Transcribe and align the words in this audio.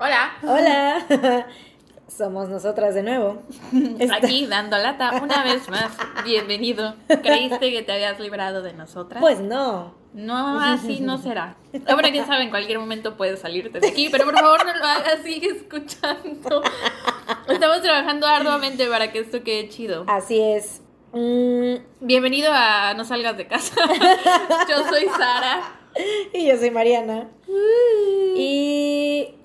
Hola. 0.00 0.32
Hola. 0.44 1.06
Somos 2.06 2.48
nosotras 2.48 2.94
de 2.94 3.02
nuevo. 3.02 3.42
Está... 3.98 4.16
Aquí 4.16 4.46
dando 4.46 4.78
lata 4.78 5.20
una 5.20 5.42
vez 5.42 5.68
más. 5.68 5.90
Bienvenido. 6.24 6.94
¿Creíste 7.08 7.72
que 7.72 7.82
te 7.82 7.92
habías 7.92 8.20
librado 8.20 8.62
de 8.62 8.74
nosotras? 8.74 9.20
Pues 9.20 9.40
no. 9.40 9.94
No, 10.14 10.60
así 10.60 11.00
no 11.00 11.18
será. 11.18 11.56
Ahora 11.88 12.12
que 12.12 12.24
saben, 12.24 12.42
en 12.42 12.50
cualquier 12.50 12.78
momento 12.78 13.16
puedes 13.16 13.40
salirte 13.40 13.80
de 13.80 13.88
aquí, 13.88 14.08
pero 14.08 14.24
por 14.24 14.34
favor 14.34 14.64
no 14.64 14.76
lo 14.76 14.84
hagas, 14.84 15.18
sigue 15.22 15.48
escuchando. 15.48 16.62
Estamos 17.48 17.82
trabajando 17.82 18.26
arduamente 18.26 18.86
para 18.86 19.12
que 19.12 19.18
esto 19.18 19.42
quede 19.42 19.68
chido. 19.68 20.04
Así 20.06 20.40
es. 20.40 20.80
Mm. 21.12 21.74
Bienvenido 22.00 22.50
a 22.52 22.94
No 22.94 23.04
Salgas 23.04 23.36
de 23.36 23.48
Casa. 23.48 23.74
Yo 24.68 24.88
soy 24.88 25.06
Sara. 25.08 25.74
Y 26.32 26.46
yo 26.46 26.56
soy 26.56 26.70
Mariana. 26.70 27.28
Y 28.36 29.37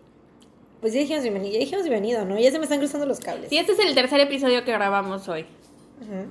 pues 0.84 0.92
ya 0.92 1.00
dijimos 1.00 1.24
bienvenido, 1.24 1.54
ya 1.54 1.60
dijimos 1.60 1.84
bienvenido, 1.86 2.26
¿no? 2.26 2.38
Ya 2.38 2.52
se 2.52 2.58
me 2.58 2.66
están 2.66 2.80
cruzando 2.80 3.06
los 3.06 3.22
cables. 3.22 3.50
Sí, 3.50 3.58
este 3.58 3.72
es 3.72 3.80
el 3.80 3.96
tercer 3.96 4.20
episodio 4.20 4.66
que 4.66 4.74
grabamos 4.74 5.30
hoy. 5.30 5.46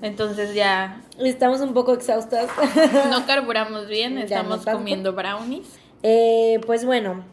Entonces 0.02 0.52
ya... 0.52 1.00
Estamos 1.18 1.62
un 1.62 1.72
poco 1.72 1.94
exhaustas. 1.94 2.50
No 3.08 3.24
carburamos 3.24 3.88
bien, 3.88 4.18
estamos 4.18 4.66
comiendo 4.66 5.14
brownies. 5.14 5.66
Eh, 6.02 6.60
pues 6.66 6.84
bueno, 6.84 7.24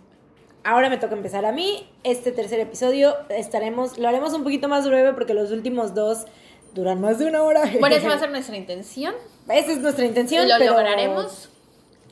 ahora 0.63 0.89
me 0.89 0.97
toca 0.97 1.13
empezar 1.13 1.43
a 1.45 1.51
mí. 1.51 1.89
Este 2.05 2.31
tercer 2.31 2.61
episodio 2.61 3.13
estaremos, 3.27 3.97
lo 3.97 4.07
haremos 4.07 4.31
un 4.31 4.43
poquito 4.43 4.69
más 4.69 4.87
breve 4.87 5.11
porque 5.11 5.33
los 5.33 5.51
últimos 5.51 5.93
dos 5.93 6.25
duran 6.73 7.01
más 7.01 7.19
de 7.19 7.25
una 7.25 7.43
hora. 7.43 7.69
Bueno, 7.81 7.97
esa 7.97 8.07
va 8.07 8.13
a 8.13 8.19
ser 8.21 8.31
nuestra 8.31 8.55
intención. 8.55 9.13
Esa 9.49 9.73
es 9.73 9.79
nuestra 9.79 10.05
intención. 10.05 10.47
Lo 10.47 10.57
lograremos. 10.57 11.49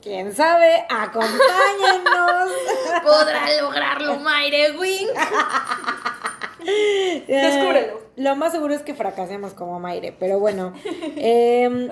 ¿Quién 0.07 0.34
sabe? 0.34 0.85
Acompáñennos. 0.89 2.49
¿Podrá 3.03 3.61
lograrlo 3.61 4.17
Mayre 4.21 4.71
Wing? 4.77 5.07
Descúbrelo. 7.27 7.99
Lo 8.15 8.38
más 8.38 8.53
seguro 8.53 8.73
es 8.73 8.84
que 8.84 8.95
fracasemos 8.95 9.54
como 9.54 9.82
Mayre, 9.82 10.15
pero 10.17 10.40
bueno. 10.40 10.71
Em, 11.17 11.91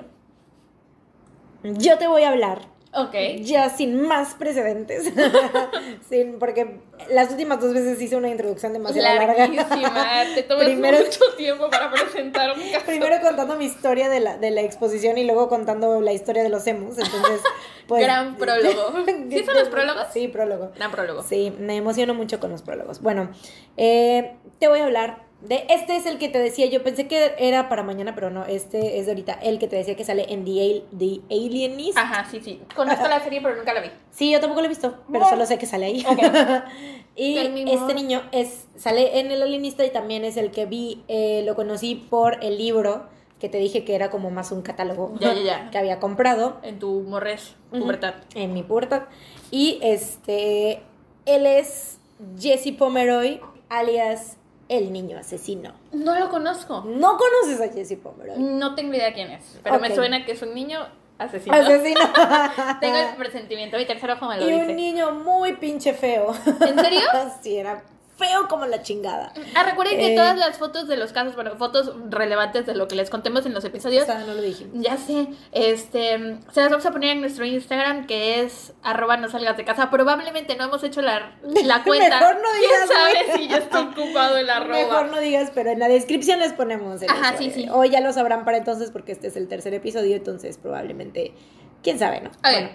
yo 1.62 1.98
te 1.98 2.06
voy 2.06 2.22
a 2.22 2.30
hablar 2.30 2.62
Ok. 2.96 3.14
Ya 3.42 3.68
sin 3.68 4.00
más 4.06 4.34
precedentes. 4.34 5.12
sin, 6.08 6.38
porque 6.38 6.80
las 7.10 7.30
últimas 7.30 7.60
dos 7.60 7.74
veces 7.74 8.00
hice 8.00 8.16
una 8.16 8.28
introducción 8.28 8.72
demasiado 8.72 9.06
Larguísima. 9.06 9.68
larga. 9.68 10.34
Te 10.34 10.42
tomas 10.44 10.64
primero, 10.66 10.98
mucho 10.98 11.20
tiempo 11.36 11.68
para 11.68 11.90
presentar 11.90 12.56
un 12.56 12.70
caso. 12.70 12.86
Primero 12.86 13.20
contando 13.20 13.56
mi 13.56 13.66
historia 13.66 14.08
de 14.08 14.20
la, 14.20 14.38
de 14.38 14.50
la 14.50 14.62
exposición 14.62 15.18
y 15.18 15.24
luego 15.24 15.48
contando 15.48 16.00
la 16.00 16.12
historia 16.12 16.42
de 16.42 16.48
los 16.48 16.66
emus. 16.66 16.96
Entonces, 16.98 17.42
pues. 17.86 18.02
Gran 18.02 18.36
prólogo. 18.38 18.92
¿Sí 19.30 19.44
son 19.44 19.54
los 19.56 19.68
prólogos? 19.68 20.06
Sí, 20.12 20.28
prólogo. 20.28 20.72
Gran 20.74 20.90
prólogo. 20.90 21.22
Sí, 21.22 21.52
me 21.58 21.76
emociono 21.76 22.14
mucho 22.14 22.40
con 22.40 22.50
los 22.50 22.62
prólogos. 22.62 23.02
Bueno, 23.02 23.30
eh, 23.76 24.36
te 24.58 24.68
voy 24.68 24.80
a 24.80 24.84
hablar 24.84 25.25
de, 25.42 25.66
este 25.68 25.96
es 25.96 26.06
el 26.06 26.18
que 26.18 26.28
te 26.28 26.38
decía, 26.38 26.66
yo 26.66 26.82
pensé 26.82 27.06
que 27.06 27.34
era 27.38 27.68
para 27.68 27.82
mañana, 27.82 28.14
pero 28.14 28.30
no, 28.30 28.44
este 28.46 28.98
es 28.98 29.06
de 29.06 29.12
ahorita, 29.12 29.34
el 29.34 29.58
que 29.58 29.68
te 29.68 29.76
decía 29.76 29.94
que 29.94 30.04
sale 30.04 30.32
en 30.32 30.44
The, 30.44 30.84
The 30.96 31.20
Alienist. 31.30 31.98
Ajá, 31.98 32.24
sí, 32.30 32.40
sí. 32.42 32.60
Conozco 32.74 33.06
la 33.06 33.20
serie, 33.22 33.40
pero 33.42 33.54
nunca 33.54 33.74
la 33.74 33.82
vi. 33.82 33.90
Sí, 34.10 34.30
yo 34.30 34.40
tampoco 34.40 34.62
la 34.62 34.66
he 34.66 34.70
visto, 34.70 34.96
pero 35.12 35.28
solo 35.28 35.44
sé 35.44 35.58
que 35.58 35.66
sale 35.66 35.86
ahí. 35.86 36.06
y 37.16 37.36
este 37.68 37.94
niño 37.94 38.22
es, 38.32 38.66
sale 38.76 39.20
en 39.20 39.30
El 39.30 39.42
Alienista 39.42 39.84
y 39.84 39.90
también 39.90 40.24
es 40.24 40.38
el 40.38 40.50
que 40.50 40.64
vi, 40.64 41.04
eh, 41.08 41.42
lo 41.44 41.54
conocí 41.54 41.94
por 41.94 42.42
el 42.42 42.56
libro 42.56 43.06
que 43.38 43.50
te 43.50 43.58
dije 43.58 43.84
que 43.84 43.94
era 43.94 44.10
como 44.10 44.30
más 44.30 44.50
un 44.52 44.62
catálogo 44.62 45.14
que 45.70 45.78
había 45.78 46.00
comprado. 46.00 46.58
En 46.62 46.78
tu 46.78 47.02
morres, 47.02 47.54
pubertad. 47.70 48.14
En 48.34 48.54
mi 48.54 48.62
pubertad. 48.62 49.02
Y 49.50 49.78
este, 49.82 50.82
él 51.26 51.44
es 51.44 51.98
Jesse 52.38 52.72
Pomeroy, 52.76 53.40
alias 53.68 54.38
el 54.68 54.92
niño 54.92 55.18
asesino. 55.18 55.72
No 55.92 56.18
lo 56.18 56.28
conozco. 56.28 56.84
¿No 56.86 57.16
conoces 57.16 57.60
a 57.60 57.72
Jesse 57.72 57.96
Pomeroy? 57.96 58.38
No 58.38 58.74
tengo 58.74 58.94
idea 58.94 59.12
quién 59.12 59.30
es, 59.30 59.58
pero 59.62 59.78
me 59.78 59.94
suena 59.94 60.24
que 60.24 60.32
es 60.32 60.42
un 60.42 60.54
niño 60.54 60.80
asesino. 61.18 61.54
Asesino. 61.56 62.00
tengo 62.80 62.96
el 62.96 63.16
presentimiento, 63.16 63.76
mi 63.76 63.86
tercer 63.86 64.10
ojo 64.10 64.26
me 64.28 64.36
lo 64.36 64.42
y 64.42 64.50
dice. 64.50 64.64
Y 64.64 64.68
un 64.70 64.76
niño 64.76 65.12
muy 65.12 65.54
pinche 65.54 65.92
feo. 65.92 66.34
¿En 66.60 66.78
serio? 66.78 67.00
sí, 67.42 67.56
era 67.56 67.82
feo 68.16 68.48
como 68.48 68.66
la 68.66 68.82
chingada. 68.82 69.32
Ah, 69.54 69.64
recuerden 69.64 69.98
que 69.98 70.14
eh, 70.14 70.16
todas 70.16 70.36
las 70.38 70.58
fotos 70.58 70.88
de 70.88 70.96
los 70.96 71.12
casos, 71.12 71.34
bueno, 71.34 71.56
fotos 71.56 71.92
relevantes 72.08 72.64
de 72.66 72.74
lo 72.74 72.88
que 72.88 72.96
les 72.96 73.10
contemos 73.10 73.44
en 73.46 73.52
los 73.52 73.64
episodios. 73.64 74.04
O 74.04 74.06
sea, 74.06 74.20
no 74.20 74.34
lo 74.34 74.42
dijimos. 74.42 74.72
Ya 74.74 74.96
sé, 74.96 75.28
este, 75.52 76.38
se 76.52 76.60
las 76.60 76.70
vamos 76.70 76.86
a 76.86 76.90
poner 76.92 77.10
en 77.10 77.20
nuestro 77.20 77.44
Instagram 77.44 78.06
que 78.06 78.40
es 78.40 78.72
arroba 78.82 79.16
no 79.18 79.28
salgas 79.28 79.56
de 79.56 79.64
casa. 79.64 79.90
Probablemente 79.90 80.56
no 80.56 80.64
hemos 80.64 80.82
hecho 80.82 81.02
la, 81.02 81.36
la 81.64 81.82
cuenta. 81.84 82.20
Mejor 82.20 82.36
no 82.36 82.54
digas. 82.54 82.72
¿Quién 82.86 82.88
sabe 82.88 83.38
si 83.38 83.48
ya 83.48 83.56
está 83.58 83.80
ocupado 83.80 84.36
el 84.38 84.48
arroba? 84.48 84.78
Mejor 84.78 85.06
no 85.10 85.20
digas, 85.20 85.52
pero 85.54 85.70
en 85.70 85.78
la 85.78 85.88
descripción 85.88 86.38
les 86.38 86.52
ponemos 86.54 87.02
el 87.02 87.10
Ajá, 87.10 87.36
sí, 87.36 87.50
sí. 87.50 87.66
O 87.70 87.84
ya 87.84 88.00
lo 88.00 88.12
sabrán 88.12 88.44
para 88.44 88.56
entonces 88.56 88.90
porque 88.90 89.12
este 89.12 89.28
es 89.28 89.36
el 89.36 89.46
tercer 89.48 89.74
episodio, 89.74 90.16
entonces 90.16 90.56
probablemente, 90.56 91.34
quién 91.82 91.98
sabe, 91.98 92.22
¿no? 92.22 92.30
Bueno. 92.42 92.70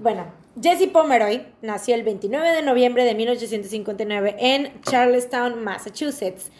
Bueno, 0.00 0.24
Jesse 0.60 0.88
Pomeroy 0.88 1.46
nació 1.62 1.94
el 1.94 2.02
29 2.02 2.52
de 2.52 2.62
noviembre 2.62 3.04
de 3.04 3.14
1859 3.14 4.36
en 4.38 4.80
Charlestown, 4.82 5.62
Massachusetts. 5.62 6.50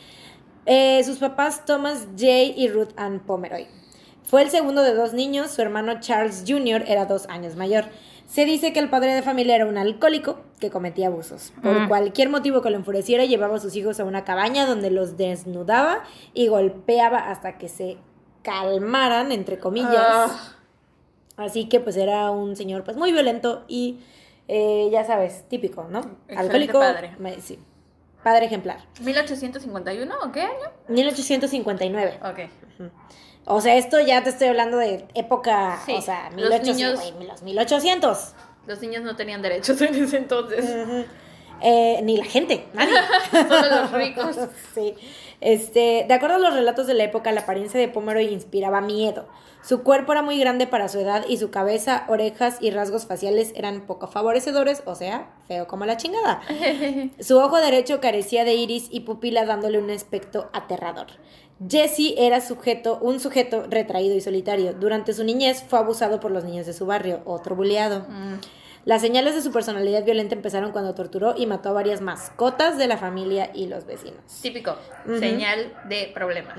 Eh, 0.67 1.03
sus 1.05 1.19
papás 1.19 1.65
Thomas 1.65 2.07
J. 2.19 2.27
y 2.57 2.69
Ruth 2.69 2.91
Ann 2.97 3.21
Pomeroy. 3.21 3.67
Fue 4.23 4.43
el 4.43 4.51
segundo 4.51 4.83
de 4.83 4.93
dos 4.95 5.15
niños, 5.15 5.51
su 5.51 5.63
hermano 5.63 6.01
Charles 6.01 6.45
Jr. 6.47 6.85
era 6.87 7.07
dos 7.07 7.27
años 7.29 7.57
mayor. 7.57 7.85
Se 8.27 8.45
dice 8.45 8.75
que 8.75 8.79
el 8.81 8.91
padre 8.91 9.15
de 9.15 9.23
familia 9.23 9.55
era 9.57 9.65
un 9.65 9.79
alcohólico 9.79 10.41
que 10.61 10.69
cometía 10.71 11.07
abusos. 11.07 11.55
Por 11.63 11.81
Mm. 11.85 11.89
cualquier 11.89 12.29
motivo 12.29 12.61
que 12.61 12.69
lo 12.69 12.77
enfureciera, 12.77 13.25
llevaba 13.25 13.57
a 13.57 13.61
sus 13.61 13.75
hijos 13.75 13.99
a 14.01 14.05
una 14.05 14.25
cabaña 14.25 14.67
donde 14.67 14.91
los 14.91 15.17
desnudaba 15.17 16.03
y 16.35 16.49
golpeaba 16.49 17.31
hasta 17.31 17.57
que 17.57 17.69
se 17.69 17.97
calmaran, 18.43 19.33
entre 19.33 19.59
comillas. 19.59 19.95
Ah. 19.97 20.55
Así 21.39 21.69
que 21.71 21.81
pues 21.81 21.97
era 21.97 22.31
un 22.31 22.55
señor 22.57 22.85
pues 22.85 22.97
muy 22.99 23.13
violento 23.13 23.65
y 23.69 24.01
eh, 24.49 24.89
ya 24.93 25.05
sabes, 25.05 25.49
típico, 25.49 25.85
¿no? 25.85 26.01
Excelente 26.01 26.37
Alcohólico. 26.37 26.79
padre. 26.81 27.15
me- 27.19 27.41
sí. 27.41 27.59
Padre 28.23 28.47
ejemplar. 28.47 28.81
¿1851 29.01 30.13
o 30.23 30.33
qué 30.33 30.43
año? 30.43 30.71
1859. 30.89 32.19
Ok. 32.25 32.91
O 33.45 33.61
sea, 33.61 33.77
esto 33.77 34.01
ya 34.01 34.23
te 34.23 34.31
estoy 34.31 34.49
hablando 34.49 34.77
de 34.77 35.07
época, 35.15 35.79
Sí, 35.87 35.95
o 35.97 36.03
sea, 36.03 36.29
los 36.31 36.51
1800, 36.51 37.05
niños- 37.15 37.29
los 37.29 37.43
1800. 37.43 38.35
Los 38.67 38.81
niños 38.83 39.03
no 39.05 39.17
tenían 39.17 39.41
derechos 39.41 39.81
en 39.81 39.95
ese 39.95 40.19
entonces. 40.19 40.67
Eh, 41.63 42.01
ni 42.03 42.17
la 42.19 42.25
gente, 42.25 42.67
nadie. 42.75 42.95
Solo 43.31 43.81
los 43.83 43.93
ricos. 43.93 44.37
Sí. 44.75 44.95
Este, 45.41 46.05
de 46.09 46.15
acuerdo 46.15 46.37
a 46.37 46.41
los 46.41 46.55
relatos 46.55 46.87
de 46.87 46.95
la 46.95 47.05
época, 47.05 47.33
la 47.33 47.43
apariencia 47.43 47.79
de 47.79 47.89
Pomeroy 47.89 48.27
inspiraba 48.27 48.81
miedo. 48.81 49.29
Su 49.63 49.83
cuerpo 49.83 50.13
era 50.13 50.23
muy 50.23 50.39
grande 50.39 50.67
para 50.67 50.89
su 50.89 50.99
edad 50.99 51.25
y 51.29 51.37
su 51.37 51.51
cabeza, 51.51 52.05
orejas 52.09 52.59
y 52.61 52.71
rasgos 52.71 53.07
faciales 53.07 53.53
eran 53.57 53.87
poco 53.87 54.07
favorecedores, 54.07 54.83
o 54.87 54.95
sea, 54.95 55.31
feo 55.47 55.67
como 55.67 55.85
la 55.85 55.97
chingada. 55.97 56.41
Su 57.21 57.39
ojo 57.39 57.59
derecho 57.59 58.01
carecía 58.01 58.45
de 58.45 58.55
iris 58.55 58.89
y 58.91 59.01
pupila 59.01 59.45
dándole 59.45 59.79
un 59.79 59.91
aspecto 59.91 60.49
aterrador. 60.53 61.09
Jesse 61.69 62.15
era 62.17 62.41
sujeto, 62.41 62.99
un 63.03 63.19
sujeto 63.19 63.65
retraído 63.69 64.15
y 64.15 64.21
solitario. 64.21 64.75
Durante 64.75 65.13
su 65.13 65.25
niñez 65.25 65.65
fue 65.67 65.81
abusado 65.81 66.21
por 66.21 66.31
los 66.31 66.45
niños 66.45 66.67
de 66.67 66.73
su 66.73 66.87
barrio, 66.87 67.21
otro 67.25 67.57
buleado. 67.57 68.07
Mm. 68.09 68.35
Las 68.89 69.03
señales 69.03 69.35
de 69.35 69.43
su 69.43 69.53
personalidad 69.53 70.03
violenta 70.03 70.35
empezaron 70.35 70.73
cuando 70.73 70.95
torturó 70.95 71.35
y 71.37 71.45
mató 71.45 71.69
a 71.69 71.73
varias 71.73 72.01
mascotas 72.01 72.79
de 72.79 72.87
la 72.87 72.97
familia 72.97 73.51
y 73.53 73.67
los 73.67 73.85
vecinos. 73.85 74.23
Típico. 74.41 74.77
Señal 75.21 75.75
de 75.91 76.11
problemas. 76.15 76.59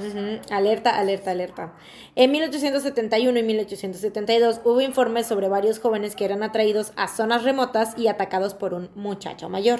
Alerta, 0.51 0.91
alerta, 0.99 1.31
alerta. 1.31 1.73
En 2.15 2.29
1871 2.29 3.39
y 3.39 3.41
1872 3.41 4.61
hubo 4.63 4.79
informes 4.79 5.25
sobre 5.25 5.49
varios 5.49 5.79
jóvenes 5.79 6.15
que 6.15 6.23
eran 6.25 6.43
atraídos 6.43 6.91
a 6.97 7.07
zonas 7.07 7.43
remotas 7.43 7.97
y 7.97 8.09
atacados 8.09 8.53
por 8.53 8.75
un 8.75 8.91
muchacho 8.93 9.49
mayor. 9.49 9.79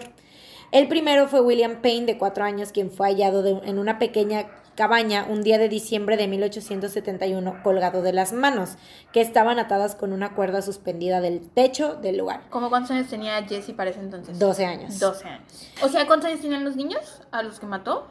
El 0.71 0.87
primero 0.87 1.27
fue 1.27 1.41
William 1.41 1.83
Payne, 1.83 2.07
de 2.07 2.17
cuatro 2.17 2.45
años, 2.45 2.71
quien 2.71 2.89
fue 2.89 3.09
hallado 3.09 3.43
de- 3.43 3.61
en 3.69 3.77
una 3.77 3.99
pequeña 3.99 4.47
cabaña 4.79 5.25
un 5.27 5.43
día 5.43 5.57
de 5.57 5.67
diciembre 5.67 6.15
de 6.15 6.29
1871, 6.29 7.63
colgado 7.63 8.01
de 8.01 8.13
las 8.13 8.31
manos, 8.31 8.77
que 9.11 9.19
estaban 9.19 9.59
atadas 9.59 9.93
con 9.93 10.13
una 10.13 10.35
cuerda 10.35 10.61
suspendida 10.61 11.19
del 11.19 11.49
techo 11.49 11.95
del 11.95 12.17
lugar. 12.17 12.43
¿Cómo 12.49 12.69
cuántos 12.69 12.91
años 12.91 13.09
tenía 13.09 13.45
Jesse 13.45 13.73
para 13.73 13.89
ese 13.89 13.99
entonces? 13.99 14.39
12 14.39 14.65
años. 14.65 14.97
12 14.97 15.27
años. 15.27 15.67
O 15.83 15.89
sea, 15.89 16.07
¿cuántos 16.07 16.29
años 16.29 16.39
tenían 16.39 16.63
los 16.63 16.77
niños 16.77 17.23
a 17.31 17.43
los 17.43 17.59
que 17.59 17.65
mató? 17.65 18.07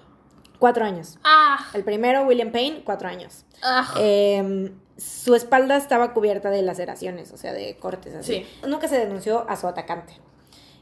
Cuatro 0.58 0.84
años. 0.84 1.18
Ah. 1.24 1.64
El 1.72 1.84
primero, 1.84 2.24
William 2.24 2.52
Payne, 2.52 2.82
cuatro 2.84 3.08
años. 3.08 3.46
ah. 3.62 3.94
Eh, 3.98 4.70
su 4.98 5.34
espalda 5.34 5.74
estaba 5.78 6.12
cubierta 6.12 6.50
de 6.50 6.60
laceraciones, 6.60 7.32
o 7.32 7.38
sea, 7.38 7.54
de 7.54 7.78
cortes 7.78 8.14
así. 8.14 8.46
Nunca 8.66 8.88
se 8.88 8.98
denunció 8.98 9.48
a 9.48 9.56
su 9.56 9.68
atacante. 9.68 10.20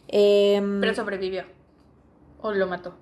Eh, 0.08 0.60
Pero 0.80 0.94
sobrevivió. 0.96 1.44
O 2.40 2.50
lo 2.50 2.66
mató. 2.66 2.96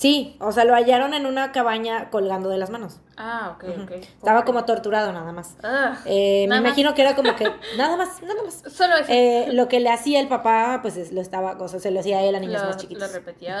Sí, 0.00 0.34
o 0.40 0.50
sea, 0.50 0.64
lo 0.64 0.72
hallaron 0.72 1.12
en 1.12 1.26
una 1.26 1.52
cabaña 1.52 2.08
colgando 2.08 2.48
de 2.48 2.56
las 2.56 2.70
manos. 2.70 3.00
Ah, 3.18 3.54
ok, 3.54 3.64
ok. 3.82 3.90
Estaba 4.00 4.46
como 4.46 4.64
torturado 4.64 5.12
nada 5.12 5.30
más. 5.30 5.56
Ah, 5.62 5.98
Eh, 6.06 6.46
me 6.48 6.54
más. 6.54 6.60
imagino 6.60 6.94
que 6.94 7.02
era 7.02 7.14
como 7.14 7.36
que 7.36 7.44
nada 7.76 7.98
más, 7.98 8.22
nada 8.22 8.42
más. 8.42 8.62
Solo 8.74 8.96
eso. 8.96 9.04
Eh, 9.12 9.48
lo 9.52 9.68
que 9.68 9.78
le 9.78 9.90
hacía 9.90 10.18
el 10.20 10.26
papá, 10.28 10.78
pues 10.80 10.96
es- 10.96 11.12
lo 11.12 11.20
estaba, 11.20 11.52
o 11.60 11.68
sea, 11.68 11.80
se 11.80 11.90
lo 11.90 12.00
hacía 12.00 12.16
a 12.16 12.22
él 12.22 12.34
a 12.34 12.40
niños 12.40 12.62
lo, 12.62 12.68
más 12.68 12.78
chiquitos. 12.78 13.06
lo 13.08 13.12
repetía. 13.14 13.58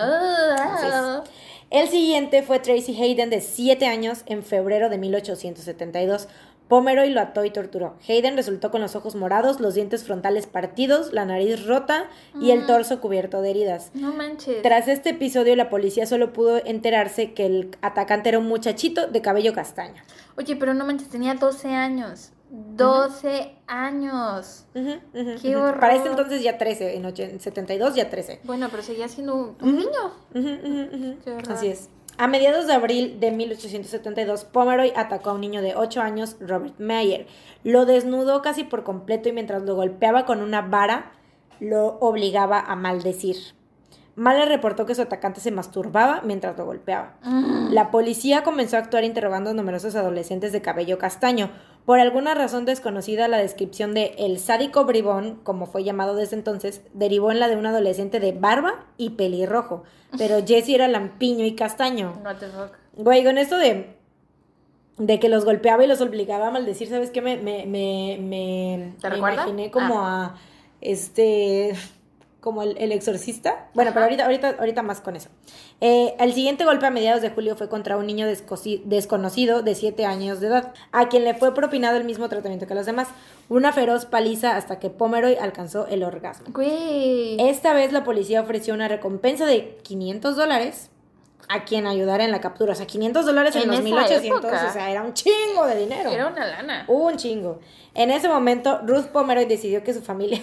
Es. 1.22 1.30
El 1.68 1.88
siguiente 1.88 2.42
fue 2.42 2.58
Tracy 2.58 3.00
Hayden, 3.00 3.28
de 3.28 3.42
7 3.42 3.86
años, 3.86 4.22
en 4.24 4.42
febrero 4.42 4.88
de 4.88 4.96
1872. 4.96 6.26
Pomeroy 6.70 7.10
lo 7.10 7.20
ató 7.20 7.44
y 7.44 7.50
torturó. 7.50 7.96
Hayden 8.08 8.36
resultó 8.36 8.70
con 8.70 8.80
los 8.80 8.94
ojos 8.94 9.16
morados, 9.16 9.58
los 9.60 9.74
dientes 9.74 10.04
frontales 10.04 10.46
partidos, 10.46 11.12
la 11.12 11.26
nariz 11.26 11.66
rota 11.66 12.08
y 12.40 12.52
el 12.52 12.64
torso 12.64 13.00
cubierto 13.00 13.42
de 13.42 13.50
heridas. 13.50 13.90
No 13.92 14.14
manches. 14.14 14.62
Tras 14.62 14.86
este 14.88 15.10
episodio, 15.10 15.56
la 15.56 15.68
policía 15.68 16.06
solo 16.06 16.32
pudo 16.32 16.64
enterarse 16.64 17.34
que 17.34 17.44
el 17.44 17.76
atacante 17.82 18.28
era 18.28 18.38
un 18.38 18.46
muchachito 18.46 19.08
de 19.08 19.20
cabello 19.20 19.52
castaño. 19.52 20.00
Oye, 20.38 20.54
pero 20.54 20.72
no 20.72 20.86
manches, 20.86 21.08
tenía 21.08 21.34
12 21.34 21.68
años. 21.74 22.30
12 22.50 23.54
años. 23.66 24.66
Qué 25.42 25.56
horror. 25.56 25.80
Para 25.80 25.94
este 25.96 26.08
entonces 26.08 26.42
ya 26.42 26.56
13, 26.58 26.96
en, 26.96 27.04
och- 27.04 27.18
en 27.18 27.40
72 27.40 27.94
ya 27.94 28.08
13. 28.10 28.40
Bueno, 28.44 28.68
pero 28.70 28.82
seguía 28.82 29.08
siendo 29.08 29.56
un, 29.60 29.76
niño. 29.76 31.16
Qué 31.24 31.30
horror. 31.32 31.52
Así 31.52 31.68
es. 31.68 31.88
A 32.20 32.26
mediados 32.26 32.66
de 32.66 32.74
abril 32.74 33.18
de 33.18 33.30
1872, 33.30 34.44
Pomeroy 34.44 34.92
atacó 34.94 35.30
a 35.30 35.32
un 35.32 35.40
niño 35.40 35.62
de 35.62 35.74
8 35.74 36.02
años, 36.02 36.36
Robert 36.38 36.78
Mayer. 36.78 37.26
Lo 37.64 37.86
desnudó 37.86 38.42
casi 38.42 38.62
por 38.62 38.84
completo 38.84 39.30
y 39.30 39.32
mientras 39.32 39.62
lo 39.62 39.74
golpeaba 39.74 40.26
con 40.26 40.42
una 40.42 40.60
vara, 40.60 41.12
lo 41.60 41.96
obligaba 42.00 42.60
a 42.60 42.76
maldecir. 42.76 43.36
Mahler 44.16 44.48
reportó 44.48 44.84
que 44.84 44.94
su 44.94 45.00
atacante 45.00 45.40
se 45.40 45.50
masturbaba 45.50 46.20
mientras 46.22 46.58
lo 46.58 46.66
golpeaba. 46.66 47.14
Mm. 47.22 47.72
La 47.72 47.90
policía 47.90 48.42
comenzó 48.42 48.76
a 48.76 48.80
actuar 48.80 49.04
interrogando 49.04 49.48
a 49.48 49.54
numerosos 49.54 49.96
adolescentes 49.96 50.52
de 50.52 50.60
cabello 50.60 50.98
castaño. 50.98 51.50
Por 51.84 51.98
alguna 51.98 52.34
razón 52.34 52.64
desconocida, 52.66 53.26
la 53.28 53.38
descripción 53.38 53.94
de 53.94 54.14
el 54.18 54.38
sádico 54.38 54.84
bribón, 54.84 55.40
como 55.42 55.66
fue 55.66 55.82
llamado 55.82 56.14
desde 56.14 56.36
entonces, 56.36 56.82
derivó 56.92 57.30
en 57.30 57.40
la 57.40 57.48
de 57.48 57.56
un 57.56 57.66
adolescente 57.66 58.20
de 58.20 58.32
barba 58.32 58.86
y 58.96 59.10
pelirrojo. 59.10 59.82
Pero 60.16 60.38
Jesse 60.46 60.70
era 60.70 60.88
lampiño 60.88 61.44
y 61.44 61.54
castaño. 61.54 62.14
What 62.24 62.36
the 62.36 62.46
fuck. 62.46 62.72
Güey, 62.96 63.24
con 63.24 63.38
esto 63.38 63.56
de, 63.56 63.96
de 64.98 65.18
que 65.18 65.28
los 65.28 65.44
golpeaba 65.44 65.84
y 65.84 65.86
los 65.86 66.00
obligaba 66.00 66.48
a 66.48 66.50
maldecir, 66.50 66.88
¿sabes 66.88 67.10
qué? 67.10 67.22
Me, 67.22 67.36
me, 67.38 67.66
me, 67.66 68.18
me, 68.20 68.94
¿Te 69.00 69.10
me 69.10 69.18
imaginé 69.18 69.70
como 69.70 70.06
a 70.06 70.36
este 70.80 71.74
como 72.40 72.62
el, 72.62 72.76
el 72.78 72.92
exorcista. 72.92 73.68
Bueno, 73.74 73.90
pero 73.92 74.04
ahorita, 74.04 74.24
ahorita, 74.24 74.56
ahorita 74.58 74.82
más 74.82 75.00
con 75.00 75.16
eso. 75.16 75.28
Eh, 75.80 76.14
el 76.18 76.32
siguiente 76.32 76.64
golpe 76.64 76.86
a 76.86 76.90
mediados 76.90 77.22
de 77.22 77.30
julio 77.30 77.56
fue 77.56 77.68
contra 77.68 77.96
un 77.96 78.06
niño 78.06 78.26
desconocido 78.84 79.62
de 79.62 79.74
7 79.74 80.04
años 80.06 80.40
de 80.40 80.48
edad, 80.48 80.72
a 80.92 81.08
quien 81.08 81.24
le 81.24 81.34
fue 81.34 81.54
propinado 81.54 81.96
el 81.96 82.04
mismo 82.04 82.28
tratamiento 82.28 82.66
que 82.66 82.72
a 82.72 82.76
los 82.76 82.86
demás. 82.86 83.08
Una 83.48 83.72
feroz 83.72 84.06
paliza 84.06 84.56
hasta 84.56 84.78
que 84.78 84.90
Pomeroy 84.90 85.36
alcanzó 85.36 85.86
el 85.86 86.02
orgasmo. 86.02 86.46
Güey. 86.52 87.40
Esta 87.40 87.72
vez 87.74 87.92
la 87.92 88.04
policía 88.04 88.40
ofreció 88.40 88.74
una 88.74 88.88
recompensa 88.88 89.44
de 89.46 89.78
500 89.82 90.36
dólares 90.36 90.90
a 91.48 91.64
quien 91.64 91.86
ayudara 91.88 92.24
en 92.24 92.30
la 92.30 92.40
captura. 92.40 92.72
O 92.72 92.76
sea, 92.76 92.86
500 92.86 93.26
dólares 93.26 93.56
en, 93.56 93.62
En 93.62 93.68
los 93.68 93.78
esa 93.80 93.84
1800, 93.84 94.38
época. 94.44 94.68
o 94.68 94.72
sea, 94.72 94.90
era 94.90 95.02
un 95.02 95.14
chingo 95.14 95.66
de 95.66 95.76
dinero. 95.80 96.10
Era 96.10 96.28
una 96.28 96.46
lana. 96.46 96.84
Un 96.86 97.16
chingo. 97.16 97.58
En 97.94 98.12
ese 98.12 98.28
momento, 98.28 98.80
Ruth 98.86 99.06
Pomeroy 99.06 99.46
decidió 99.46 99.82
que 99.82 99.92
su 99.92 100.00
familia 100.00 100.40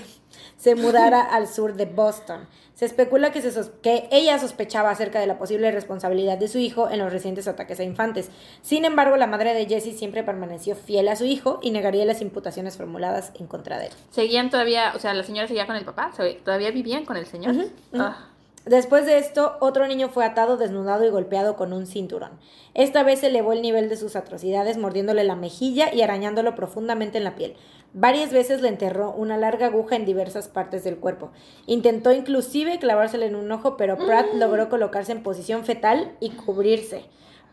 se 0.57 0.75
mudara 0.75 1.21
al 1.21 1.47
sur 1.47 1.75
de 1.75 1.85
Boston. 1.85 2.47
Se 2.73 2.85
especula 2.85 3.31
que, 3.31 3.41
se 3.41 3.51
sos- 3.51 3.71
que 3.81 4.07
ella 4.11 4.37
sospechaba 4.37 4.91
acerca 4.91 5.19
de 5.19 5.25
la 5.25 5.39
posible 5.39 5.71
responsabilidad 5.71 6.37
de 6.37 6.47
su 6.47 6.59
hijo 6.59 6.89
en 6.89 6.99
los 6.99 7.11
recientes 7.11 7.47
ataques 7.47 7.79
a 7.79 7.83
infantes. 7.83 8.29
Sin 8.61 8.85
embargo, 8.85 9.17
la 9.17 9.25
madre 9.25 9.53
de 9.55 9.65
Jesse 9.65 9.97
siempre 9.97 10.23
permaneció 10.23 10.75
fiel 10.75 11.07
a 11.07 11.15
su 11.15 11.25
hijo 11.25 11.59
y 11.63 11.71
negaría 11.71 12.05
las 12.05 12.21
imputaciones 12.21 12.77
formuladas 12.77 13.31
en 13.39 13.47
contra 13.47 13.79
de 13.79 13.87
él. 13.87 13.93
Seguían 14.11 14.49
todavía, 14.51 14.93
o 14.95 14.99
sea, 14.99 15.13
la 15.15 15.23
señora 15.23 15.47
seguía 15.47 15.65
con 15.65 15.75
el 15.75 15.85
papá, 15.85 16.11
todavía 16.43 16.69
vivían 16.69 17.05
con 17.05 17.17
el 17.17 17.25
señor. 17.25 17.55
Ah. 17.95 18.27
Después 18.65 19.05
de 19.05 19.17
esto, 19.17 19.55
otro 19.61 19.87
niño 19.87 20.09
fue 20.09 20.25
atado, 20.25 20.57
desnudado 20.57 21.05
y 21.05 21.09
golpeado 21.09 21.55
con 21.55 21.71
un 21.71 21.87
cinturón. 21.87 22.31
Esta 22.73 23.01
vez 23.01 23.23
elevó 23.23 23.53
el 23.53 23.61
nivel 23.61 23.87
de 23.87 23.95
sus 23.95 24.17
atrocidades, 24.17 24.77
mordiéndole 24.77 25.23
la 25.23 25.35
mejilla 25.37 25.93
y 25.93 26.01
arañándolo 26.01 26.53
profundamente 26.53 27.17
en 27.17 27.23
la 27.23 27.35
piel. 27.35 27.55
Varias 27.93 28.31
veces 28.31 28.61
le 28.61 28.67
enterró 28.69 29.11
una 29.11 29.37
larga 29.37 29.67
aguja 29.67 29.95
en 29.95 30.05
diversas 30.05 30.47
partes 30.47 30.83
del 30.83 30.97
cuerpo. 30.97 31.31
Intentó 31.65 32.11
inclusive 32.11 32.77
clavársela 32.79 33.25
en 33.25 33.35
un 33.35 33.51
ojo, 33.51 33.75
pero 33.77 33.97
Pratt 33.97 34.27
logró 34.35 34.69
colocarse 34.69 35.11
en 35.13 35.23
posición 35.23 35.65
fetal 35.65 36.11
y 36.19 36.31
cubrirse. 36.31 37.05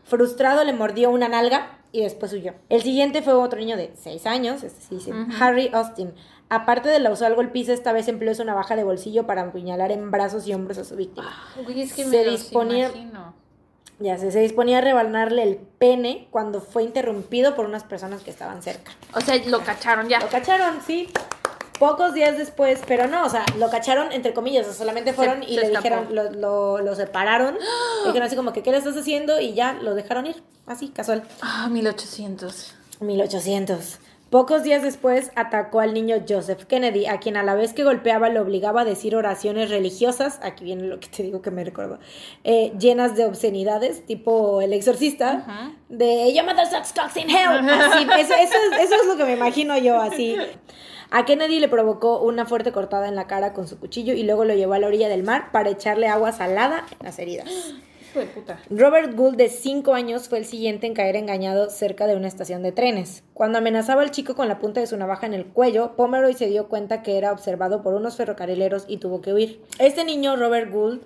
Frustrado 0.03 0.63
le 0.63 0.73
mordió 0.73 1.09
una 1.09 1.27
nalga 1.27 1.79
y 1.91 2.01
después 2.01 2.31
huyó. 2.33 2.53
El 2.69 2.83
siguiente 2.83 3.21
fue 3.23 3.33
otro 3.33 3.57
niño 3.59 3.75
de 3.77 3.91
6 3.95 4.25
años, 4.27 4.63
este 4.63 4.81
sí 4.99 5.11
Harry 5.39 5.69
Austin. 5.73 6.13
Aparte 6.49 6.89
de 6.89 6.99
la 6.99 7.09
usual 7.11 7.33
golpiza, 7.33 7.73
esta 7.73 7.91
vez 7.91 8.07
empleó 8.07 8.35
su 8.35 8.45
navaja 8.45 8.75
de 8.75 8.83
bolsillo 8.83 9.25
para 9.25 9.41
apuñalar 9.41 9.91
en 9.91 10.11
brazos 10.11 10.47
y 10.47 10.53
hombros 10.53 10.77
a 10.77 10.83
su 10.83 10.95
víctima. 10.95 11.33
Güey, 11.63 11.81
es 11.81 11.93
que 11.93 12.03
Se 12.03 12.09
me 12.09 12.23
los 12.23 12.41
disponía- 12.41 12.89
imagino. 12.89 13.33
Ya 13.99 14.17
sé, 14.17 14.31
se 14.31 14.39
disponía 14.41 14.79
a 14.79 14.81
rebanarle 14.81 15.43
el 15.43 15.55
pene 15.55 16.27
cuando 16.29 16.59
fue 16.59 16.83
interrumpido 16.83 17.55
por 17.55 17.65
unas 17.65 17.83
personas 17.83 18.21
que 18.23 18.29
estaban 18.29 18.61
cerca. 18.61 18.91
O 19.13 19.21
sea, 19.21 19.37
lo 19.45 19.63
cacharon 19.63 20.09
ya. 20.09 20.19
Lo 20.19 20.27
cacharon, 20.27 20.79
sí. 20.85 21.09
Pocos 21.79 22.13
días 22.13 22.37
después, 22.37 22.81
pero 22.87 23.07
no, 23.07 23.25
o 23.25 23.29
sea, 23.29 23.45
lo 23.57 23.69
cacharon 23.69 24.11
entre 24.13 24.33
comillas, 24.33 24.65
o 24.65 24.69
sea, 24.69 24.77
solamente 24.77 25.11
fueron 25.11 25.43
y 25.43 25.55
se 25.55 25.61
le 25.61 25.67
escapó. 25.67 25.83
dijeron, 25.83 26.15
lo, 26.15 26.31
lo, 26.31 26.79
lo 26.79 26.95
separaron, 26.95 27.55
le 28.03 28.07
dijeron 28.07 28.27
así 28.27 28.35
como 28.37 28.53
que, 28.53 28.63
¿qué 28.63 28.71
le 28.71 28.77
estás 28.77 28.95
haciendo? 28.95 29.41
Y 29.41 29.53
ya 29.53 29.73
lo 29.73 29.93
dejaron 29.93 30.25
ir, 30.25 30.41
así, 30.67 30.89
casual. 30.89 31.23
Ah, 31.41 31.67
1800. 31.69 32.75
1800. 33.01 33.99
Pocos 34.29 34.63
días 34.63 34.81
después 34.81 35.31
atacó 35.35 35.79
al 35.79 35.93
niño 35.93 36.17
Joseph 36.27 36.63
Kennedy, 36.65 37.05
a 37.05 37.19
quien 37.19 37.37
a 37.37 37.43
la 37.43 37.53
vez 37.53 37.73
que 37.73 37.83
golpeaba 37.83 38.29
lo 38.29 38.41
obligaba 38.41 38.81
a 38.81 38.85
decir 38.85 39.15
oraciones 39.15 39.69
religiosas, 39.69 40.39
aquí 40.41 40.63
viene 40.65 40.83
lo 40.83 40.99
que 40.99 41.07
te 41.07 41.23
digo 41.23 41.41
que 41.41 41.51
me 41.51 41.63
recuerdo, 41.63 41.99
eh, 42.43 42.73
llenas 42.79 43.15
de 43.15 43.25
obscenidades, 43.25 44.05
tipo 44.05 44.61
el 44.61 44.73
exorcista, 44.73 45.73
de 45.89 46.33
Your 46.33 46.43
mother 46.43 46.65
sucks 46.65 46.91
cocks 46.91 47.15
in 47.17 47.29
hell. 47.29 47.69
Así, 47.69 48.03
eso, 48.03 48.33
eso 48.33 48.55
es, 48.73 48.79
eso 48.81 48.95
es 48.95 49.07
lo 49.07 49.15
que 49.15 49.25
me 49.25 49.33
imagino 49.33 49.77
yo, 49.77 50.01
así. 50.01 50.35
A 51.11 51.23
Kennedy 51.23 51.59
le 51.59 51.69
provocó 51.69 52.19
una 52.19 52.45
fuerte 52.45 52.71
cortada 52.71 53.07
en 53.07 53.15
la 53.15 53.27
cara 53.27 53.53
con 53.53 53.67
su 53.67 53.79
cuchillo 53.79 54.13
y 54.13 54.23
luego 54.23 54.43
lo 54.43 54.55
llevó 54.55 54.73
a 54.73 54.79
la 54.79 54.87
orilla 54.87 55.07
del 55.07 55.23
mar 55.23 55.51
para 55.51 55.69
echarle 55.69 56.07
agua 56.07 56.31
salada 56.31 56.85
en 56.99 57.05
las 57.05 57.19
heridas. 57.19 57.47
Hijo 58.15 58.21
de 58.21 58.27
puta. 58.27 58.59
Robert 58.69 59.13
Gould, 59.13 59.35
de 59.35 59.49
5 59.49 59.93
años, 59.93 60.29
fue 60.29 60.37
el 60.37 60.45
siguiente 60.45 60.87
en 60.87 60.93
caer 60.93 61.17
engañado 61.17 61.69
cerca 61.69 62.07
de 62.07 62.15
una 62.15 62.29
estación 62.29 62.63
de 62.63 62.71
trenes. 62.71 63.25
Cuando 63.33 63.57
amenazaba 63.57 64.03
al 64.03 64.11
chico 64.11 64.35
con 64.35 64.47
la 64.47 64.57
punta 64.57 64.79
de 64.79 64.87
su 64.87 64.95
navaja 64.95 65.25
en 65.25 65.33
el 65.33 65.47
cuello, 65.47 65.97
Pomeroy 65.97 66.33
se 66.33 66.47
dio 66.47 66.69
cuenta 66.69 67.03
que 67.03 67.17
era 67.17 67.33
observado 67.33 67.83
por 67.83 67.93
unos 67.93 68.15
ferrocarrileros 68.15 68.85
y 68.87 68.99
tuvo 68.99 69.19
que 69.19 69.33
huir. 69.33 69.61
Este 69.79 70.05
niño, 70.05 70.37
Robert 70.37 70.71
Gould, 70.71 71.01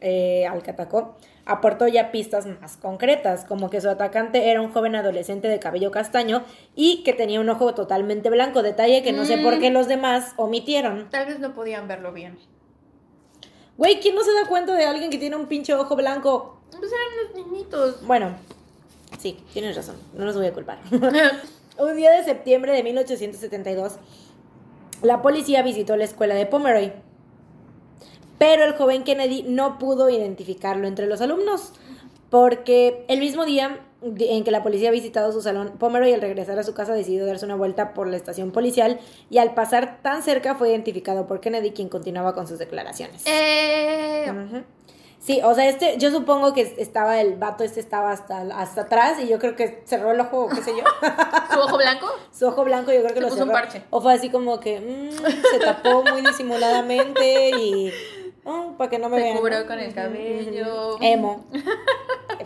eh, 0.00 0.44
al 0.48 0.64
que 0.64 0.72
atacó, 0.72 1.14
aportó 1.44 1.86
ya 1.86 2.10
pistas 2.10 2.46
más 2.46 2.76
concretas, 2.76 3.44
como 3.44 3.70
que 3.70 3.80
su 3.80 3.88
atacante 3.88 4.50
era 4.50 4.60
un 4.60 4.72
joven 4.72 4.96
adolescente 4.96 5.46
de 5.46 5.60
cabello 5.60 5.92
castaño 5.92 6.42
y 6.74 7.04
que 7.04 7.12
tenía 7.12 7.38
un 7.38 7.48
ojo 7.48 7.74
totalmente 7.74 8.28
blanco, 8.28 8.64
detalle 8.64 9.04
que 9.04 9.12
no 9.12 9.24
sé 9.24 9.38
por 9.38 9.60
qué 9.60 9.70
los 9.70 9.86
demás 9.86 10.34
omitieron. 10.36 11.10
Tal 11.10 11.26
vez 11.26 11.38
no 11.38 11.54
podían 11.54 11.86
verlo 11.86 12.12
bien. 12.12 12.38
Güey, 13.80 13.98
¿quién 13.98 14.14
no 14.14 14.22
se 14.22 14.34
da 14.34 14.44
cuenta 14.46 14.74
de 14.74 14.84
alguien 14.84 15.08
que 15.08 15.16
tiene 15.16 15.36
un 15.36 15.46
pinche 15.46 15.72
ojo 15.74 15.96
blanco? 15.96 16.60
Pues 16.70 16.92
eran 16.92 17.38
unos 17.38 17.50
niñitos. 17.50 18.06
Bueno, 18.06 18.36
sí, 19.18 19.38
tienes 19.54 19.74
razón, 19.74 19.96
no 20.12 20.26
los 20.26 20.36
voy 20.36 20.48
a 20.48 20.52
culpar. 20.52 20.80
Un 21.78 21.96
día 21.96 22.10
de 22.10 22.22
septiembre 22.22 22.72
de 22.72 22.82
1872, 22.82 23.94
la 25.00 25.22
policía 25.22 25.62
visitó 25.62 25.96
la 25.96 26.04
escuela 26.04 26.34
de 26.34 26.44
Pomeroy, 26.44 26.92
pero 28.38 28.64
el 28.64 28.74
joven 28.74 29.02
Kennedy 29.02 29.44
no 29.44 29.78
pudo 29.78 30.10
identificarlo 30.10 30.86
entre 30.86 31.06
los 31.06 31.22
alumnos, 31.22 31.72
porque 32.28 33.06
el 33.08 33.18
mismo 33.18 33.46
día 33.46 33.80
en 34.02 34.44
que 34.44 34.50
la 34.50 34.62
policía 34.62 34.88
ha 34.88 34.92
visitado 34.92 35.32
su 35.32 35.42
salón, 35.42 35.72
Pomeroy 35.78 36.12
al 36.12 36.20
regresar 36.20 36.58
a 36.58 36.62
su 36.62 36.72
casa 36.74 36.94
decidió 36.94 37.26
darse 37.26 37.44
una 37.44 37.56
vuelta 37.56 37.92
por 37.94 38.06
la 38.06 38.16
estación 38.16 38.50
policial 38.50 38.98
y 39.28 39.38
al 39.38 39.54
pasar 39.54 39.98
tan 40.02 40.22
cerca 40.22 40.54
fue 40.54 40.70
identificado 40.70 41.26
por 41.26 41.40
Kennedy, 41.40 41.72
quien 41.72 41.88
continuaba 41.88 42.34
con 42.34 42.46
sus 42.48 42.58
declaraciones. 42.58 43.22
Eh. 43.26 44.30
Sí, 45.18 45.40
o 45.44 45.54
sea, 45.54 45.68
este, 45.68 45.98
yo 45.98 46.10
supongo 46.10 46.54
que 46.54 46.62
estaba, 46.78 47.20
el 47.20 47.34
vato 47.36 47.62
este 47.62 47.78
estaba 47.78 48.10
hasta, 48.10 48.40
hasta 48.58 48.80
atrás 48.82 49.18
y 49.22 49.28
yo 49.28 49.38
creo 49.38 49.54
que 49.54 49.82
cerró 49.84 50.12
el 50.12 50.20
ojo, 50.20 50.48
qué 50.48 50.62
sé 50.62 50.70
yo. 50.74 50.82
¿Su 51.52 51.60
ojo 51.60 51.76
blanco? 51.76 52.06
Su 52.32 52.46
ojo 52.46 52.64
blanco 52.64 52.90
yo 52.90 53.00
creo 53.02 53.12
que 53.12 53.20
Se 53.20 53.20
lo 53.20 53.28
puso 53.28 53.42
un 53.42 53.48
cerró. 53.50 53.60
parche. 53.60 53.82
O 53.90 54.00
fue 54.00 54.14
así 54.14 54.30
como 54.30 54.58
que 54.60 54.80
mm, 54.80 55.10
se 55.50 55.58
tapó 55.58 56.02
muy 56.04 56.22
disimuladamente 56.22 57.50
y... 57.50 57.92
oh, 58.46 58.72
para 58.78 58.88
que 58.88 58.98
no 58.98 59.10
me 59.10 59.18
Se 59.18 59.24
vean. 59.24 59.36
cubrió 59.36 59.66
con 59.66 59.78
el 59.78 59.92
cabello. 59.94 60.96
Emo. 61.02 61.44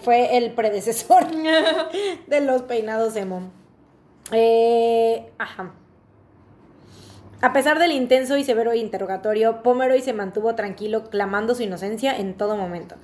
Fue 0.04 0.36
el 0.36 0.52
predecesor 0.52 1.26
de 2.26 2.40
los 2.40 2.62
peinados 2.62 3.16
emo. 3.16 3.50
Eh, 4.32 5.30
ajá. 5.38 5.72
A 7.40 7.52
pesar 7.52 7.78
del 7.78 7.92
intenso 7.92 8.36
y 8.38 8.44
severo 8.44 8.72
interrogatorio, 8.74 9.62
Pomeroy 9.62 10.00
se 10.00 10.12
mantuvo 10.14 10.54
tranquilo, 10.54 11.10
clamando 11.10 11.54
su 11.54 11.62
inocencia 11.62 12.16
en 12.16 12.34
todo 12.34 12.56
momento. 12.56 12.96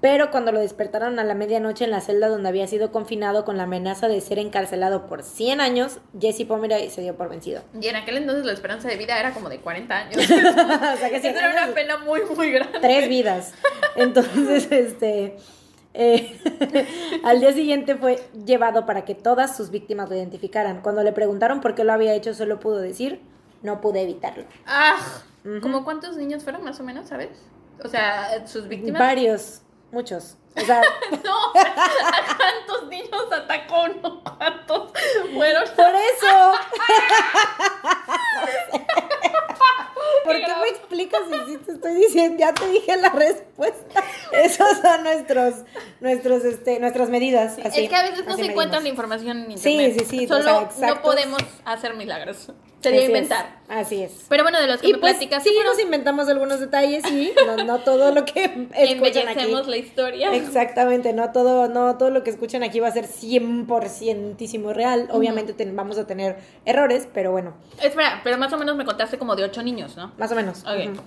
pero 0.00 0.32
cuando 0.32 0.50
lo 0.50 0.58
despertaron 0.58 1.18
a 1.20 1.24
la 1.24 1.34
medianoche 1.34 1.84
en 1.84 1.92
la 1.92 2.00
celda 2.00 2.28
donde 2.28 2.48
había 2.48 2.66
sido 2.66 2.90
confinado 2.90 3.44
con 3.44 3.56
la 3.56 3.64
amenaza 3.64 4.08
de 4.08 4.20
ser 4.20 4.40
encarcelado 4.40 5.06
por 5.06 5.22
100 5.22 5.60
años, 5.60 5.98
Jesse 6.18 6.44
Pomeroy 6.44 6.90
se 6.90 7.02
dio 7.02 7.16
por 7.16 7.28
vencido. 7.28 7.62
Y 7.80 7.86
en 7.86 7.94
aquel 7.96 8.16
entonces 8.16 8.44
la 8.44 8.52
esperanza 8.52 8.88
de 8.88 8.96
vida 8.96 9.20
era 9.20 9.32
como 9.32 9.48
de 9.48 9.58
40 9.60 9.94
años. 9.96 10.16
o 10.24 10.26
sea 10.26 11.08
que 11.10 11.20
100 11.20 11.36
Esa 11.36 11.50
era 11.50 11.64
una 11.66 11.74
pena 11.74 11.98
muy, 11.98 12.22
muy 12.36 12.50
grande. 12.50 12.80
tres 12.80 13.08
vidas. 13.08 13.52
Entonces, 13.94 14.72
este... 14.72 15.36
eh, 15.94 16.38
al 17.24 17.40
día 17.40 17.52
siguiente 17.52 17.96
fue 17.96 18.22
llevado 18.46 18.86
para 18.86 19.04
que 19.04 19.14
todas 19.14 19.56
sus 19.56 19.70
víctimas 19.70 20.08
lo 20.08 20.16
identificaran. 20.16 20.80
Cuando 20.82 21.02
le 21.02 21.12
preguntaron 21.12 21.60
por 21.60 21.74
qué 21.74 21.84
lo 21.84 21.92
había 21.92 22.14
hecho, 22.14 22.34
solo 22.34 22.60
pudo 22.60 22.78
decir, 22.78 23.20
no 23.62 23.80
pude 23.80 24.02
evitarlo. 24.02 24.44
Ah, 24.66 24.96
Ujú. 25.44 25.60
¿como 25.60 25.84
cuántos 25.84 26.16
niños 26.16 26.44
fueron 26.44 26.64
más 26.64 26.78
o 26.80 26.84
menos, 26.84 27.08
sabes? 27.08 27.30
O 27.84 27.88
sea, 27.88 28.46
sus 28.46 28.68
víctimas. 28.68 29.00
Varios, 29.00 29.62
muchos. 29.90 30.36
O 30.56 30.60
sea, 30.60 30.82
No, 31.24 31.36
¿a 31.54 32.36
cuántos 32.36 32.88
niños 32.88 33.32
atacó? 33.32 33.88
No, 33.88 34.22
¿cuántos 34.22 34.92
fueron? 35.34 35.64
por 35.74 35.94
eso. 35.94 36.52
¿Por 40.24 40.36
qué 40.36 40.54
me 40.60 40.68
explicas 40.68 41.20
si 41.46 41.56
te 41.58 41.72
estoy 41.72 41.94
diciendo? 41.94 42.38
Ya 42.38 42.52
te 42.54 42.68
dije 42.68 42.96
la 42.96 43.08
respuesta. 43.10 44.02
Esos 44.32 44.78
son 44.78 45.02
nuestros, 45.02 45.54
nuestros, 46.02 46.44
este, 46.44 46.78
nuestras 46.80 47.08
medidas. 47.08 47.56
así, 47.64 47.84
es 47.84 47.88
que 47.88 47.96
a 47.96 48.02
veces 48.02 48.26
no 48.26 48.36
se 48.36 48.44
encuentra 48.46 48.78
la 48.78 48.82
medimos. 48.82 48.88
información 48.90 49.50
en 49.50 49.58
Sí, 49.58 49.70
internet. 49.70 50.06
sí, 50.10 50.18
sí, 50.18 50.24
o 50.26 50.28
Solo 50.28 50.68
sea, 50.70 50.88
no 50.88 51.02
podemos 51.02 51.40
hacer 51.64 51.94
milagros. 51.94 52.50
Sería 52.82 53.02
es, 53.02 53.06
inventar. 53.06 53.60
Así 53.68 54.02
es. 54.02 54.10
Pero 54.28 54.42
bueno, 54.42 54.60
de 54.60 54.66
los 54.66 54.80
que 54.80 54.88
Y 54.88 54.92
me 54.94 54.98
pues 54.98 55.12
platicas, 55.12 55.44
sí, 55.44 55.50
nos 55.64 55.78
inventamos 55.78 56.28
algunos 56.28 56.58
detalles 56.58 57.04
y 57.12 57.32
no, 57.46 57.56
no 57.64 57.78
todo 57.78 58.12
lo 58.12 58.24
que 58.24 58.42
escuchan 58.42 58.68
aquí. 58.74 58.92
embellecemos 58.92 59.68
la 59.68 59.76
historia. 59.76 60.34
Exactamente, 60.34 61.12
no 61.12 61.30
todo, 61.30 61.68
no 61.68 61.96
todo 61.96 62.10
lo 62.10 62.24
que 62.24 62.30
escuchan 62.30 62.64
aquí 62.64 62.80
va 62.80 62.88
a 62.88 62.92
ser 62.92 63.06
100% 63.06 64.72
real. 64.72 65.08
Obviamente 65.12 65.52
ten- 65.52 65.76
vamos 65.76 65.96
a 65.98 66.06
tener 66.08 66.36
errores, 66.64 67.06
pero 67.14 67.30
bueno, 67.30 67.54
Espera, 67.80 68.20
pero 68.24 68.36
más 68.38 68.52
o 68.52 68.58
menos 68.58 68.74
me 68.76 68.84
contaste 68.84 69.16
como 69.16 69.36
de 69.36 69.44
ocho 69.44 69.62
niños, 69.62 69.96
¿no? 69.96 70.12
más 70.18 70.32
o 70.32 70.34
menos. 70.34 70.62
Ok. 70.62 70.98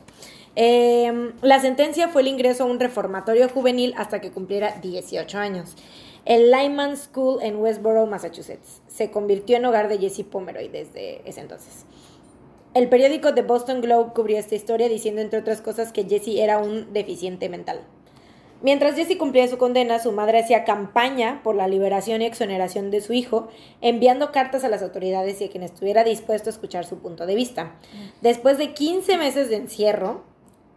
Eh, 0.55 1.33
la 1.41 1.59
sentencia 1.59 2.07
fue 2.07 2.21
el 2.21 2.29
ingreso 2.29 2.63
a 2.63 2.67
un 2.67 2.79
reformatorio 2.79 3.49
juvenil 3.49 3.93
hasta 3.97 4.21
que 4.21 4.31
cumpliera 4.31 4.79
18 4.81 5.37
años. 5.37 5.75
El 6.25 6.49
Lyman 6.49 6.97
School 6.97 7.39
en 7.43 7.57
Westboro, 7.57 8.07
Massachusetts. 8.07 8.81
Se 8.87 9.11
convirtió 9.11 9.57
en 9.57 9.65
hogar 9.65 9.89
de 9.89 9.99
Jesse 9.99 10.23
Pomeroy 10.23 10.69
desde 10.69 11.21
ese 11.29 11.41
entonces. 11.41 11.85
El 12.73 12.89
periódico 12.89 13.33
The 13.33 13.43
Boston 13.43 13.81
Globe 13.81 14.11
cubrió 14.13 14.37
esta 14.37 14.55
historia 14.55 14.89
diciendo, 14.89 15.21
entre 15.21 15.39
otras 15.39 15.61
cosas, 15.61 15.91
que 15.91 16.05
Jesse 16.05 16.39
era 16.39 16.57
un 16.57 16.91
deficiente 16.93 17.47
mental. 17.47 17.81
Mientras 18.61 18.95
Jesse 18.95 19.17
cumplía 19.17 19.47
su 19.47 19.57
condena, 19.57 19.99
su 19.99 20.11
madre 20.11 20.39
hacía 20.39 20.63
campaña 20.63 21.41
por 21.43 21.55
la 21.55 21.67
liberación 21.67 22.21
y 22.21 22.25
exoneración 22.25 22.89
de 22.89 23.01
su 23.01 23.13
hijo, 23.13 23.49
enviando 23.81 24.31
cartas 24.31 24.63
a 24.63 24.69
las 24.69 24.81
autoridades 24.81 25.39
y 25.39 25.45
a 25.45 25.49
quien 25.49 25.63
estuviera 25.63 26.03
dispuesto 26.03 26.49
a 26.49 26.53
escuchar 26.53 26.85
su 26.85 26.97
punto 26.97 27.25
de 27.25 27.35
vista. 27.35 27.75
Después 28.21 28.57
de 28.57 28.73
15 28.73 29.17
meses 29.17 29.49
de 29.49 29.57
encierro, 29.57 30.23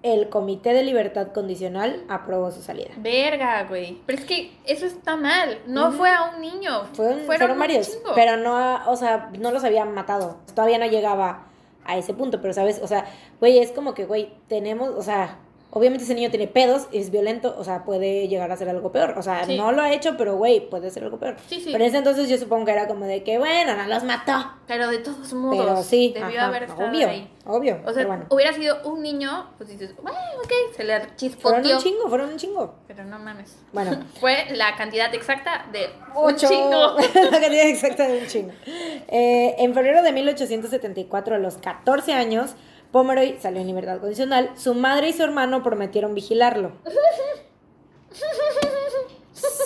el 0.02 0.28
Comité 0.28 0.73
de 0.73 0.83
Libertad 0.85 1.33
Condicional 1.33 2.05
aprobó 2.09 2.50
su 2.50 2.62
salida. 2.62 2.90
Verga, 2.99 3.64
güey. 3.64 4.00
Pero 4.07 4.19
es 4.19 4.25
que 4.25 4.57
eso 4.64 4.87
está 4.87 5.17
mal. 5.17 5.59
No 5.67 5.93
fue 5.93 6.11
a 6.11 6.31
un 6.35 6.40
niño. 6.40 6.85
Fueron, 6.93 7.21
fueron, 7.21 7.26
fueron 7.26 7.50
un 7.52 7.59
varios, 7.59 7.90
chingo. 7.93 8.12
pero 8.14 8.37
no, 8.37 8.90
o 8.90 8.97
sea, 8.97 9.31
no 9.38 9.50
los 9.50 9.64
habían 9.64 9.93
matado. 9.95 10.38
Todavía 10.55 10.78
no 10.78 10.87
llegaba 10.87 11.47
a 11.85 11.97
ese 11.97 12.14
punto, 12.14 12.40
pero 12.40 12.52
sabes, 12.52 12.81
o 12.83 12.87
sea, 12.87 13.07
güey, 13.40 13.59
es 13.59 13.73
como 13.73 13.95
que, 13.95 14.05
güey, 14.05 14.33
tenemos, 14.47 14.90
o 14.90 15.02
sea, 15.02 15.38
obviamente 15.70 16.04
ese 16.04 16.14
niño 16.14 16.30
tiene 16.30 16.46
pedos, 16.48 16.88
es 16.92 17.10
violento, 17.10 17.54
o 17.58 17.64
sea, 17.64 17.84
puede 17.84 18.26
llegar 18.28 18.50
a 18.50 18.56
ser 18.56 18.68
algo 18.68 18.90
peor. 18.92 19.14
O 19.18 19.22
sea, 19.22 19.44
Sí. 19.44 19.56
no 19.56 19.70
lo 19.72 19.82
ha 19.82 19.92
hecho, 19.92 20.16
pero 20.16 20.37
güey, 20.37 20.68
puede 20.68 20.90
ser 20.90 21.04
algo 21.04 21.18
peor. 21.18 21.37
Sí, 21.48 21.56
sí. 21.60 21.70
Pero 21.72 21.84
en 21.84 21.88
ese 21.90 21.98
entonces 21.98 22.28
yo 22.28 22.38
supongo 22.38 22.64
que 22.66 22.72
era 22.72 22.88
como 22.88 23.04
de 23.04 23.22
que, 23.22 23.38
bueno, 23.38 23.76
no 23.76 23.87
los 23.87 24.02
mató. 24.04 24.52
Pero 24.66 24.88
de 24.88 24.98
todos 24.98 25.32
modos, 25.34 25.58
Pero 25.64 25.82
sí, 25.82 26.12
debió 26.14 26.38
ajá, 26.40 26.46
haber 26.48 26.62
estado 26.64 26.88
obvio, 26.88 27.08
ahí. 27.08 27.30
obvio. 27.46 27.80
O 27.87 27.92
sea, 27.92 28.06
bueno. 28.06 28.26
hubiera 28.30 28.52
sido 28.52 28.78
un 28.88 29.02
niño, 29.02 29.50
pues 29.56 29.68
dices, 29.70 29.94
bueno, 30.02 30.18
ok, 30.42 30.52
se 30.76 30.84
le 30.84 30.94
Fueron 31.00 31.16
chispoteó. 31.16 31.76
un 31.76 31.82
chingo, 31.82 32.08
fueron 32.08 32.30
un 32.30 32.37
chingo. 32.37 32.75
Pero 32.87 33.04
no 33.04 33.18
mames. 33.18 33.56
Bueno. 33.72 33.98
Fue 34.20 34.46
la 34.54 34.75
cantidad 34.76 35.14
exacta 35.14 35.66
de 35.72 35.87
un 36.14 36.34
Ocho. 36.34 36.48
chingo. 36.48 36.96
la 37.30 37.40
cantidad 37.40 37.66
exacta 37.68 38.06
de 38.08 38.18
un 38.20 38.26
chingo. 38.26 38.52
Eh, 38.66 39.54
en 39.58 39.72
febrero 39.75 40.02
de 40.02 40.12
1874, 40.12 41.34
a 41.34 41.38
los 41.38 41.56
14 41.58 42.12
años, 42.12 42.54
Pomeroy 42.92 43.37
salió 43.40 43.61
en 43.61 43.66
libertad 43.66 44.00
condicional. 44.00 44.50
Su 44.57 44.75
madre 44.75 45.11
y 45.11 45.12
su 45.12 45.23
hermano 45.23 45.62
prometieron 45.62 46.14
vigilarlo. 46.14 46.73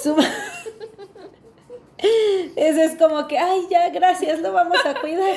Su 0.03 0.17
Eso 2.57 2.81
es 2.81 2.97
como 2.97 3.27
que, 3.29 3.39
ay, 3.39 3.63
ya, 3.71 3.89
gracias, 3.91 4.41
lo 4.41 4.53
vamos 4.53 4.79
a 4.85 5.01
cuidar. 5.01 5.35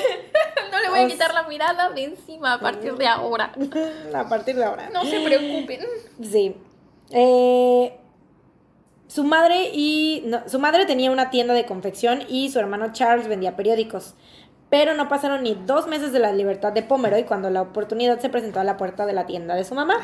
No 0.72 0.82
le 0.82 0.90
voy 0.90 0.98
a 0.98 1.06
quitar 1.06 1.32
la 1.32 1.44
mirada 1.44 1.90
de 1.90 2.04
encima 2.04 2.54
a 2.54 2.60
partir 2.60 2.96
de 2.96 3.06
ahora. 3.06 3.52
a 4.14 4.28
partir 4.28 4.56
de 4.56 4.64
ahora. 4.64 4.90
No 4.90 5.04
se 5.06 5.20
preocupen. 5.20 5.80
Sí. 6.22 6.54
Eh, 7.12 7.98
su 9.06 9.24
madre 9.24 9.70
y 9.72 10.24
no, 10.26 10.46
su 10.48 10.58
madre 10.58 10.84
tenía 10.84 11.10
una 11.10 11.30
tienda 11.30 11.54
de 11.54 11.64
confección 11.64 12.24
y 12.28 12.50
su 12.50 12.58
hermano 12.58 12.92
Charles 12.92 13.28
vendía 13.28 13.56
periódicos. 13.56 14.14
Pero 14.70 14.94
no 14.94 15.08
pasaron 15.08 15.44
ni 15.44 15.54
dos 15.54 15.86
meses 15.86 16.12
de 16.12 16.18
la 16.18 16.32
libertad 16.32 16.72
de 16.72 16.82
Pomeroy 16.82 17.24
cuando 17.24 17.50
la 17.50 17.62
oportunidad 17.62 18.18
se 18.18 18.28
presentó 18.28 18.60
a 18.60 18.64
la 18.64 18.76
puerta 18.76 19.06
de 19.06 19.12
la 19.12 19.26
tienda 19.26 19.54
de 19.54 19.64
su 19.64 19.74
mamá. 19.74 20.00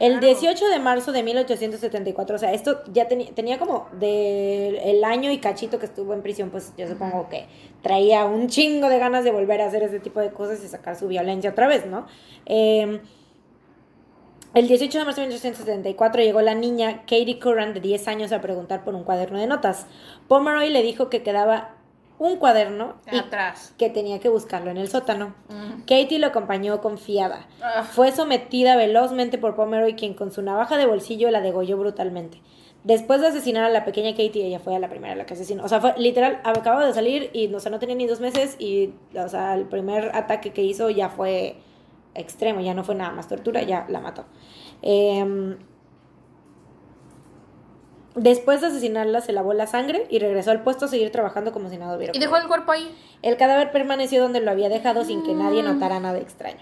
El 0.00 0.18
18 0.18 0.68
de 0.68 0.78
marzo 0.78 1.12
de 1.12 1.22
1874, 1.22 2.34
o 2.34 2.38
sea, 2.38 2.52
esto 2.52 2.82
ya 2.92 3.06
tenía 3.06 3.58
como 3.58 3.88
del 3.92 4.76
el 4.76 5.04
año 5.04 5.30
y 5.30 5.38
cachito 5.38 5.78
que 5.78 5.86
estuvo 5.86 6.12
en 6.14 6.22
prisión, 6.22 6.50
pues 6.50 6.72
yo 6.76 6.88
supongo 6.88 7.28
que 7.28 7.46
traía 7.82 8.24
un 8.24 8.48
chingo 8.48 8.88
de 8.88 8.98
ganas 8.98 9.22
de 9.22 9.30
volver 9.30 9.60
a 9.60 9.66
hacer 9.66 9.82
ese 9.82 10.00
tipo 10.00 10.18
de 10.20 10.30
cosas 10.30 10.64
y 10.64 10.68
sacar 10.68 10.96
su 10.96 11.06
violencia 11.08 11.50
otra 11.50 11.68
vez, 11.68 11.86
¿no? 11.86 12.06
Eh, 12.46 13.00
el 14.54 14.68
18 14.68 14.98
de 14.98 15.04
marzo 15.06 15.22
de 15.22 15.28
1874 15.28 16.22
llegó 16.22 16.42
la 16.42 16.54
niña 16.54 17.02
Katie 17.02 17.38
Curran 17.38 17.72
de 17.72 17.80
10 17.80 18.06
años 18.08 18.32
a 18.32 18.42
preguntar 18.42 18.84
por 18.84 18.94
un 18.94 19.02
cuaderno 19.02 19.38
de 19.38 19.46
notas. 19.46 19.86
Pomeroy 20.28 20.68
le 20.68 20.82
dijo 20.82 21.08
que 21.08 21.22
quedaba 21.22 21.71
un 22.28 22.36
cuaderno 22.36 22.94
y 23.10 23.18
Atrás. 23.18 23.74
que 23.78 23.90
tenía 23.90 24.20
que 24.20 24.28
buscarlo 24.28 24.70
en 24.70 24.76
el 24.76 24.88
sótano. 24.88 25.34
Mm. 25.48 25.80
Katie 25.80 26.18
lo 26.18 26.28
acompañó 26.28 26.80
confiada. 26.80 27.46
Ah. 27.62 27.82
Fue 27.82 28.12
sometida 28.12 28.76
velozmente 28.76 29.38
por 29.38 29.54
Pomeroy, 29.54 29.94
quien 29.94 30.14
con 30.14 30.32
su 30.32 30.42
navaja 30.42 30.76
de 30.76 30.86
bolsillo 30.86 31.30
la 31.30 31.40
degolló 31.40 31.76
brutalmente. 31.78 32.40
Después 32.84 33.20
de 33.20 33.28
asesinar 33.28 33.64
a 33.64 33.68
la 33.68 33.84
pequeña 33.84 34.10
Katie, 34.10 34.46
ella 34.46 34.58
fue 34.58 34.74
a 34.74 34.80
la 34.80 34.88
primera 34.88 35.12
a 35.14 35.16
la 35.16 35.24
que 35.24 35.34
asesinó. 35.34 35.64
O 35.64 35.68
sea, 35.68 35.80
fue 35.80 35.94
literal, 35.98 36.40
acababa 36.42 36.84
de 36.84 36.92
salir 36.92 37.30
y 37.32 37.52
o 37.54 37.60
sea, 37.60 37.70
no 37.70 37.78
tenía 37.78 37.94
ni 37.94 38.06
dos 38.06 38.20
meses 38.20 38.56
y, 38.58 38.92
o 39.16 39.28
sea, 39.28 39.54
el 39.54 39.66
primer 39.66 40.10
ataque 40.16 40.52
que 40.52 40.62
hizo 40.62 40.90
ya 40.90 41.08
fue 41.08 41.56
extremo, 42.14 42.60
ya 42.60 42.74
no 42.74 42.82
fue 42.82 42.94
nada 42.96 43.12
más 43.12 43.28
tortura, 43.28 43.62
ya 43.62 43.86
la 43.88 44.00
mató. 44.00 44.24
Em, 44.82 45.58
después 48.14 48.60
de 48.60 48.68
asesinarla, 48.68 49.20
se 49.20 49.32
lavó 49.32 49.52
la 49.52 49.66
sangre 49.66 50.06
y 50.10 50.18
regresó 50.18 50.50
al 50.50 50.62
puesto 50.62 50.86
a 50.86 50.88
seguir 50.88 51.10
trabajando 51.10 51.52
como 51.52 51.70
si 51.70 51.76
nada 51.76 51.96
hubiera 51.96 52.12
Y 52.14 52.18
dejó 52.18 52.36
el 52.36 52.46
cuerpo 52.46 52.72
ahí. 52.72 52.94
El 53.22 53.36
cadáver 53.36 53.70
permaneció 53.70 54.22
donde 54.22 54.40
lo 54.40 54.50
había 54.50 54.68
dejado 54.68 55.04
sin 55.04 55.22
que 55.22 55.34
nadie 55.34 55.62
notara 55.62 56.00
nada 56.00 56.18
extraño. 56.18 56.60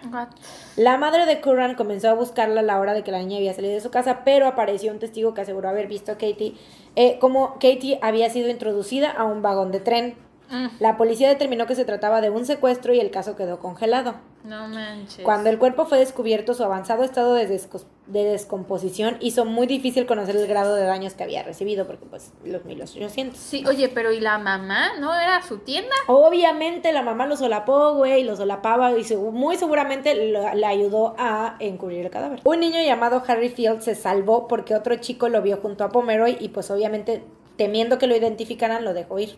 La 0.76 0.99
madre 0.99 1.26
de 1.26 1.40
Curran 1.40 1.75
comenzó 1.75 2.11
a 2.11 2.14
buscarla 2.14 2.61
a 2.61 2.64
la 2.64 2.78
hora 2.78 2.92
de 2.92 3.02
que 3.02 3.12
la 3.12 3.19
niña 3.19 3.38
había 3.38 3.54
salido 3.54 3.75
de 3.75 3.80
su 3.80 3.90
casa, 3.90 4.21
pero 4.25 4.47
apareció 4.47 4.92
un 4.92 4.99
testigo 4.99 5.33
que 5.33 5.40
aseguró 5.40 5.69
haber 5.69 5.87
visto 5.87 6.12
a 6.12 6.14
Katie 6.16 6.54
eh, 6.97 7.19
como 7.21 7.54
Katie 7.54 7.99
había 8.02 8.30
sido 8.30 8.49
introducida 8.49 9.11
a 9.11 9.25
un 9.25 9.42
vagón 9.42 9.73
de 9.73 9.80
tren. 9.80 10.14
Mm, 10.50 10.66
La 10.80 10.97
policía 10.97 11.28
determinó 11.28 11.66
que 11.66 11.75
se 11.75 11.85
trataba 11.85 12.21
de 12.21 12.30
un 12.30 12.45
secuestro 12.45 12.92
y 12.92 13.00
el 13.00 13.11
caso 13.11 13.37
quedó 13.37 13.61
congelado. 13.61 14.14
no 14.42 14.69
manches. 14.69 15.23
Cuando 15.25 15.50
el 15.50 15.59
cuerpo 15.59 15.85
fue 15.87 15.99
descubierto, 15.99 16.54
su 16.54 16.64
avanzado 16.64 17.04
estado 17.04 17.35
de, 17.35 17.47
descos- 17.49 17.85
de 18.07 18.25
descomposición 18.25 19.16
hizo 19.21 19.45
muy 19.45 19.66
difícil 19.66 20.07
conocer 20.07 20.35
el 20.37 20.47
grado 20.47 20.75
de 20.75 20.85
daños 20.85 21.12
que 21.14 21.23
había 21.25 21.42
recibido, 21.42 21.87
porque 21.87 22.07
pues 22.07 22.33
los 22.45 22.64
1800. 22.64 23.38
Sí, 23.38 23.64
oye, 23.69 23.88
pero 23.90 24.12
¿y 24.12 24.21
la 24.21 24.38
mamá? 24.38 24.92
¿No 24.99 25.14
era 25.14 25.42
su 25.42 25.59
tienda? 25.59 25.95
Obviamente 26.07 26.92
la 26.92 27.02
mamá 27.02 27.26
lo 27.26 27.37
solapó, 27.37 27.95
güey, 27.95 28.25
lo 28.25 28.35
solapaba 28.37 28.92
y 28.99 29.04
muy 29.16 29.57
seguramente 29.57 30.14
le 30.14 30.66
ayudó 30.66 31.14
a 31.19 31.57
encubrir 31.59 32.04
el 32.07 32.11
cadáver. 32.11 32.40
Un 32.45 32.61
niño 32.61 32.80
llamado 32.83 33.23
Harry 33.26 33.50
Field 33.50 33.80
se 33.83 33.95
salvó 33.95 34.49
porque 34.49 34.75
otro 34.75 34.95
chico 34.97 35.28
lo 35.28 35.42
vio 35.42 35.59
junto 35.59 35.85
a 35.85 35.90
Pomeroy 35.90 36.37
y 36.40 36.49
pues 36.49 36.71
obviamente 36.71 37.23
temiendo 37.57 37.99
que 37.99 38.07
lo 38.07 38.16
identificaran 38.16 38.85
lo 38.85 38.95
dejó 38.95 39.19
ir. 39.19 39.37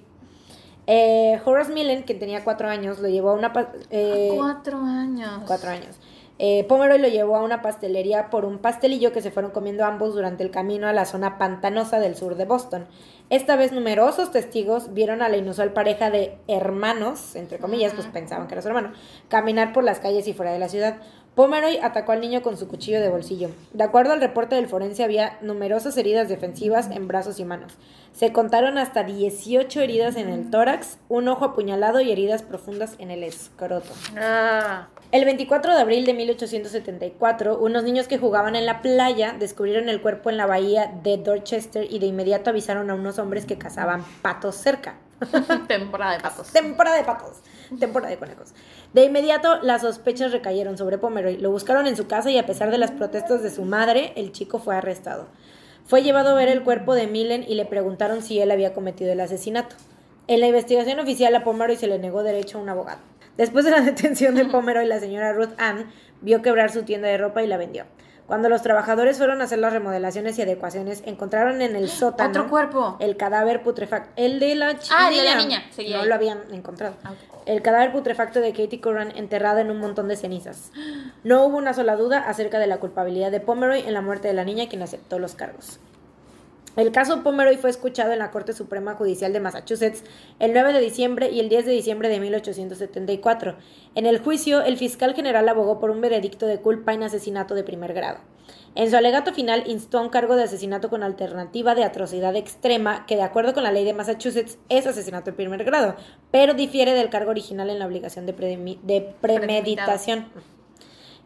Eh, 0.87 1.41
Horace 1.45 1.73
Millen, 1.73 2.03
que 2.05 2.15
tenía 2.15 2.43
cuatro 2.45 2.69
años, 2.69 2.99
lo 2.99 3.09
llevó 3.09 3.31
a 3.31 3.35
una... 3.35 3.53
eh, 3.91 4.33
Cuatro 4.37 4.79
años. 4.79 5.43
cuatro 5.47 5.71
años. 5.71 5.99
Eh, 6.39 6.65
Pomeroy 6.65 6.99
lo 6.99 7.07
llevó 7.07 7.37
a 7.37 7.43
una 7.43 7.63
pastelería 7.63 8.29
por 8.31 8.45
un 8.45 8.59
pastelillo 8.59 9.13
que 9.13 9.21
se 9.23 9.31
fueron 9.31 9.53
comiendo 9.53 9.85
ambos 9.85 10.15
durante 10.15 10.43
el 10.43 10.51
camino 10.51 10.89
a 10.89 10.93
la 10.93 11.05
zona 11.05 11.39
pantanosa 11.39 12.01
del 12.01 12.17
sur 12.17 12.35
de 12.35 12.47
Boston. 12.47 12.87
Esta 13.31 13.55
vez 13.55 13.71
numerosos 13.71 14.33
testigos 14.33 14.93
vieron 14.93 15.23
a 15.23 15.29
la 15.29 15.37
inusual 15.37 15.73
pareja 15.73 16.11
de 16.11 16.37
hermanos, 16.49 17.37
entre 17.37 17.59
comillas, 17.59 17.93
pues 17.95 18.07
pensaban 18.09 18.49
que 18.49 18.55
era 18.55 18.63
su 18.63 18.69
hermano, 18.69 18.93
caminar 19.29 19.73
por 19.73 19.85
las 19.85 20.01
calles 20.01 20.27
y 20.27 20.33
fuera 20.33 20.53
de 20.53 20.59
la 20.59 20.69
ciudad. 20.69 20.97
Pomeroy 21.35 21.79
atacó 21.79 22.13
al 22.13 22.21
niño 22.21 22.43
con 22.43 22.59
su 22.59 22.69
cuchillo 22.69 23.01
de 23.01 23.09
bolsillo. 23.09 23.51
De 23.73 23.85
acuerdo 23.85 24.13
al 24.13 24.21
reporte 24.21 24.55
del 24.55 24.69
forense, 24.69 25.03
había 25.03 25.39
numerosas 25.41 25.97
heridas 25.97 26.29
defensivas 26.29 26.91
en 26.91 27.09
brazos 27.09 27.41
y 27.41 27.45
manos. 27.47 27.73
Se 28.13 28.33
contaron 28.35 28.77
hasta 28.77 29.03
18 29.03 29.81
heridas 29.81 30.17
en 30.17 30.29
el 30.29 30.51
tórax, 30.51 30.99
un 31.09 31.29
ojo 31.29 31.47
apuñalado 31.47 32.03
y 32.03 32.13
heridas 32.13 32.43
profundas 32.43 32.97
en 32.99 33.11
el 33.11 33.25
escroto. 33.25 33.91
Ah. 34.19 34.89
El 35.11 35.25
24 35.25 35.75
de 35.75 35.81
abril 35.81 36.05
de 36.05 36.13
1874, 36.13 37.59
unos 37.59 37.83
niños 37.83 38.09
que 38.09 38.19
jugaban 38.19 38.55
en 38.55 38.67
la 38.67 38.83
playa 38.83 39.35
descubrieron 39.39 39.89
el 39.89 40.03
cuerpo 40.03 40.29
en 40.29 40.37
la 40.37 40.45
bahía 40.45 40.93
de 41.03 41.17
Dorchester 41.17 41.87
y 41.91 41.99
de 41.99 42.07
inmediato 42.07 42.51
avisaron 42.51 42.91
a 42.91 42.95
unos 42.95 43.19
hombres 43.19 43.47
que 43.47 43.57
cazaban 43.57 44.05
patos 44.21 44.57
cerca. 44.57 44.97
Temporada 45.69 46.13
de 46.13 46.21
patos. 46.21 46.49
Temporada 46.49 46.97
de 46.97 47.05
patos. 47.05 47.39
Temporada 47.81 48.11
de 48.11 48.19
conejos. 48.19 48.55
De 48.93 49.05
inmediato, 49.05 49.61
las 49.63 49.83
sospechas 49.83 50.33
recayeron 50.33 50.79
sobre 50.79 50.99
Pomeroy. 50.99 51.37
Lo 51.39 51.51
buscaron 51.51 51.87
en 51.87 51.97
su 51.97 52.07
casa 52.07 52.31
y 52.31 52.39
a 52.39 52.47
pesar 52.47 52.71
de 52.71 52.79
las 52.79 52.91
protestas 52.91 53.43
de 53.43 53.51
su 53.51 53.65
madre, 53.65 54.13
el 54.17 54.33
chico 54.33 54.59
fue 54.59 54.77
arrestado. 54.77 55.29
Fue 55.85 56.03
llevado 56.03 56.31
a 56.31 56.35
ver 56.35 56.49
el 56.49 56.63
cuerpo 56.63 56.95
de 56.95 57.07
Millen 57.07 57.45
y 57.47 57.55
le 57.55 57.67
preguntaron 57.67 58.23
si 58.23 58.41
él 58.41 58.51
había 58.51 58.73
cometido 58.73 59.13
el 59.13 59.21
asesinato. 59.21 59.77
En 60.29 60.41
la 60.41 60.47
investigación 60.47 61.01
oficial 61.01 61.35
a 61.35 61.43
Pomeroy 61.43 61.77
se 61.77 61.89
le 61.89 61.99
negó 61.99 62.23
derecho 62.23 62.59
a 62.59 62.63
un 62.63 62.69
abogado. 62.69 63.01
Después 63.37 63.65
de 63.65 63.73
la 63.73 63.81
detención 63.83 64.35
de 64.35 64.45
Pomeroy, 64.45 64.87
la 64.87 65.01
señora 65.01 65.33
Ruth 65.33 65.55
Ann 65.59 65.91
vio 66.21 66.43
quebrar 66.43 66.71
su 66.71 66.85
tienda 66.85 67.09
de 67.09 67.19
ropa 67.19 67.43
y 67.43 67.47
la 67.47 67.57
vendió. 67.57 67.85
Cuando 68.27 68.49
los 68.49 68.63
trabajadores 68.63 69.19
fueron 69.19 69.41
a 69.41 69.45
hacer 69.45 69.59
las 69.59 69.73
remodelaciones 69.73 70.39
y 70.39 70.43
adecuaciones, 70.43 71.03
encontraron 71.07 71.61
en 71.61 71.77
el 71.77 71.89
sótano 71.89 72.31
Otro 72.31 72.49
cuerpo. 72.49 72.97
el 73.01 73.17
cadáver 73.17 73.63
putrefacto. 73.63 74.11
El 74.17 74.39
de 74.41 74.55
la 74.55 74.79
chi- 74.79 74.91
Ah, 74.95 75.09
el 75.11 75.17
de 75.17 75.25
la 75.25 75.35
niña, 75.37 75.63
seguía 75.71 75.97
No 75.97 76.03
ahí. 76.05 76.09
lo 76.09 76.15
habían 76.15 76.41
encontrado. 76.53 76.95
Ah. 77.05 77.13
El 77.45 77.61
cadáver 77.61 77.93
putrefacto 77.93 78.41
de 78.41 78.53
Katie 78.53 78.81
Curran 78.81 79.13
enterrada 79.17 79.61
en 79.61 79.71
un 79.71 79.79
montón 79.81 80.07
de 80.09 80.17
cenizas. 80.17 80.71
No 81.25 81.45
hubo 81.45 81.57
una 81.59 81.75
sola 81.75 81.97
duda 81.97 82.21
acerca 82.21 82.59
de 82.61 82.69
la 82.69 82.79
culpabilidad 82.79 83.33
de 83.33 83.41
Pomeroy 83.41 83.81
en 83.81 83.93
la 83.93 84.01
muerte 84.01 84.29
de 84.29 84.35
la 84.35 84.45
niña, 84.45 84.69
quien 84.69 84.83
aceptó 84.83 85.19
los 85.19 85.35
cargos. 85.35 85.81
El 86.75 86.91
caso 86.91 87.23
Pomeroy 87.23 87.59
fue 87.59 87.69
escuchado 87.69 88.13
en 88.13 88.19
la 88.19 88.31
Corte 88.31 88.55
Suprema 88.55 88.95
Judicial 88.95 89.35
de 89.35 89.41
Massachusetts 89.41 90.05
el 90.39 90.55
9 90.55 90.73
de 90.73 90.81
diciembre 90.81 91.31
y 91.31 91.39
el 91.39 91.51
10 91.51 91.67
de 91.67 91.73
diciembre 91.73 92.09
de 92.09 92.19
1874. 92.19 93.57
En 93.95 94.07
el 94.07 94.21
juicio, 94.21 94.63
el 94.63 94.79
fiscal 94.79 95.15
general 95.15 95.47
abogó 95.51 95.79
por 95.79 95.91
un 95.91 96.01
veredicto 96.01 96.47
de 96.47 96.61
culpa 96.61 96.95
en 96.95 97.03
asesinato 97.03 97.55
de 97.55 97.63
primer 97.63 97.93
grado. 97.93 98.21
En 98.75 98.89
su 98.89 98.97
alegato 98.97 99.35
final 99.35 99.65
instó 99.67 99.99
a 99.99 100.01
un 100.03 100.09
cargo 100.09 100.35
de 100.35 100.45
asesinato 100.45 100.89
con 100.89 101.03
alternativa 101.03 101.75
de 101.75 101.85
atrocidad 101.85 102.35
extrema, 102.37 103.05
que 103.05 103.17
de 103.17 103.23
acuerdo 103.23 103.53
con 103.53 103.65
la 103.65 103.73
ley 103.73 103.85
de 103.85 103.93
Massachusetts 103.93 104.57
es 104.71 104.87
asesinato 104.87 105.31
de 105.31 105.37
primer 105.37 105.65
grado, 105.65 105.95
pero 106.31 106.55
difiere 106.55 106.95
del 106.95 107.11
cargo 107.11 107.33
original 107.33 107.69
en 107.69 107.81
la 107.81 107.87
obligación 107.87 108.25
de 108.25 108.33
premeditación. 109.21 110.33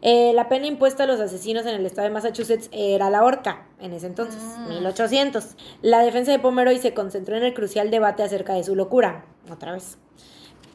Eh, 0.01 0.31
la 0.33 0.47
pena 0.47 0.67
impuesta 0.67 1.03
a 1.03 1.07
los 1.07 1.19
asesinos 1.19 1.65
en 1.65 1.73
el 1.75 1.85
estado 1.85 2.07
de 2.07 2.13
Massachusetts 2.13 2.69
era 2.71 3.09
la 3.09 3.23
horca, 3.23 3.65
en 3.79 3.93
ese 3.93 4.05
entonces, 4.07 4.41
1800. 4.69 5.55
La 5.81 5.99
defensa 5.99 6.31
de 6.31 6.39
Pomeroy 6.39 6.77
se 6.77 6.93
concentró 6.93 7.35
en 7.35 7.43
el 7.43 7.53
crucial 7.55 7.89
debate 7.89 8.21
acerca 8.21 8.53
de 8.53 8.63
su 8.63 8.75
locura, 8.75 9.25
otra 9.51 9.71
vez. 9.71 9.97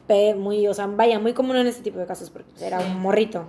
Pe- 0.07 0.35
muy, 0.35 0.67
o 0.67 0.73
sea, 0.73 0.87
vaya, 0.87 1.19
muy 1.19 1.33
común 1.33 1.55
en 1.55 1.67
este 1.67 1.81
tipo 1.83 1.99
de 1.99 2.05
casos, 2.05 2.29
porque 2.29 2.49
era 2.65 2.79
un 2.79 2.99
morrito. 2.99 3.47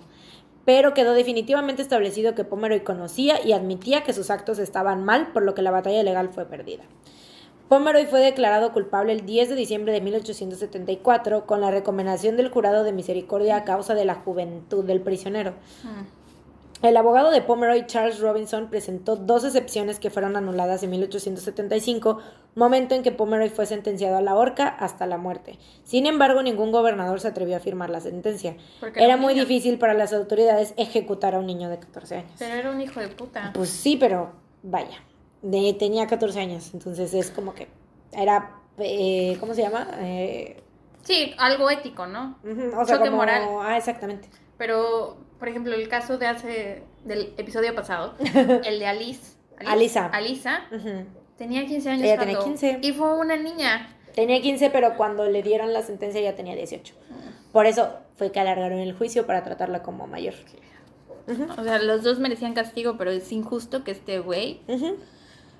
Pero 0.65 0.95
quedó 0.95 1.13
definitivamente 1.13 1.83
establecido 1.83 2.35
que 2.37 2.45
Pomeroy 2.45 2.81
conocía 2.81 3.45
y 3.45 3.53
admitía 3.53 4.03
que 4.05 4.13
sus 4.13 4.31
actos 4.31 4.59
estaban 4.61 5.05
mal, 5.05 5.33
por 5.33 5.43
lo 5.43 5.55
que 5.55 5.63
la 5.63 5.73
batalla 5.73 6.03
legal 6.05 6.31
fue 6.33 6.47
perdida. 6.47 6.85
Pomeroy 7.69 8.07
fue 8.07 8.21
declarado 8.21 8.73
culpable 8.73 9.13
el 9.13 9.25
10 9.25 9.49
de 9.49 9.55
diciembre 9.57 9.93
de 9.93 10.01
1874 10.01 11.47
con 11.47 11.61
la 11.61 11.71
recomendación 11.71 12.37
del 12.37 12.51
jurado 12.51 12.85
de 12.85 12.93
misericordia 12.93 13.57
a 13.57 13.65
causa 13.65 13.95
de 13.95 14.05
la 14.05 14.15
juventud 14.17 14.85
del 14.85 15.01
prisionero. 15.01 15.53
Mm. 15.83 16.25
El 16.85 16.99
abogado 16.99 17.31
de 17.31 17.41
Pomeroy, 17.41 17.87
Charles 17.87 18.21
Robinson, 18.21 18.69
presentó 18.69 19.17
dos 19.17 19.43
excepciones 19.45 19.99
que 19.99 20.11
fueron 20.11 20.37
anuladas 20.37 20.83
en 20.83 20.91
1875, 20.91 22.19
momento 22.57 22.95
en 22.95 23.03
que 23.03 23.11
Pomeroy 23.11 23.49
fue 23.49 23.65
sentenciado 23.65 24.19
a 24.19 24.21
la 24.21 24.35
horca 24.35 24.69
hasta 24.69 25.07
la 25.07 25.17
muerte. 25.17 25.59
Sin 25.85 26.05
embargo, 26.05 26.43
ningún 26.43 26.73
gobernador 26.73 27.21
se 27.21 27.29
atrevió 27.29 27.57
a 27.57 27.61
firmar 27.61 27.89
la 27.89 28.01
sentencia. 28.01 28.57
Porque 28.81 29.03
Era 29.03 29.17
muy 29.17 29.33
niño. 29.33 29.47
difícil 29.47 29.79
para 29.79 29.95
las 29.95 30.13
autoridades 30.13 30.75
ejecutar 30.77 31.35
a 31.35 31.39
un 31.39 31.47
niño 31.47 31.71
de 31.71 31.79
14 31.79 32.17
años. 32.17 32.33
Pero 32.39 32.55
era 32.55 32.71
un 32.71 32.81
hijo 32.83 33.01
de 33.01 33.09
puta. 33.09 33.53
Pues 33.55 33.71
sí, 33.71 33.97
pero 33.97 34.33
vaya, 34.63 34.99
de- 35.45 35.75
tenía 35.75 36.07
14 36.07 36.41
años, 36.41 36.71
entonces 36.75 37.15
es 37.15 37.31
como 37.31 37.55
que 37.55 37.69
era, 38.13 38.51
eh, 38.79 39.37
¿cómo 39.41 39.55
se 39.55 39.63
llama? 39.63 39.89
Eh, 40.01 40.61
Sí, 41.03 41.35
algo 41.37 41.69
ético, 41.71 42.07
¿no? 42.07 42.39
ujú, 42.43 42.69
o 42.81 42.85
sea, 42.87 42.97
Choque 42.97 43.09
como- 43.11 43.19
moral. 43.19 43.43
Ah, 43.61 43.77
exactamente. 43.77 44.29
Pero, 44.57 45.19
por 45.39 45.49
ejemplo, 45.49 45.75
el 45.75 45.87
caso 45.89 46.17
de 46.17 46.27
hace, 46.27 46.83
del 47.05 47.35
episodio 47.37 47.75
pasado, 47.75 48.15
el 48.65 48.79
de 48.79 48.87
Alice. 48.87 49.35
Alisa. 49.67 50.07
Alisa 50.07 50.63
tenía 51.37 51.67
15 51.67 51.91
años. 51.91 52.05
Ella 52.05 52.19
tenía 52.19 52.37
cuando- 52.39 52.45
15. 52.59 52.79
Y 52.83 52.93
fue 52.93 53.19
una 53.19 53.37
niña. 53.37 53.95
Tenía 54.15 54.41
15, 54.41 54.71
pero 54.71 54.97
cuando 54.97 55.27
le 55.29 55.43
dieron 55.43 55.73
la 55.73 55.83
sentencia 55.83 56.21
ya 56.21 56.35
tenía 56.35 56.55
18. 56.57 56.95
Por 57.53 57.67
eso 57.67 57.91
fue 58.17 58.33
que 58.33 58.41
alargaron 58.41 58.79
el 58.79 58.95
juicio 58.95 59.27
para 59.27 59.43
tratarla 59.45 59.83
como 59.83 60.07
mayor. 60.07 60.35
O 61.59 61.65
sea, 61.65 61.79
los 61.79 62.03
dos 62.03 62.19
merecían 62.19 62.53
castigo, 62.55 62.97
pero 62.99 63.11
es 63.11 63.31
injusto 63.33 63.83
que 63.85 63.91
este 63.93 64.19
güey. 64.21 64.61
ujú. 64.69 64.97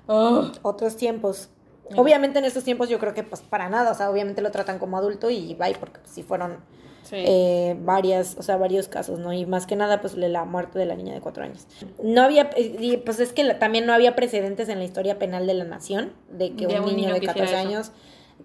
Oh. 0.07 0.51
Otros 0.61 0.95
tiempos. 0.97 1.49
Obviamente 1.95 2.39
en 2.39 2.45
estos 2.45 2.63
tiempos 2.63 2.89
yo 2.89 2.97
creo 2.99 3.13
que 3.13 3.23
pues 3.23 3.41
para 3.41 3.69
nada, 3.69 3.91
o 3.91 3.95
sea, 3.95 4.09
obviamente 4.09 4.41
lo 4.41 4.49
tratan 4.51 4.79
como 4.79 4.97
adulto 4.97 5.29
y 5.29 5.53
bye, 5.55 5.75
porque 5.79 5.99
si 6.05 6.23
fueron 6.23 6.57
Sí. 7.03 7.17
eh, 7.19 7.77
varias, 7.81 8.35
o 8.39 8.41
sea, 8.41 8.57
varios 8.57 8.87
casos, 8.87 9.19
¿no? 9.19 9.31
Y 9.31 9.45
más 9.45 9.67
que 9.67 9.75
nada, 9.75 10.01
pues 10.01 10.15
la 10.15 10.43
muerte 10.45 10.79
de 10.79 10.87
la 10.87 10.95
niña 10.95 11.13
de 11.13 11.21
cuatro 11.21 11.43
años. 11.43 11.67
No 12.01 12.23
había, 12.23 12.49
eh, 12.55 12.75
y, 12.79 12.97
pues 12.97 13.19
es 13.19 13.31
que 13.31 13.43
la- 13.43 13.59
también 13.59 13.85
no 13.85 13.93
había 13.93 14.15
precedentes 14.15 14.69
en 14.69 14.79
la 14.79 14.85
historia 14.85 15.19
penal 15.19 15.45
de 15.45 15.53
la 15.53 15.65
nación 15.65 16.13
de 16.31 16.55
que 16.55 16.65
De 16.65 16.79
un, 16.79 16.85
un 16.85 16.95
niño, 16.95 17.01
niño 17.09 17.13
de 17.13 17.19
que 17.19 17.25
hiciera 17.27 17.45
14 17.47 17.59
eso. 17.61 17.67
años, 17.67 17.91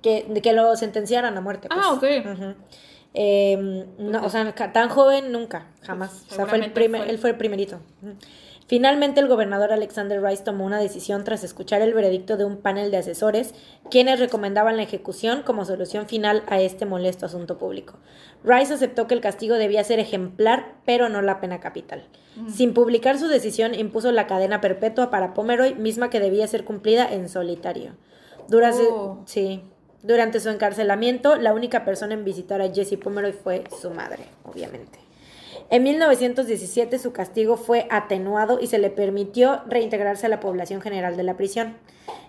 que, 0.03 0.27
de 0.29 0.43
que 0.43 0.53
lo 0.53 0.77
sentenciaran 0.77 1.35
a 1.39 1.41
muerte. 1.41 1.69
Ah, 1.71 1.97
pues. 1.99 2.21
ok. 2.27 2.33
Ujú. 2.35 2.55
Eh, 3.15 3.87
no, 3.99 4.25
o 4.27 4.29
sea, 4.29 4.55
tan 4.55 4.91
joven 4.91 5.33
nunca, 5.33 5.67
jamás. 5.83 6.27
O 6.31 6.35
sea, 6.35 6.45
fue 6.47 6.59
el 6.59 6.73
primer, 6.73 7.01
fue- 7.03 7.11
él 7.11 7.19
fue 7.19 7.31
el 7.31 7.37
primerito. 7.39 7.81
Ujú. 8.03 8.13
Finalmente, 8.71 9.19
el 9.19 9.27
gobernador 9.27 9.73
Alexander 9.73 10.23
Rice 10.23 10.45
tomó 10.45 10.65
una 10.65 10.79
decisión 10.79 11.25
tras 11.25 11.43
escuchar 11.43 11.83
el 11.83 11.93
veredicto 11.93 12.37
de 12.37 12.45
un 12.45 12.59
panel 12.59 12.93
de 12.93 12.99
asesores, 12.99 13.53
quienes 13.91 14.21
recomendaban 14.21 14.77
la 14.77 14.85
ejecución 14.85 15.43
como 15.43 15.65
solución 15.65 16.07
final 16.07 16.45
a 16.47 16.61
este 16.61 16.87
molesto 16.87 17.27
asunto 17.27 17.59
público. 17.59 17.95
Rice 18.45 18.73
aceptó 18.73 19.09
que 19.09 19.15
el 19.15 19.21
castigo 19.21 19.57
debía 19.57 19.83
ser 19.83 19.99
ejemplar, 19.99 20.77
pero 20.87 21.09
no 21.09 21.21
la 21.21 21.41
pena 21.41 21.59
capital. 21.59 22.05
Sin 22.49 22.73
publicar 22.73 23.19
su 23.19 23.27
decisión, 23.27 23.75
impuso 23.75 24.13
la 24.13 24.29
cadena 24.29 24.61
perpetua 24.61 25.11
para 25.11 25.35
Pomeroy, 25.35 25.75
misma 25.75 26.09
que 26.09 26.21
debía 26.21 26.47
ser 26.47 26.65
cumplida 26.65 27.13
en 27.13 27.29
solitario. 27.29 27.97
Durante, 28.47 28.85
Oh. 28.89 29.21
sí, 29.27 29.65
durante 30.05 30.39
su 30.39 30.49
encarcelamiento, 30.49 31.35
la 31.35 31.55
única 31.55 31.85
persona 31.85 32.15
en 32.15 32.25
visitar 32.25 32.63
a 32.63 32.73
Jesse 32.73 32.97
Pomeroy 32.97 33.33
fue 33.33 33.65
su 33.81 33.91
madre, 33.91 34.27
obviamente. 34.45 35.00
En 35.71 35.85
1917 35.85 36.99
su 36.99 37.13
castigo 37.13 37.57
fue 37.57 37.87
atenuado 37.91 38.59
y 38.61 38.67
se 38.67 38.81
le 38.81 38.91
permitió 38.91 39.63
reintegrarse 39.69 40.27
a 40.27 40.29
la 40.29 40.41
población 40.41 40.81
general 40.81 41.17
de 41.17 41.23
la 41.23 41.37
prisión. 41.37 41.77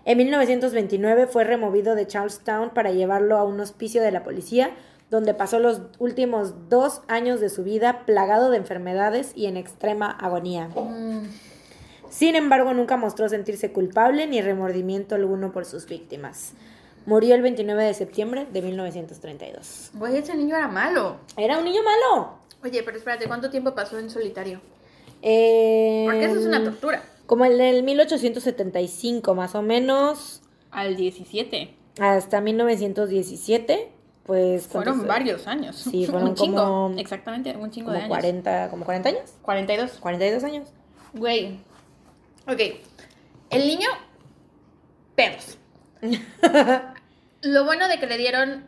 En 0.06 0.20
1929 0.20 1.26
fue 1.26 1.44
removido 1.44 1.96
de 1.96 2.06
Charlestown 2.06 2.70
para 2.70 2.92
llevarlo 2.92 3.38
a 3.38 3.44
un 3.44 3.60
hospicio 3.60 4.04
de 4.04 4.12
la 4.12 4.24
policía, 4.24 4.70
donde 5.10 5.34
pasó 5.34 5.58
los 5.58 5.82
últimos 5.98 6.70
dos 6.70 7.02
años 7.08 7.40
de 7.40 7.50
su 7.50 7.64
vida 7.64 8.06
plagado 8.06 8.52
de 8.52 8.58
enfermedades 8.58 9.32
y 9.36 9.48
en 9.48 9.58
extrema 9.58 10.12
agonía. 10.12 10.68
Mm. 10.68 11.28
Sin 12.12 12.36
embargo, 12.36 12.76
nunca 12.76 12.96
mostró 12.96 13.28
sentirse 13.28 13.72
culpable 13.72 14.28
ni 14.28 14.42
remordimiento 14.42 15.16
alguno 15.16 15.52
por 15.52 15.66
sus 15.66 15.88
víctimas. 15.88 16.54
Murió 17.08 17.34
el 17.34 17.42
29 17.42 17.86
de 17.86 17.94
septiembre 17.96 18.46
de 18.54 18.62
1932. 18.62 19.92
Güey, 19.96 20.18
ese 20.18 20.36
niño 20.36 20.56
era 20.56 20.68
malo. 20.68 21.18
Era 21.36 21.58
un 21.58 21.66
niño 21.66 21.82
malo. 21.84 22.41
Oye, 22.64 22.84
pero 22.84 22.98
espérate, 22.98 23.28
¿cuánto 23.28 23.50
tiempo 23.50 23.74
pasó 23.74 23.98
en 24.00 24.10
solitario? 24.10 24.62
Eh, 25.22 26.04
Porque 26.06 26.26
eso 26.26 26.40
es 26.40 26.46
una 26.46 26.64
tortura. 26.64 27.04
Como 27.26 27.46
el 27.46 27.58
del 27.58 27.84
1875, 27.84 29.34
más 29.36 29.56
o 29.56 29.62
menos, 29.62 30.42
Al 30.72 30.96
17. 30.96 31.74
hasta 32.00 32.42
1917, 32.42 33.92
pues... 34.26 34.68
Fueron 34.68 35.08
varios 35.08 35.48
años. 35.48 35.76
Sí, 35.78 36.06
fueron 36.10 36.30
un 36.30 36.36
chingo. 36.36 36.58
como- 36.64 37.00
Exactamente, 37.00 37.56
un 37.56 37.72
chingo 37.72 37.88
Como 37.88 37.98
de 37.98 38.04
años. 38.04 38.10
40, 38.10 38.70
como 38.70 38.86
40 38.86 39.10
años, 39.10 39.32
42. 39.42 39.92
42 40.00 40.44
años. 40.44 40.70
Güey. 41.14 41.60
Ok. 42.48 42.60
El 43.50 43.68
niño. 43.68 43.90
Pedos. 45.16 45.58
Lo 47.42 47.66
bueno 47.66 47.88
de 47.88 48.00
que 48.00 48.08
le 48.08 48.18
dieron. 48.18 48.66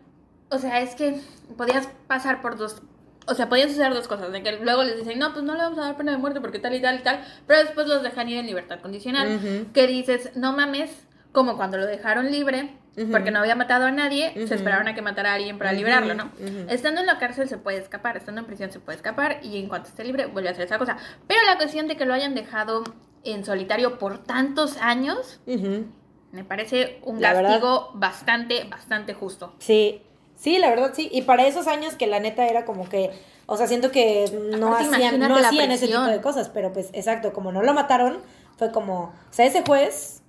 O 0.50 0.60
sea, 0.60 0.82
es 0.82 0.96
que 0.96 1.20
podías 1.58 1.88
pasar 2.08 2.42
por 2.42 2.58
dos. 2.58 2.82
O 3.26 3.36
sea, 3.36 3.50
podían 3.50 3.70
suceder 3.70 3.94
dos 3.94 4.08
cosas. 4.08 4.32
De 4.32 4.44
que 4.44 4.52
luego 4.60 4.84
les 4.84 4.98
dicen, 4.98 5.20
no, 5.20 5.32
pues 5.34 5.44
no 5.46 5.54
le 5.54 5.60
vamos 5.64 5.80
a 5.80 5.84
dar 5.84 5.98
pena 5.98 6.12
de 6.12 6.18
muerte 6.18 6.42
porque 6.42 6.60
tal 6.60 6.74
y 6.74 6.82
tal 6.82 6.96
y 7.00 7.04
tal. 7.04 7.24
Pero 7.48 7.60
después 7.60 7.88
los 7.88 8.04
dejan 8.04 8.28
ir 8.30 8.38
en 8.38 8.46
libertad 8.46 8.80
condicional. 8.82 9.68
Que 9.74 9.88
dices, 9.88 10.32
no 10.36 10.54
mames. 10.54 10.92
como 11.32 11.58
cuando 11.58 11.78
lo 11.78 11.86
dejaron 11.88 12.30
libre, 12.32 12.78
porque 13.10 13.32
no 13.32 13.40
había 13.40 13.56
matado 13.56 13.86
a 13.86 13.92
nadie, 13.92 14.34
se 14.48 14.54
esperaron 14.54 14.88
a 14.88 14.94
que 14.94 15.02
matara 15.02 15.32
a 15.32 15.36
alguien 15.36 15.58
para 15.58 15.72
liberarlo, 15.74 16.14
¿no? 16.14 16.30
Estando 16.70 17.02
en 17.02 17.08
la 17.08 17.18
cárcel 17.18 17.50
se 17.50 17.58
puede 17.58 17.80
escapar, 17.80 18.18
estando 18.18 18.42
en 18.42 18.46
prisión 18.46 18.72
se 18.72 18.80
puede 18.80 18.98
escapar 18.98 19.40
y 19.42 19.58
en 19.58 19.68
cuanto 19.68 19.90
esté 19.90 20.04
libre 20.04 20.28
vuelve 20.28 20.50
a 20.50 20.52
hacer 20.52 20.66
esa 20.66 20.78
cosa. 20.78 20.98
Pero 21.28 21.40
la 21.48 21.58
cuestión 21.58 21.88
de 21.88 21.98
que 21.98 22.06
lo 22.06 22.14
hayan 22.14 22.36
dejado 22.36 22.84
en 23.24 23.44
solitario 23.46 23.98
por 23.98 24.20
tantos 24.24 24.78
años, 24.78 25.40
me 26.32 26.44
parece 26.44 27.00
un 27.04 27.20
La 27.20 27.34
verdad. 27.34 27.50
castigo 27.50 27.92
bastante, 27.96 28.64
bastante 28.66 29.14
justo. 29.16 29.56
Sí, 29.58 30.04
sí, 30.44 30.60
la 30.60 30.70
verdad 30.70 30.92
sí. 30.94 31.10
Y 31.12 31.22
para 31.22 31.48
esos 31.48 31.68
años 31.68 31.96
que 31.96 32.06
la 32.06 32.20
neta 32.20 32.46
era 32.48 32.66
como 32.66 32.90
que, 32.90 33.12
o 33.46 33.56
sea, 33.56 33.68
siento 33.68 33.92
que 33.92 34.30
no 34.58 34.68
Aparte, 34.68 34.96
hacían, 34.96 35.20
no 35.20 35.38
hacían 35.38 35.72
ese 35.72 35.88
tipo 35.88 36.02
de 36.02 36.22
cosas, 36.22 36.50
pero 36.50 36.74
pues 36.74 36.90
exacto, 36.92 37.32
como 37.32 37.52
no 37.52 37.64
lo 37.64 37.74
mataron, 37.74 38.20
fue 38.58 38.72
como, 38.72 39.04
o 39.04 39.14
sea, 39.34 39.46
ese 39.46 39.64
juez, 39.64 40.22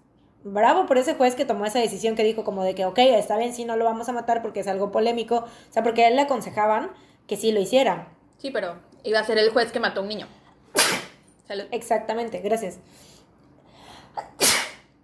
bravo 0.45 0.87
por 0.87 0.99
ese 0.99 1.15
juez 1.15 1.35
que 1.35 1.45
tomó 1.45 1.67
esa 1.67 1.81
decisión 1.81 2.15
que 2.15 2.23
dijo 2.23 2.45
como 2.45 2.63
de 2.63 2.75
que, 2.75 2.85
ok, 2.85 2.99
está 2.99 3.37
bien, 3.37 3.53
sí, 3.53 3.65
no 3.65 3.77
lo 3.77 3.85
vamos 3.85 4.09
a 4.09 4.13
matar 4.13 4.41
porque 4.41 4.61
es 4.61 4.69
algo 4.69 4.93
polémico, 4.93 5.37
o 5.37 5.73
sea, 5.73 5.83
porque 5.83 6.05
a 6.05 6.09
él 6.09 6.17
le 6.17 6.23
aconsejaban 6.23 6.93
que 7.27 7.37
sí 7.37 7.51
lo 7.51 7.61
hiciera. 7.61 8.09
Sí, 8.39 8.51
pero 8.51 8.77
iba 9.03 9.19
a 9.19 9.25
ser 9.25 9.39
el 9.39 9.51
juez 9.51 9.73
que 9.73 9.81
mató 9.81 10.01
a 10.01 10.03
un 10.05 10.09
niño. 10.09 10.29
Salud. 11.49 11.65
Exactamente, 11.73 12.41
gracias. 12.41 12.79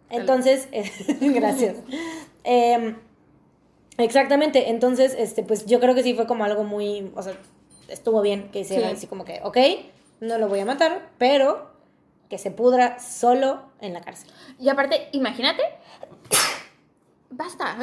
Entonces, 0.09 0.68
gracias. 1.20 1.77
Em, 2.44 2.96
exactamente, 4.01 4.71
entonces, 4.71 5.15
este, 5.19 5.43
pues 5.43 5.67
yo 5.67 5.81
creo 5.81 5.95
que 5.95 6.03
sí 6.03 6.15
fue 6.15 6.27
como 6.27 6.45
algo 6.45 6.65
muy, 6.65 7.11
o 7.15 7.23
sea, 7.23 7.35
estuvo 7.89 8.21
bien 8.23 8.51
que 8.51 8.61
hiciera 8.61 8.89
Sí. 8.89 8.95
así 8.97 9.07
como 9.07 9.25
que, 9.25 9.41
ok, 9.43 9.57
no 10.21 10.39
lo 10.39 10.49
voy 10.49 10.61
a 10.61 10.65
matar, 10.65 11.11
pero 11.19 11.71
que 12.29 12.39
se 12.39 12.51
pudra 12.51 12.99
solo 13.01 13.63
en 13.81 13.93
la 13.93 14.01
cárcel. 14.03 14.31
Y 14.59 14.69
aparte, 14.69 15.09
imagínate. 15.13 15.63
Basta. 17.31 17.77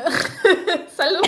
Salud. 0.95 1.21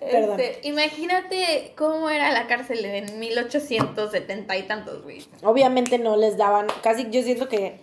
Perdón. 0.00 0.40
Este, 0.40 0.68
imagínate 0.68 1.74
cómo 1.76 2.08
era 2.10 2.30
la 2.32 2.46
cárcel 2.46 2.84
en 2.84 3.18
1870 3.18 4.56
y 4.56 4.62
tantos, 4.64 5.02
güey. 5.02 5.26
Obviamente 5.42 5.98
no 5.98 6.16
les 6.16 6.36
daban, 6.36 6.68
casi 6.82 7.10
yo 7.10 7.22
siento 7.22 7.48
que, 7.48 7.80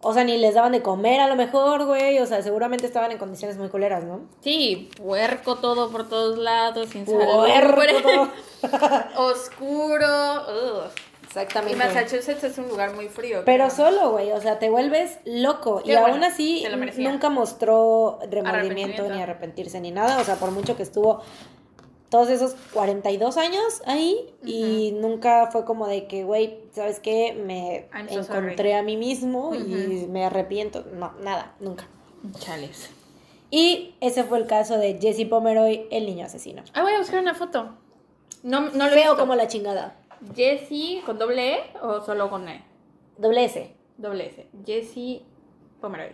o 0.00 0.12
sea, 0.12 0.24
ni 0.24 0.36
les 0.38 0.54
daban 0.54 0.72
de 0.72 0.82
comer 0.82 1.20
a 1.20 1.26
lo 1.26 1.36
mejor, 1.36 1.84
güey, 1.84 2.18
o 2.18 2.26
sea, 2.26 2.42
seguramente 2.42 2.86
estaban 2.86 3.12
en 3.12 3.18
condiciones 3.18 3.56
muy 3.56 3.68
culeras, 3.68 4.04
¿no? 4.04 4.20
Sí, 4.40 4.90
puerco 4.96 5.56
todo 5.56 5.90
por 5.90 6.08
todos 6.08 6.38
lados, 6.38 6.90
sin 6.90 7.04
Puerco 7.04 8.28
oscuro. 9.16 10.42
ugh. 10.48 10.90
Y 11.36 11.38
Exactamente. 11.38 11.76
Massachusetts 11.76 12.44
es 12.44 12.56
un 12.56 12.68
lugar 12.68 12.94
muy 12.94 13.08
frío. 13.08 13.42
Pero 13.44 13.68
solo, 13.68 14.12
güey, 14.12 14.32
o 14.32 14.40
sea, 14.40 14.58
te 14.58 14.70
vuelves 14.70 15.18
loco. 15.26 15.82
Qué 15.84 15.92
y 15.92 15.94
aún 15.94 16.24
así 16.24 16.64
nunca 16.96 17.28
mostró 17.28 18.18
remordimiento 18.30 19.06
ni 19.08 19.20
arrepentirse 19.20 19.80
ni 19.80 19.90
nada. 19.90 20.18
O 20.18 20.24
sea, 20.24 20.36
por 20.36 20.50
mucho 20.50 20.76
que 20.78 20.82
estuvo 20.82 21.22
todos 22.08 22.28
esos 22.30 22.54
42 22.72 23.36
años 23.36 23.82
ahí 23.84 24.32
y 24.44 24.92
nunca 24.92 25.48
fue 25.50 25.64
como 25.64 25.86
de 25.86 26.06
que, 26.06 26.24
güey, 26.24 26.60
¿sabes 26.72 27.00
qué? 27.00 27.32
Me 27.32 27.88
I'm 27.92 28.08
encontré 28.08 28.74
a 28.74 28.82
mí 28.82 28.96
mismo 28.96 29.54
y 29.54 30.06
me 30.08 30.24
arrepiento. 30.24 30.84
No, 30.92 31.12
nada, 31.22 31.54
nunca. 31.60 31.88
Chales. 32.38 32.90
Y 33.50 33.94
ese 34.00 34.24
fue 34.24 34.38
el 34.38 34.46
caso 34.46 34.76
de 34.76 34.98
Jesse 35.00 35.26
Pomeroy, 35.28 35.86
el 35.90 36.06
niño 36.06 36.26
asesino. 36.26 36.62
Ah, 36.74 36.82
voy 36.82 36.92
a 36.92 36.98
buscar 36.98 37.20
una 37.20 37.34
foto. 37.34 37.70
No, 38.42 38.70
no 38.70 38.86
lo 38.86 38.92
Feo 38.92 39.16
como 39.16 39.34
la 39.34 39.48
chingada. 39.48 39.96
Jessie 40.34 41.02
con 41.04 41.18
doble 41.18 41.54
E 41.54 41.58
o 41.82 42.00
solo 42.00 42.30
con 42.30 42.48
E. 42.48 42.64
Doble 43.18 43.44
S. 43.44 43.74
Doble 43.96 44.26
S. 44.26 44.46
Jessie 44.64 45.22
Pomeroy. 45.80 46.12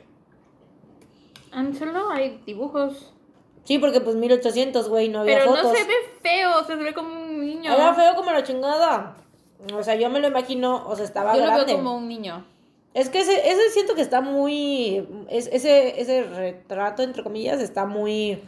Ah, 1.53 1.65
solo 1.79 2.11
hay 2.11 2.43
dibujos. 2.47 3.12
Sí, 3.65 3.79
porque 3.79 4.01
pues 4.01 4.17
1800, 4.17 4.89
güey, 4.89 5.09
no 5.09 5.21
había 5.21 5.39
Pero 5.39 5.51
fotos. 5.51 5.65
no 5.65 5.75
se 5.75 5.85
ve 5.85 5.95
feo, 6.21 6.65
se 6.65 6.75
ve 6.77 6.93
como 6.95 7.13
un 7.15 7.41
niño. 7.47 7.73
Era 7.73 7.95
feo 7.95 8.15
como 8.17 8.33
la 8.33 8.43
chingada. 8.43 9.17
O 9.75 9.83
sea, 9.85 9.95
yo 9.95 10.11
me 10.11 10.19
lo 10.19 10.27
imagino, 10.29 10.85
o 10.89 10.97
sea, 10.97 11.05
estaba 11.05 11.35
Yo 11.35 11.41
lo 11.41 11.47
grande. 11.47 11.67
veo 11.67 11.77
como 11.77 11.97
un 11.97 12.09
niño. 12.09 12.45
Es 12.95 13.09
que 13.09 13.21
ese, 13.21 13.49
ese 13.51 13.71
siento 13.71 13.95
que 13.95 14.03
está 14.03 14.21
muy. 14.21 15.07
es- 15.31 15.49
ese, 15.53 16.01
ese 16.01 16.25
retrato, 16.25 17.03
entre 17.03 17.23
comillas, 17.23 17.61
está 17.61 17.87
muy. 17.87 18.43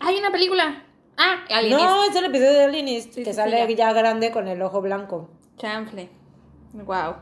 Hay 0.00 0.16
una 0.18 0.30
película. 0.30 0.84
Ah, 1.16 1.44
Alienist. 1.50 1.80
No, 1.80 2.04
es 2.04 2.16
el 2.16 2.24
episodio 2.24 2.52
de 2.52 2.64
Alienist, 2.64 3.12
Sí, 3.14 3.22
que 3.24 3.30
sí, 3.30 3.36
sale 3.36 3.66
sí, 3.66 3.74
ya. 3.74 3.92
grande 3.92 4.30
con 4.30 4.48
el 4.48 4.62
ojo 4.62 4.80
blanco. 4.80 5.28
Chanfle. 5.58 6.08
Wow. 6.72 7.16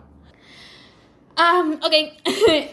Ah, 1.36 1.64
ok. 1.82 1.92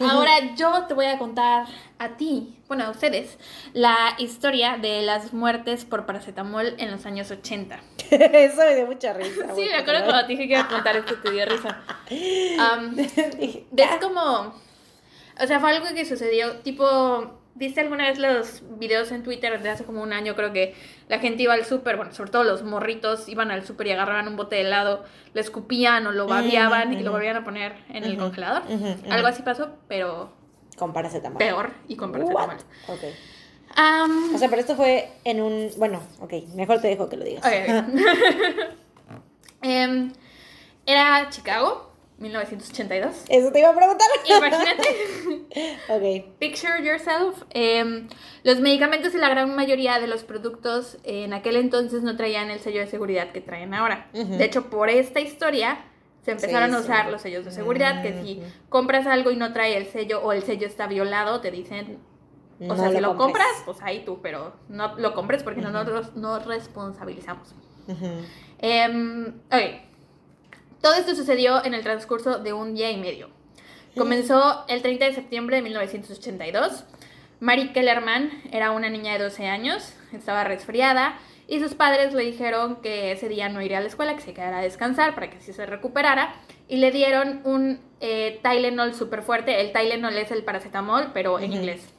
Ahora 0.10 0.32
yo 0.56 0.84
te 0.86 0.94
voy 0.94 1.06
a 1.06 1.18
contar 1.18 1.66
a 1.98 2.16
ti, 2.16 2.59
bueno, 2.70 2.84
a 2.84 2.90
ustedes, 2.90 3.36
la 3.72 4.14
historia 4.18 4.78
de 4.80 5.02
las 5.02 5.32
muertes 5.32 5.84
por 5.84 6.06
paracetamol 6.06 6.76
en 6.78 6.92
los 6.92 7.04
años 7.04 7.28
80. 7.28 7.80
Eso 8.10 8.58
me 8.58 8.76
dio 8.76 8.86
mucha 8.86 9.12
risa. 9.12 9.52
Sí, 9.56 9.62
me 9.62 9.74
acuerdo 9.74 10.04
cuando 10.04 10.28
dije 10.28 10.46
que 10.46 10.52
iba 10.52 10.60
a 10.60 10.68
contar 10.68 10.94
esto, 10.94 11.16
te 11.16 11.32
dio 11.32 11.46
risa. 11.46 11.80
Dije, 13.40 13.66
es 13.76 13.96
como. 14.00 14.54
O 15.42 15.46
sea, 15.48 15.58
fue 15.58 15.70
algo 15.72 15.84
que 15.92 16.04
sucedió. 16.04 16.58
Tipo, 16.58 17.40
¿viste 17.56 17.80
alguna 17.80 18.06
vez 18.06 18.20
los 18.20 18.62
videos 18.78 19.10
en 19.10 19.24
Twitter 19.24 19.60
de 19.60 19.70
hace 19.70 19.82
como 19.82 20.00
un 20.00 20.12
año? 20.12 20.36
Creo 20.36 20.52
que 20.52 20.76
la 21.08 21.18
gente 21.18 21.42
iba 21.42 21.54
al 21.54 21.64
súper, 21.64 21.96
bueno, 21.96 22.12
sobre 22.12 22.30
todo 22.30 22.44
los 22.44 22.62
morritos, 22.62 23.28
iban 23.28 23.50
al 23.50 23.66
súper 23.66 23.88
y 23.88 23.90
agarraban 23.90 24.28
un 24.28 24.36
bote 24.36 24.54
de 24.54 24.60
helado, 24.60 25.02
le 25.34 25.40
escupían 25.40 26.06
o 26.06 26.12
lo 26.12 26.28
babeaban 26.28 26.92
y 26.92 26.98
lo 26.98 27.10
ujú. 27.10 27.12
volvían 27.14 27.36
a 27.36 27.42
poner 27.42 27.74
en 27.88 28.04
el 28.04 28.16
congelador. 28.16 28.62
Algo 29.10 29.26
así 29.26 29.42
pasó, 29.42 29.70
pero 29.88 30.38
Con 30.80 30.92
paracetamol. 30.94 31.38
peor 31.38 31.70
y 31.88 31.94
con 31.94 32.10
paracetamol. 32.10 32.56
What? 32.88 32.94
Ok. 32.94 33.04
O 34.34 34.38
sea, 34.38 34.48
pero 34.48 34.60
esto 34.60 34.74
fue 34.74 35.12
en 35.24 35.40
un. 35.40 35.70
Bueno, 35.76 36.00
ok, 36.20 36.32
mejor 36.56 36.80
te 36.80 36.88
dejo 36.88 37.08
que 37.08 37.16
lo 37.16 37.24
digas. 37.24 37.44
ok, 37.44 37.52
ok. 37.68 39.20
Em, 39.62 40.10
era 40.86 41.28
Chicago, 41.28 41.92
1982. 42.16 43.24
Eso 43.28 43.52
te 43.52 43.60
iba 43.60 43.68
a 43.68 43.74
preguntar. 43.76 44.08
Imagínate. 44.24 45.76
ok. 45.88 46.38
Picture 46.38 46.82
yourself. 46.82 47.42
em, 47.50 48.08
los 48.42 48.58
medicamentos 48.60 49.14
y 49.14 49.18
la 49.18 49.28
gran 49.28 49.54
mayoría 49.54 50.00
de 50.00 50.06
los 50.06 50.24
productos 50.24 50.96
en 51.04 51.34
aquel 51.34 51.56
entonces 51.56 52.02
no 52.02 52.16
traían 52.16 52.50
el 52.50 52.60
sello 52.60 52.80
de 52.80 52.86
seguridad 52.86 53.32
que 53.32 53.42
traen 53.42 53.74
ahora. 53.74 54.08
De 54.14 54.42
hecho, 54.44 54.70
por 54.70 54.88
esta 54.88 55.20
historia 55.20 55.78
se 56.22 56.32
empezaron 56.32 56.70
Sí, 56.70 56.76
a 56.76 56.78
usar 56.80 57.06
sí. 57.06 57.12
los 57.12 57.22
sellos 57.22 57.44
de 57.44 57.50
seguridad, 57.50 58.02
que 58.02 58.20
si 58.22 58.42
compras 58.68 59.06
algo 59.06 59.30
y 59.30 59.36
no 59.36 59.52
trae 59.52 59.76
el 59.76 59.86
sello 59.86 60.20
o 60.22 60.32
el 60.32 60.42
sello 60.42 60.66
está 60.66 60.86
violado, 60.86 61.40
te 61.40 61.50
dicen, 61.50 61.98
o 62.60 62.64
No 62.64 62.76
sea, 62.76 62.90
si 62.90 63.00
lo 63.00 63.16
compres. 63.16 63.44
compras, 63.46 63.62
pues 63.64 63.78
ahí 63.82 64.04
tú, 64.04 64.20
pero 64.22 64.54
no 64.68 64.96
lo 64.98 65.14
compres 65.14 65.42
porque 65.42 65.60
nosotros 65.62 66.14
nos 66.16 66.44
responsabilizamos. 66.46 67.54
Ujú. 67.88 68.06
Em, 68.58 69.28
ok. 69.50 69.80
Todo 70.82 70.94
esto 70.94 71.14
sucedió 71.14 71.64
en 71.64 71.74
el 71.74 71.82
transcurso 71.82 72.38
de 72.38 72.52
un 72.52 72.74
día 72.74 72.90
y 72.90 72.96
medio. 72.98 73.30
Comenzó 73.96 74.64
el 74.68 74.82
30 74.82 75.06
de 75.06 75.14
septiembre 75.14 75.56
de 75.56 75.62
1982. 75.62 76.84
Mary 77.40 77.72
Kellerman 77.72 78.30
era 78.52 78.70
una 78.70 78.88
niña 78.90 79.14
de 79.14 79.18
12 79.24 79.46
años, 79.48 79.94
estaba 80.12 80.44
resfriada 80.44 81.18
y 81.50 81.58
sus 81.60 81.74
padres 81.74 82.14
le 82.14 82.22
dijeron 82.22 82.76
que 82.76 83.10
ese 83.12 83.28
día 83.28 83.48
no 83.48 83.60
iría 83.60 83.78
a 83.78 83.80
la 83.80 83.88
escuela, 83.88 84.14
que 84.14 84.20
se 84.22 84.32
quedara 84.32 84.58
a 84.58 84.62
descansar 84.62 85.14
para 85.14 85.28
que 85.28 85.38
así 85.38 85.52
se 85.52 85.66
recuperara 85.66 86.32
y 86.68 86.76
le 86.76 86.92
dieron 86.92 87.40
un 87.44 87.80
eh, 88.00 88.38
Tylenol 88.42 88.94
súper 88.94 89.22
fuerte. 89.22 89.60
El 89.60 89.72
Tylenol 89.72 90.16
es 90.16 90.30
el 90.30 90.44
paracetamol, 90.44 91.10
pero 91.12 91.38
en 91.40 91.52
inglés. 91.52 91.92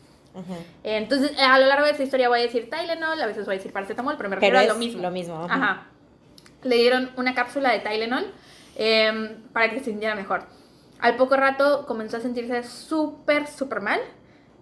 Entonces, 0.83 1.37
a 1.37 1.59
lo 1.59 1.67
largo 1.67 1.85
de 1.85 1.91
esta 1.91 2.03
historia 2.03 2.29
voy 2.29 2.39
a 2.39 2.43
decir 2.43 2.69
Tylenol, 2.69 3.21
a 3.21 3.25
veces 3.25 3.45
voy 3.45 3.55
a 3.55 3.57
decir 3.57 3.73
paracetamol, 3.73 4.15
pero 4.17 4.29
me 4.29 4.37
Pero 4.37 4.53
refiero 4.53 4.71
a 4.71 4.73
lo 4.73 4.79
mismo. 4.79 5.01
lo 5.01 5.11
mismo. 5.11 5.43
Ajá. 5.43 5.87
Le 6.63 6.75
dieron 6.77 7.11
una 7.17 7.35
cápsula 7.35 7.71
de 7.73 7.79
Tylenol 7.79 8.31
em, 8.77 9.41
para 9.51 9.69
que 9.69 9.79
se 9.79 9.85
sintiera 9.85 10.15
mejor. 10.15 10.45
Al 11.01 11.17
poco 11.17 11.35
rato 11.35 11.85
comenzó 11.87 12.17
a 12.17 12.19
sentirse 12.21 12.63
súper, 12.63 13.47
súper 13.47 13.81
mal. 13.81 13.99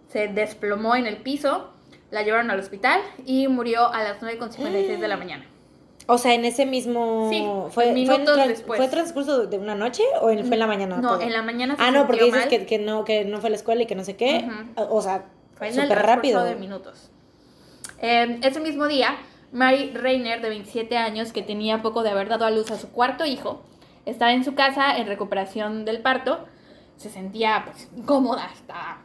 Se 0.08 0.30
desplomó 0.30 0.96
en 0.96 1.06
el 1.06 1.18
piso, 1.18 1.72
la 2.12 2.24
llevaron 2.24 2.50
al 2.52 2.60
hospital 2.60 3.02
y 3.26 3.48
murió 3.48 3.88
a 3.92 4.04
las 4.04 4.22
9.56 4.22 5.00
de 5.00 5.08
la 5.08 5.18
mañana. 5.18 5.46
O 6.08 6.18
sea, 6.18 6.34
en 6.34 6.44
ese 6.44 6.66
mismo. 6.66 7.28
Sí, 7.30 7.46
fue, 7.72 7.86
fue, 7.86 7.94
minutos 7.94 8.36
tran- 8.38 8.48
después. 8.48 8.80
¿Fue 8.80 8.88
transcurso 8.88 9.46
de 9.46 9.58
una 9.60 9.76
noche 9.76 10.02
o 10.22 10.32
en- 10.32 10.44
fue 10.46 10.56
en 10.56 10.60
la 10.60 10.68
mañana? 10.68 10.98
No, 10.98 11.10
todo? 11.14 11.22
en 11.22 11.32
la 11.32 11.44
mañana 11.44 11.76
se 11.76 11.82
Ah, 11.84 11.92
no, 11.92 12.08
porque 12.08 12.24
dices 12.26 12.48
que, 12.48 12.66
que 12.66 12.80
no, 12.80 13.06
que 13.06 13.26
no 13.26 13.40
fue 13.40 13.48
a 13.48 13.50
la 13.52 13.56
escuela 13.58 13.84
y 13.84 13.86
que 13.86 13.94
no 13.96 14.04
sé 14.04 14.16
qué. 14.16 14.48
Ujú. 14.76 14.82
O 14.92 14.98
o 14.98 15.02
sea, 15.04 15.26
Fue 15.56 15.72
súper 15.72 16.00
rápido. 16.02 16.44
de 16.44 16.56
minutos. 16.56 17.12
Eh, 18.02 18.40
ese 18.44 18.60
mismo 18.60 18.88
día, 18.88 19.18
Mary 19.52 19.92
Reiner, 19.94 20.42
de 20.42 20.50
27 20.50 20.98
años, 20.98 21.32
que 21.32 21.44
tenía 21.44 21.82
poco 21.84 22.02
de 22.02 22.10
haber 22.10 22.28
dado 22.30 22.46
a 22.46 22.50
luz 22.52 22.72
a 22.72 22.78
su 22.78 22.90
cuarto 22.92 23.26
hijo, 23.26 23.62
estaba 24.06 24.32
en 24.34 24.44
su 24.44 24.56
casa 24.56 24.98
en 24.98 25.06
recuperación 25.08 25.86
del 25.86 26.02
parto. 26.02 26.46
Se 26.98 27.10
sentía 27.10 27.64
pues 27.66 27.88
incómoda, 27.96 28.50
estaba, 28.54 29.02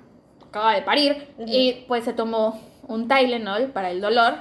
acaba 0.48 0.74
de 0.74 0.82
parir. 0.82 1.28
Y 1.46 1.84
pues 1.86 2.04
se 2.04 2.12
tomó 2.14 2.58
un 2.88 3.08
Tylenol 3.08 3.68
para 3.72 3.90
el 3.90 4.00
dolor 4.00 4.34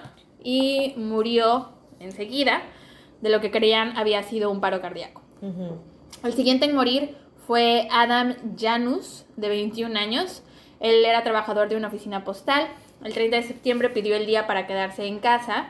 y 0.43 0.93
murió 0.97 1.69
enseguida 1.99 2.61
de 3.21 3.29
lo 3.29 3.39
que 3.41 3.51
creían 3.51 3.97
había 3.97 4.21
sido 4.23 4.51
un 4.51 4.59
paro 4.61 4.81
cardíaco. 4.81 5.21
El 6.23 6.33
siguiente 6.33 6.65
en 6.65 6.75
morir 6.75 7.15
fue 7.47 7.87
Adam 7.91 8.35
Janus, 8.57 9.25
de 9.35 9.49
21 9.49 9.97
años. 9.99 10.43
Él 10.79 11.03
era 11.05 11.23
trabajador 11.23 11.69
de 11.69 11.75
una 11.75 11.87
oficina 11.89 12.23
postal. 12.23 12.67
El 13.03 13.13
30 13.13 13.37
de 13.37 13.43
septiembre 13.43 13.89
pidió 13.89 14.15
el 14.15 14.25
día 14.25 14.47
para 14.47 14.67
quedarse 14.67 15.05
en 15.05 15.19
casa. 15.19 15.67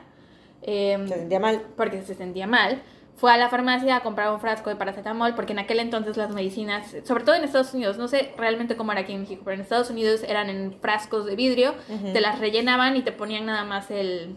em, 0.61 1.07
Se 1.07 1.15
sentía 1.15 1.39
mal. 1.39 1.61
porque 1.75 2.01
se 2.03 2.13
sentía 2.15 2.47
mal. 2.47 2.81
Fue 3.15 3.31
a 3.31 3.37
la 3.37 3.49
farmacia 3.49 3.95
a 3.95 3.99
comprar 4.01 4.31
un 4.33 4.39
frasco 4.39 4.69
de 4.69 4.75
paracetamol 4.75 5.35
porque 5.35 5.53
en 5.53 5.59
aquel 5.59 5.79
entonces 5.79 6.17
las 6.17 6.31
medicinas, 6.31 6.95
sobre 7.05 7.23
todo 7.23 7.35
en 7.35 7.43
Estados 7.43 7.73
Unidos, 7.73 7.97
no 7.97 8.07
sé 8.07 8.33
realmente 8.37 8.75
cómo 8.75 8.91
era 8.91 9.01
aquí 9.01 9.13
en 9.13 9.21
México, 9.21 9.43
pero 9.45 9.55
en 9.55 9.61
Estados 9.61 9.89
Unidos 9.89 10.23
eran 10.27 10.49
en 10.49 10.73
frascos 10.81 11.25
de 11.25 11.35
vidrio, 11.35 11.73
te 12.11 12.19
las 12.19 12.39
rellenaban 12.39 12.97
y 12.97 13.01
te 13.01 13.11
ponían 13.11 13.45
nada 13.45 13.63
más 13.63 13.91
el, 13.91 14.35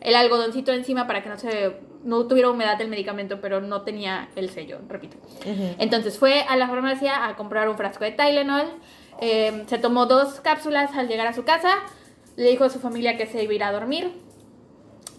el 0.00 0.14
algodoncito 0.16 0.72
encima 0.72 1.06
para 1.06 1.22
que 1.22 1.28
no 1.28 1.38
se 1.38 1.76
no 2.04 2.26
tuviera 2.26 2.50
humedad 2.50 2.80
el 2.80 2.88
medicamento, 2.88 3.40
pero 3.40 3.60
no 3.60 3.82
tenía 3.82 4.28
el 4.36 4.50
sello, 4.50 4.78
repito. 4.88 5.16
Entonces 5.78 6.18
fue 6.18 6.42
a 6.42 6.56
la 6.56 6.68
farmacia 6.68 7.26
a 7.26 7.36
comprar 7.36 7.68
un 7.68 7.76
frasco 7.76 8.04
de 8.04 8.12
Tylenol, 8.12 8.66
eh, 9.20 9.64
se 9.66 9.78
tomó 9.78 10.06
dos 10.06 10.40
cápsulas 10.40 10.94
al 10.96 11.08
llegar 11.08 11.26
a 11.26 11.32
su 11.32 11.44
casa, 11.44 11.76
le 12.36 12.50
dijo 12.50 12.64
a 12.64 12.68
su 12.68 12.78
familia 12.78 13.16
que 13.16 13.26
se 13.26 13.42
iba 13.42 13.52
a 13.52 13.54
ir 13.54 13.64
a 13.64 13.72
dormir, 13.72 14.12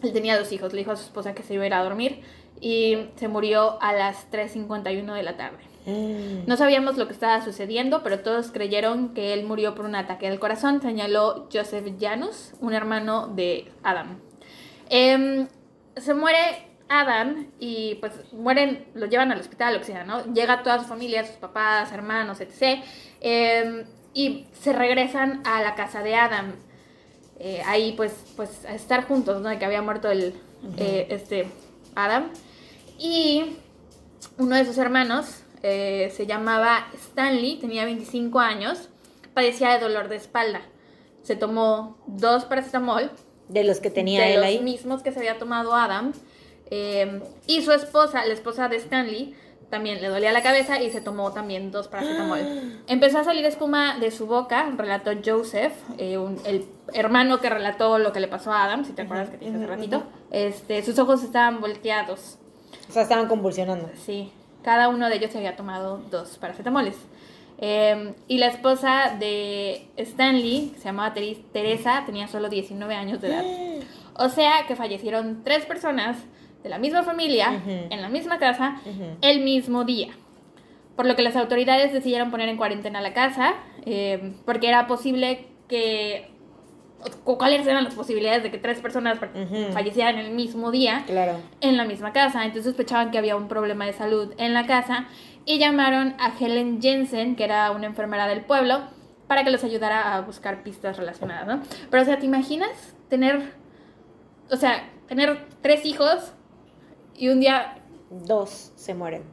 él 0.04 0.14
tenía 0.14 0.38
dos 0.38 0.52
hijos, 0.52 0.74
le 0.74 0.80
dijo 0.80 0.92
a 0.92 0.96
su 0.96 1.06
esposa 1.06 1.34
que 1.34 1.42
se 1.42 1.56
iba 1.56 1.64
a 1.64 1.68
ir 1.68 1.74
a 1.74 1.84
dormir 1.84 2.22
y 2.62 3.10
se 3.16 3.28
murió 3.28 3.82
a 3.82 3.94
las 3.94 4.30
3.51 4.32 5.14
de 5.14 5.24
la 5.24 5.38
tarde. 5.38 5.58
Mm. 5.86 6.48
No 6.48 6.58
sabíamos 6.58 6.98
lo 6.98 7.08
que 7.08 7.14
estaba 7.14 7.44
sucediendo, 7.44 8.02
pero 8.04 8.20
todos 8.20 8.52
creyeron 8.52 9.14
que 9.14 9.34
él 9.34 9.46
murió 9.46 9.76
por 9.76 9.86
un 9.86 9.96
ataque 9.96 10.28
al 10.28 10.40
corazón, 10.40 10.82
señaló 10.82 11.48
Joseph 11.54 11.86
Janus, 12.00 12.54
un 12.60 12.74
hermano 12.74 13.28
de 13.28 13.72
Adam. 13.84 14.20
Em, 14.90 15.48
se 15.96 16.14
muere 16.14 16.68
Adam 16.90 17.48
y 17.60 17.96
pues 17.96 18.14
mueren, 18.34 18.86
lo 18.94 19.06
llevan 19.06 19.32
al 19.32 19.40
hospital, 19.40 19.74
lo 19.74 19.80
que 19.80 19.86
sea, 19.86 20.04
¿no? 20.04 20.26
Llega 20.34 20.64
toda 20.64 20.80
su 20.80 20.86
familia, 20.86 21.26
sus 21.26 21.38
papás, 21.38 21.92
hermanos, 21.92 22.42
etc. 22.42 22.84
Em, 23.22 23.86
y 24.14 24.48
se 24.54 24.74
regresan 24.74 25.42
a 25.46 25.62
la 25.62 25.76
casa 25.76 26.02
de 26.02 26.16
Adam. 26.16 26.54
Eh, 27.40 27.62
ahí 27.66 27.94
pues, 27.98 28.14
pues 28.36 28.66
a 28.66 28.74
estar 28.74 29.06
juntos, 29.06 29.42
¿no? 29.42 29.50
De 29.50 29.60
que 29.60 29.66
había 29.66 29.82
muerto 29.82 30.10
el, 30.10 30.34
eh, 30.78 31.08
este 31.10 31.48
Adam. 31.96 32.32
Y 32.98 33.58
uno 34.38 34.56
de 34.56 34.66
sus 34.66 34.78
hermanos 34.78 35.44
eh, 35.64 36.12
se 36.16 36.26
llamaba 36.26 36.88
Stanley, 36.94 37.58
tenía 37.60 37.86
25 37.86 38.40
años, 38.40 38.90
padecía 39.34 39.74
de 39.74 39.80
dolor 39.80 40.08
de 40.10 40.16
espalda. 40.18 40.62
Se 41.24 41.36
tomó 41.36 41.98
dos 42.08 42.46
paracetamol, 42.46 43.12
De 43.50 43.64
los 43.64 43.80
que 43.80 43.90
tenía 43.90 44.22
de 44.22 44.30
él 44.36 44.40
los 44.42 44.46
ahí. 44.46 44.60
mismos 44.60 45.02
que 45.04 45.12
se 45.12 45.20
había 45.20 45.38
tomado 45.40 45.74
Adam. 45.76 46.14
eh, 46.72 47.22
y 47.48 47.62
su 47.62 47.72
esposa, 47.72 48.26
la 48.26 48.34
esposa 48.34 48.68
de 48.70 48.78
Stanley, 48.78 49.36
también 49.70 50.02
le 50.02 50.08
dolía 50.10 50.32
la 50.32 50.42
cabeza 50.44 50.80
y 50.82 50.92
se 50.92 51.02
tomó 51.02 51.32
también 51.34 51.72
dos 51.72 51.88
paracetamol. 51.88 52.40
Empezó 52.88 53.20
a 53.20 53.24
salir 53.24 53.44
espuma 53.46 53.98
de 54.00 54.12
su 54.12 54.26
boca, 54.28 54.72
relató 54.78 55.12
Joseph, 55.24 55.74
eh, 55.98 56.18
un- 56.18 56.40
el 56.46 56.66
hermano 56.94 57.40
que 57.42 57.50
relató 57.50 57.98
lo 58.00 58.14
que 58.14 58.20
le 58.20 58.28
pasó 58.28 58.52
a 58.52 58.64
Adam, 58.64 58.86
si 58.86 58.94
te 58.94 59.02
acuerdas 59.04 59.30
que 59.30 59.38
te 59.38 59.46
dije 59.46 59.58
hace 59.58 59.68
ratito. 59.68 60.04
Este, 60.32 60.84
sus 60.84 60.98
ojos 61.00 61.24
estaban 61.24 61.60
volteados. 61.62 62.38
O 62.90 62.92
sea, 62.92 63.04
estaban 63.04 63.28
convulsionando. 63.28 63.90
Sí, 63.96 64.32
cada 64.64 64.90
uno 64.90 65.10
de 65.10 65.16
ellos 65.18 65.32
se 65.32 65.38
había 65.38 65.56
tomado 65.56 65.98
dos 66.12 66.38
paracetamoles. 66.38 66.96
Eh, 67.58 68.14
y 68.28 68.38
la 68.38 68.48
esposa 68.48 69.16
de 69.18 69.88
Stanley, 69.96 70.72
que 70.74 70.80
se 70.80 70.86
llamaba 70.86 71.14
Teres- 71.14 71.40
Teresa, 71.54 72.04
tenía 72.06 72.28
solo 72.28 72.50
19 72.50 72.96
años 72.96 73.22
de 73.22 73.28
edad. 73.30 73.44
O 74.18 74.30
sea 74.30 74.66
que 74.66 74.78
fallecieron 74.78 75.42
tres 75.44 75.66
personas 75.66 76.16
de 76.64 76.70
la 76.70 76.78
misma 76.80 77.04
familia, 77.04 77.62
en 77.68 78.02
la 78.02 78.08
misma 78.08 78.40
casa, 78.40 78.78
el 79.22 79.42
mismo 79.42 79.84
día. 79.84 80.08
Por 80.96 81.06
lo 81.06 81.18
que 81.18 81.22
las 81.22 81.36
autoridades 81.36 81.92
decidieron 81.92 82.32
poner 82.32 82.48
en 82.48 82.56
cuarentena 82.56 83.02
la 83.02 83.14
casa, 83.14 83.56
eh, 83.86 84.34
porque 84.46 84.70
era 84.70 84.88
posible 84.88 85.48
que... 85.68 86.30
¿Cuáles 87.24 87.66
eran 87.68 87.84
las 87.84 87.94
posibilidades 87.94 88.44
de 88.44 88.52
que 88.52 88.58
tres 88.58 88.80
personas 88.80 89.20
fa- 89.20 89.30
Ujú. 89.34 89.72
fallecieran 89.74 90.18
el 90.18 90.32
mismo 90.32 90.72
día? 90.72 91.04
Claro. 91.06 91.38
en 91.62 91.78
la 91.78 91.86
misma 91.86 92.14
casa. 92.14 92.44
Entonces 92.44 92.66
sospechaban 92.66 93.12
que 93.12 93.18
había 93.18 93.36
un 93.36 93.48
problema 93.48 93.86
de 93.86 93.94
salud 93.94 94.34
en 94.38 94.54
la 94.54 94.66
casa 94.66 95.08
y 95.46 95.58
llamaron 95.60 96.16
a 96.20 96.32
Helen 96.40 96.82
Jensen, 96.82 97.36
que 97.36 97.44
era 97.44 97.72
una 97.72 97.86
enfermera 97.86 98.28
del 98.28 98.42
pueblo, 98.42 98.82
para 99.28 99.44
que 99.44 99.52
los 99.52 99.64
ayudara 99.64 100.16
a 100.16 100.22
buscar 100.22 100.64
pistas 100.64 100.98
relacionadas, 100.98 101.48
¿no? 101.48 101.62
Pero, 101.90 102.04
o 102.04 102.06
sea, 102.06 102.20
¿te 102.20 102.26
imaginas 102.26 102.96
tener, 103.10 103.54
o 104.52 104.56
sea, 104.56 104.90
tener 105.08 105.46
tres 105.62 105.86
hijos 105.86 106.34
y 107.16 107.30
un 107.30 107.40
día, 107.40 107.78
Dos 108.10 108.72
se 108.76 108.94
mueren. 108.94 109.24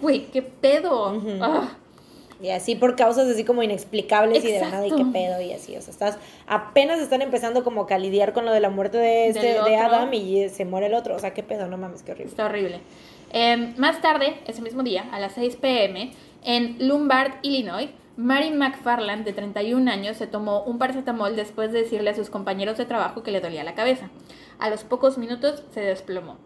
güey, 0.00 0.26
qué 0.30 0.40
pedo? 0.42 1.20
Ah, 1.42 1.68
Y 2.44 2.50
así 2.50 2.74
por 2.74 2.94
causas 2.94 3.26
así 3.26 3.42
como 3.42 3.62
inexplicables 3.62 4.44
y 4.44 4.52
de 4.52 4.60
la 4.60 4.68
nada 4.68 4.86
y 4.86 4.90
qué 4.90 5.04
pedo 5.06 5.40
y 5.40 5.54
así. 5.54 5.74
O 5.78 5.80
sea, 5.80 5.90
estás 5.90 6.18
apenas 6.46 7.00
están 7.00 7.22
empezando 7.22 7.64
como 7.64 7.86
que 7.86 7.94
a 7.94 7.98
lidiar 7.98 8.34
con 8.34 8.44
lo 8.44 8.52
de 8.52 8.60
la 8.60 8.68
muerte 8.68 8.98
de 8.98 9.28
este 9.28 9.54
de. 9.62 9.76
Adam 9.76 10.12
y 10.12 10.50
se 10.50 10.66
muere 10.66 10.88
el 10.88 10.94
otro. 10.94 11.16
O 11.16 11.18
sea, 11.18 11.32
qué 11.32 11.42
pedo, 11.42 11.68
no 11.68 11.78
mames, 11.78 12.02
qué 12.02 12.12
horrible. 12.12 12.30
Está 12.30 12.44
horrible. 12.44 12.80
Eh, 13.32 13.72
más 13.78 14.02
tarde, 14.02 14.34
ese 14.46 14.60
mismo 14.60 14.82
día, 14.82 15.06
a 15.10 15.20
las 15.20 15.32
6 15.32 15.56
pm, 15.56 16.12
en 16.44 16.76
Lombard, 16.86 17.32
Illinois, 17.40 17.88
Mary 18.18 18.50
McFarland, 18.50 19.24
de 19.24 19.32
31 19.32 19.90
años, 19.90 20.18
se 20.18 20.26
tomó 20.26 20.64
un 20.64 20.76
paracetamol 20.76 21.36
después 21.36 21.72
de 21.72 21.80
decirle 21.80 22.10
a 22.10 22.14
sus 22.14 22.28
compañeros 22.28 22.76
de 22.76 22.84
trabajo 22.84 23.22
que 23.22 23.30
le 23.30 23.40
dolía 23.40 23.64
la 23.64 23.74
cabeza. 23.74 24.10
A 24.58 24.68
los 24.68 24.84
pocos 24.84 25.16
minutos 25.16 25.62
se 25.72 25.80
desplomó. 25.80 26.36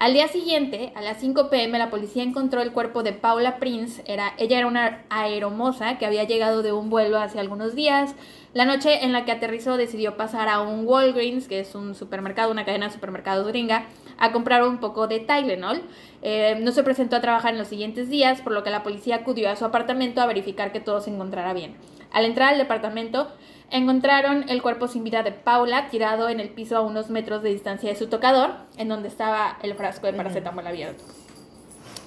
Al 0.00 0.14
día 0.14 0.28
siguiente, 0.28 0.94
a 0.96 1.02
las 1.02 1.18
5 1.18 1.50
pm, 1.50 1.78
la 1.78 1.90
policía 1.90 2.22
encontró 2.22 2.62
el 2.62 2.72
cuerpo 2.72 3.02
de 3.02 3.12
Paula 3.12 3.58
Prince. 3.58 4.02
Era, 4.06 4.32
ella 4.38 4.56
era 4.56 4.66
una 4.66 5.04
aeromoza 5.10 5.98
que 5.98 6.06
había 6.06 6.24
llegado 6.24 6.62
de 6.62 6.72
un 6.72 6.88
vuelo 6.88 7.18
hace 7.18 7.38
algunos 7.38 7.74
días. 7.74 8.14
La 8.54 8.64
noche 8.64 9.04
en 9.04 9.12
la 9.12 9.26
que 9.26 9.32
aterrizó 9.32 9.76
decidió 9.76 10.16
pasar 10.16 10.48
a 10.48 10.62
un 10.62 10.86
Walgreens, 10.86 11.48
que 11.48 11.60
es 11.60 11.74
un 11.74 11.94
supermercado, 11.94 12.50
una 12.50 12.64
cadena 12.64 12.86
de 12.86 12.94
supermercados 12.94 13.46
gringa, 13.46 13.88
a 14.16 14.32
comprar 14.32 14.66
un 14.66 14.78
poco 14.78 15.06
de 15.06 15.20
Tylenol. 15.20 15.82
Eh, 16.22 16.56
no 16.62 16.72
se 16.72 16.82
presentó 16.82 17.16
a 17.16 17.20
trabajar 17.20 17.52
en 17.52 17.58
los 17.58 17.68
siguientes 17.68 18.08
días, 18.08 18.40
por 18.40 18.54
lo 18.54 18.64
que 18.64 18.70
la 18.70 18.82
policía 18.82 19.16
acudió 19.16 19.50
a 19.50 19.56
su 19.56 19.66
apartamento 19.66 20.22
a 20.22 20.26
verificar 20.26 20.72
que 20.72 20.80
todo 20.80 21.02
se 21.02 21.10
encontrara 21.10 21.52
bien. 21.52 21.76
Al 22.10 22.24
entrar 22.24 22.54
al 22.54 22.58
departamento, 22.58 23.30
encontraron 23.70 24.48
el 24.48 24.62
cuerpo 24.62 24.88
sin 24.88 25.04
vida 25.04 25.22
de 25.22 25.32
Paula 25.32 25.88
tirado 25.90 26.28
en 26.28 26.40
el 26.40 26.48
piso 26.50 26.76
a 26.76 26.80
unos 26.80 27.10
metros 27.10 27.42
de 27.42 27.50
distancia 27.50 27.88
de 27.90 27.96
su 27.96 28.08
tocador, 28.08 28.50
en 28.76 28.88
donde 28.88 29.08
estaba 29.08 29.58
el 29.62 29.74
frasco 29.74 30.06
de 30.06 30.12
paracetamol 30.14 30.66
abierto. 30.66 31.04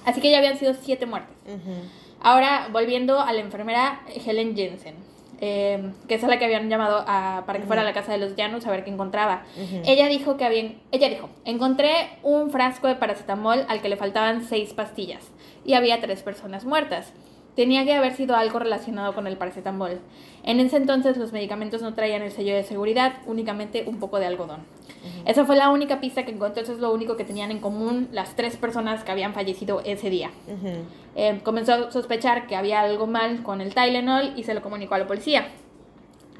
Así 0.04 0.20
que 0.20 0.30
ya 0.30 0.38
habían 0.38 0.58
sido 0.58 0.74
siete 0.74 1.06
muertes. 1.06 1.34
Ahora, 2.20 2.68
volviendo 2.72 3.20
a 3.20 3.32
la 3.32 3.40
enfermera 3.40 4.00
Helen 4.26 4.54
Jensen, 4.56 4.94
eh, 5.40 5.90
que 6.08 6.14
es 6.14 6.24
a 6.24 6.28
la 6.28 6.38
que 6.38 6.44
habían 6.44 6.70
llamado 6.70 7.04
a- 7.06 7.42
para 7.46 7.58
que 7.58 7.66
fuera 7.66 7.82
a 7.82 7.84
la 7.84 7.92
casa 7.92 8.12
de 8.12 8.18
los 8.18 8.36
llanos 8.36 8.66
a 8.66 8.70
ver 8.70 8.84
qué 8.84 8.90
encontraba. 8.90 9.42
Ella 9.84 10.06
dijo 10.08 10.36
que 10.36 10.44
habían, 10.44 10.76
ella 10.92 11.08
dijo, 11.08 11.28
encontré 11.44 12.18
un 12.22 12.50
frasco 12.50 12.86
de 12.88 12.94
paracetamol 12.94 13.64
al 13.68 13.80
que 13.82 13.88
le 13.88 13.96
faltaban 13.96 14.44
seis 14.44 14.72
pastillas 14.72 15.22
y 15.64 15.74
había 15.74 16.00
tres 16.00 16.22
personas 16.22 16.64
muertas. 16.64 17.12
Tenía 17.56 17.84
que 17.84 17.94
haber 17.94 18.14
sido 18.14 18.34
algo 18.34 18.58
relacionado 18.58 19.14
con 19.14 19.26
el 19.26 19.36
paracetamol. 19.36 20.00
En 20.42 20.58
ese 20.60 20.76
entonces 20.76 21.16
los 21.16 21.32
medicamentos 21.32 21.82
no 21.82 21.94
traían 21.94 22.22
el 22.22 22.32
sello 22.32 22.54
de 22.54 22.64
seguridad, 22.64 23.14
únicamente 23.26 23.84
un 23.86 23.98
poco 23.98 24.18
de 24.18 24.26
algodón. 24.26 24.60
Esa 25.24 25.44
fue 25.44 25.56
la 25.56 25.70
única 25.70 26.00
pista 26.00 26.24
que 26.24 26.32
encontró, 26.32 26.62
eso 26.62 26.72
es 26.72 26.80
lo 26.80 26.92
único 26.92 27.16
que 27.16 27.24
tenían 27.24 27.50
en 27.50 27.60
común 27.60 28.08
las 28.10 28.34
tres 28.36 28.56
personas 28.56 29.04
que 29.04 29.12
habían 29.12 29.34
fallecido 29.34 29.80
ese 29.84 30.10
día. 30.10 30.30
Eh, 31.14 31.40
comenzó 31.44 31.74
a 31.74 31.90
sospechar 31.92 32.46
que 32.46 32.56
había 32.56 32.80
algo 32.80 33.06
mal 33.06 33.42
con 33.42 33.60
el 33.60 33.74
Tylenol 33.74 34.32
y 34.36 34.42
se 34.42 34.54
lo 34.54 34.62
comunicó 34.62 34.94
a 34.94 34.98
la 34.98 35.06
policía. 35.06 35.46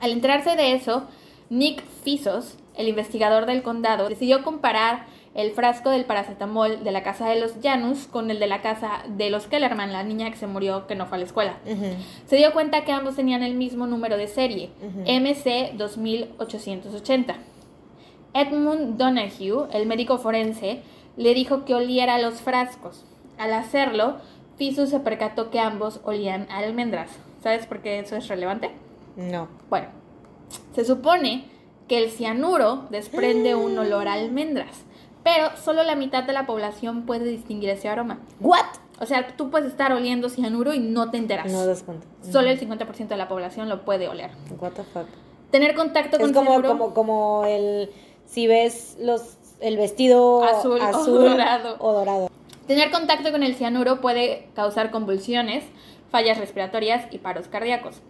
Al 0.00 0.10
enterarse 0.10 0.56
de 0.56 0.74
eso, 0.74 1.04
Nick 1.50 1.84
Fisos, 2.02 2.56
el 2.76 2.88
investigador 2.88 3.46
del 3.46 3.62
condado, 3.62 4.08
decidió 4.08 4.42
comparar 4.42 5.06
el 5.34 5.50
frasco 5.50 5.90
del 5.90 6.04
paracetamol 6.04 6.84
de 6.84 6.92
la 6.92 7.02
casa 7.02 7.28
de 7.28 7.40
los 7.40 7.54
Janus 7.62 8.06
con 8.06 8.30
el 8.30 8.38
de 8.38 8.46
la 8.46 8.62
casa 8.62 9.02
de 9.08 9.30
los 9.30 9.46
Kellerman, 9.48 9.92
la 9.92 10.04
niña 10.04 10.30
que 10.30 10.36
se 10.36 10.46
murió 10.46 10.86
que 10.86 10.94
no 10.94 11.06
fue 11.06 11.16
a 11.16 11.20
la 11.20 11.26
escuela. 11.26 11.54
Se 12.26 12.36
dio 12.36 12.52
cuenta 12.52 12.84
que 12.84 12.92
ambos 12.92 13.16
tenían 13.16 13.42
el 13.42 13.54
mismo 13.54 13.86
número 13.86 14.16
de 14.16 14.28
serie, 14.28 14.70
Ujú. 14.80 15.00
MC 15.10 15.72
2880. 15.76 17.34
Edmund 18.32 18.96
Donahue, 18.96 19.68
el 19.72 19.86
médico 19.86 20.18
forense, 20.18 20.82
le 21.16 21.34
dijo 21.34 21.64
que 21.64 21.74
oliera 21.74 22.18
los 22.18 22.40
frascos. 22.40 23.04
Al 23.38 23.52
hacerlo, 23.52 24.16
Fisus 24.56 24.90
se 24.90 25.00
percató 25.00 25.50
que 25.50 25.60
ambos 25.60 26.00
olían 26.04 26.46
a 26.50 26.58
almendras. 26.58 27.10
¿Sabes 27.42 27.66
por 27.66 27.80
qué 27.80 27.98
eso 27.98 28.16
es 28.16 28.28
relevante? 28.28 28.70
No. 29.16 29.48
Bueno, 29.68 29.88
se 30.74 30.84
supone 30.84 31.44
que 31.88 31.98
el 32.02 32.10
cianuro 32.10 32.86
desprende 32.90 33.54
un 33.54 33.76
olor 33.78 34.08
a 34.08 34.14
almendras, 34.14 34.84
pero 35.24 35.56
solo 35.56 35.82
la 35.82 35.96
mitad 35.96 36.22
de 36.22 36.32
la 36.34 36.46
población 36.46 37.06
puede 37.06 37.24
distinguir 37.24 37.70
ese 37.70 37.88
aroma. 37.88 38.20
¿What? 38.40 38.66
O 39.00 39.06
sea, 39.06 39.36
tú 39.36 39.50
puedes 39.50 39.68
estar 39.68 39.92
oliendo 39.92 40.28
cianuro 40.28 40.72
y 40.74 40.78
no 40.78 41.10
te 41.10 41.16
enteras. 41.16 41.50
No 41.50 41.66
das 41.66 41.82
cuenta. 41.82 42.06
Solo 42.30 42.50
el 42.50 42.60
50% 42.60 43.08
de 43.08 43.16
la 43.16 43.26
población 43.26 43.68
lo 43.68 43.84
puede 43.84 44.08
oler. 44.08 44.30
What 44.60 44.72
the 44.72 44.84
fuck. 44.84 45.06
Tener 45.50 45.74
contacto 45.74 46.16
Es 46.16 46.22
con 46.22 46.32
como, 46.32 46.50
cianuro 46.50 46.68
como, 46.68 46.94
como 46.94 47.44
el 47.46 47.90
si 48.26 48.46
ves 48.46 48.96
los 49.00 49.36
el 49.60 49.76
vestido 49.76 50.44
Azul 50.44 50.80
o 50.80 50.84
azul 50.84 51.30
dorado. 51.30 51.76
o 51.78 51.92
dorado. 51.92 52.30
Tener 52.66 52.90
contacto 52.90 53.32
con 53.32 53.42
el 53.42 53.54
cianuro 53.54 54.00
puede 54.00 54.48
causar 54.54 54.90
convulsiones, 54.90 55.64
fallas 56.10 56.38
respiratorias 56.38 57.06
y 57.10 57.18
paros 57.18 57.48
cardíacos. 57.48 58.00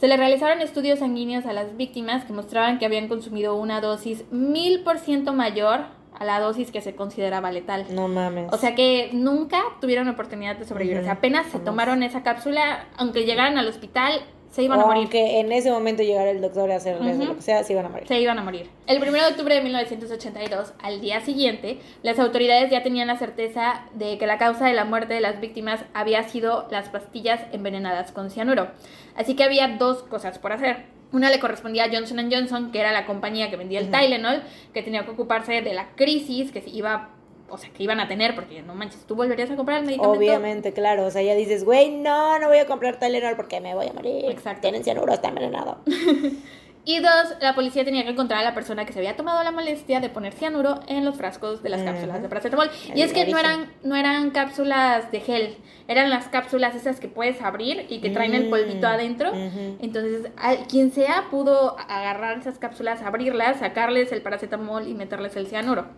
Se 0.00 0.06
le 0.06 0.16
realizaron 0.16 0.60
estudios 0.60 1.00
sanguíneos 1.00 1.46
a 1.46 1.52
las 1.52 1.76
víctimas 1.76 2.24
que 2.24 2.32
mostraban 2.32 2.78
que 2.78 2.86
habían 2.86 3.08
consumido 3.08 3.56
una 3.56 3.80
dosis 3.80 4.24
mil 4.30 4.84
por 4.84 4.98
ciento 4.98 5.32
mayor 5.32 5.86
a 6.18 6.24
la 6.24 6.40
dosis 6.40 6.70
que 6.70 6.80
se 6.80 6.94
consideraba 6.94 7.50
letal. 7.52 7.86
No 7.90 8.08
mames. 8.08 8.52
O 8.52 8.56
sea 8.58 8.74
que 8.74 9.10
nunca 9.12 9.62
tuvieron 9.80 10.08
oportunidad 10.08 10.56
de 10.56 10.64
sobrevivir. 10.64 10.98
O 11.00 11.02
sea, 11.04 11.12
apenas 11.12 11.46
se 11.46 11.58
tomaron 11.58 12.02
esa 12.02 12.22
cápsula, 12.22 12.86
aunque 12.96 13.24
llegaran 13.24 13.56
al 13.58 13.68
hospital, 13.68 14.20
se 14.50 14.62
iban 14.62 14.80
a 14.80 14.86
morir. 14.86 15.02
aunque 15.02 15.40
en 15.40 15.52
ese 15.52 15.70
momento 15.70 16.02
llegara 16.02 16.30
el 16.30 16.40
doctor 16.40 16.72
a 16.72 16.76
hacerles 16.76 17.16
Ujú. 17.18 17.26
lo 17.26 17.36
que 17.36 17.42
sea, 17.42 17.62
se 17.64 17.74
iban 17.74 17.84
a 17.84 17.90
morir. 17.90 18.08
Se 18.08 18.18
iban 18.18 18.38
a 18.38 18.42
morir. 18.42 18.70
El 18.86 18.96
1 19.02 19.12
de 19.12 19.26
octubre 19.26 19.54
de 19.54 19.60
1982, 19.60 20.72
al 20.82 21.00
día 21.02 21.20
siguiente, 21.20 21.78
las 22.02 22.18
autoridades 22.18 22.70
ya 22.70 22.82
tenían 22.82 23.08
la 23.08 23.16
certeza 23.18 23.82
de 23.92 24.16
que 24.16 24.26
la 24.26 24.38
causa 24.38 24.66
de 24.66 24.72
la 24.72 24.84
muerte 24.86 25.12
de 25.14 25.20
las 25.20 25.38
víctimas 25.40 25.84
había 25.92 26.22
sido 26.22 26.66
las 26.70 26.88
pastillas 26.88 27.42
envenenadas 27.52 28.10
con 28.10 28.30
cianuro. 28.30 28.68
Así 29.16 29.36
que 29.36 29.44
había 29.44 29.68
dos 29.76 30.02
cosas 30.04 30.38
por 30.38 30.52
hacer. 30.52 30.86
Una 31.12 31.30
le 31.30 31.40
correspondía 31.40 31.84
a 31.84 31.88
Johnson 31.90 32.30
Johnson, 32.30 32.70
que 32.70 32.80
era 32.80 32.92
la 32.92 33.06
compañía 33.06 33.50
que 33.50 33.56
vendía 33.56 33.80
el. 33.80 33.90
Tylenol, 33.90 34.42
que 34.74 34.82
tenía 34.82 35.04
que 35.04 35.10
ocuparse 35.10 35.62
de 35.62 35.72
la 35.72 35.88
crisis 35.96 36.52
que 36.52 36.60
se 36.60 36.70
iba, 36.70 37.10
o 37.48 37.56
sea, 37.56 37.70
que 37.70 37.82
iban 37.82 38.00
a 38.00 38.08
tener, 38.08 38.34
porque 38.34 38.62
no 38.62 38.74
manches, 38.74 39.04
tú 39.06 39.14
volverías 39.14 39.50
a 39.50 39.56
comprar 39.56 39.78
el 39.78 39.86
medicamento. 39.86 40.18
Obviamente, 40.18 40.72
claro. 40.72 41.06
O 41.06 41.10
sea, 41.10 41.22
ya 41.22 41.34
dices, 41.34 41.64
güey, 41.64 41.90
no, 41.90 42.38
no 42.38 42.48
voy 42.48 42.58
a 42.58 42.66
comprar 42.66 42.98
Tylenol 42.98 43.36
porque 43.36 43.60
me 43.60 43.74
voy 43.74 43.86
a 43.86 43.92
morir. 43.92 44.26
Exacto. 44.26 44.62
Tienen 44.62 44.84
cianuro, 44.84 45.12
está 45.12 45.28
envenenado. 45.28 45.78
Y 46.90 47.00
dos, 47.00 47.34
la 47.42 47.54
policía 47.54 47.84
tenía 47.84 48.02
que 48.02 48.08
encontrar 48.08 48.40
a 48.40 48.42
la 48.44 48.54
persona 48.54 48.86
que 48.86 48.94
se 48.94 48.98
había 48.98 49.14
tomado 49.14 49.42
la 49.44 49.50
molestia 49.50 50.00
de 50.00 50.08
poner 50.08 50.32
cianuro 50.32 50.80
en 50.86 51.04
los 51.04 51.16
frascos 51.18 51.62
de 51.62 51.68
las 51.68 51.82
cápsulas 51.82 52.22
de 52.22 52.28
paracetamol. 52.30 52.70
El 52.90 52.98
Y 52.98 53.02
es 53.02 53.12
que 53.12 53.26
no 53.26 53.36
eran, 53.38 53.70
no 53.82 53.94
eran 53.94 54.30
cápsulas 54.30 55.12
de 55.12 55.20
gel, 55.20 55.58
eran 55.86 56.08
las 56.08 56.28
cápsulas 56.28 56.74
esas 56.74 56.98
que 56.98 57.08
puedes 57.08 57.42
abrir 57.42 57.84
y 57.90 58.00
que 58.00 58.08
traen 58.08 58.32
el 58.34 58.46
Mm. 58.46 58.50
polvito 58.50 58.86
adentro. 58.86 59.32
Ujú. 59.32 59.76
Entonces, 59.80 60.32
al- 60.38 60.66
quien 60.66 60.90
sea 60.90 61.26
pudo 61.30 61.76
agarrar 61.78 62.38
esas 62.38 62.58
cápsulas, 62.58 63.02
abrirlas, 63.02 63.58
sacarles 63.58 64.10
el 64.10 64.22
paracetamol 64.22 64.88
y 64.88 64.94
meterles 64.94 65.36
el 65.36 65.46
cianuro. 65.46 65.88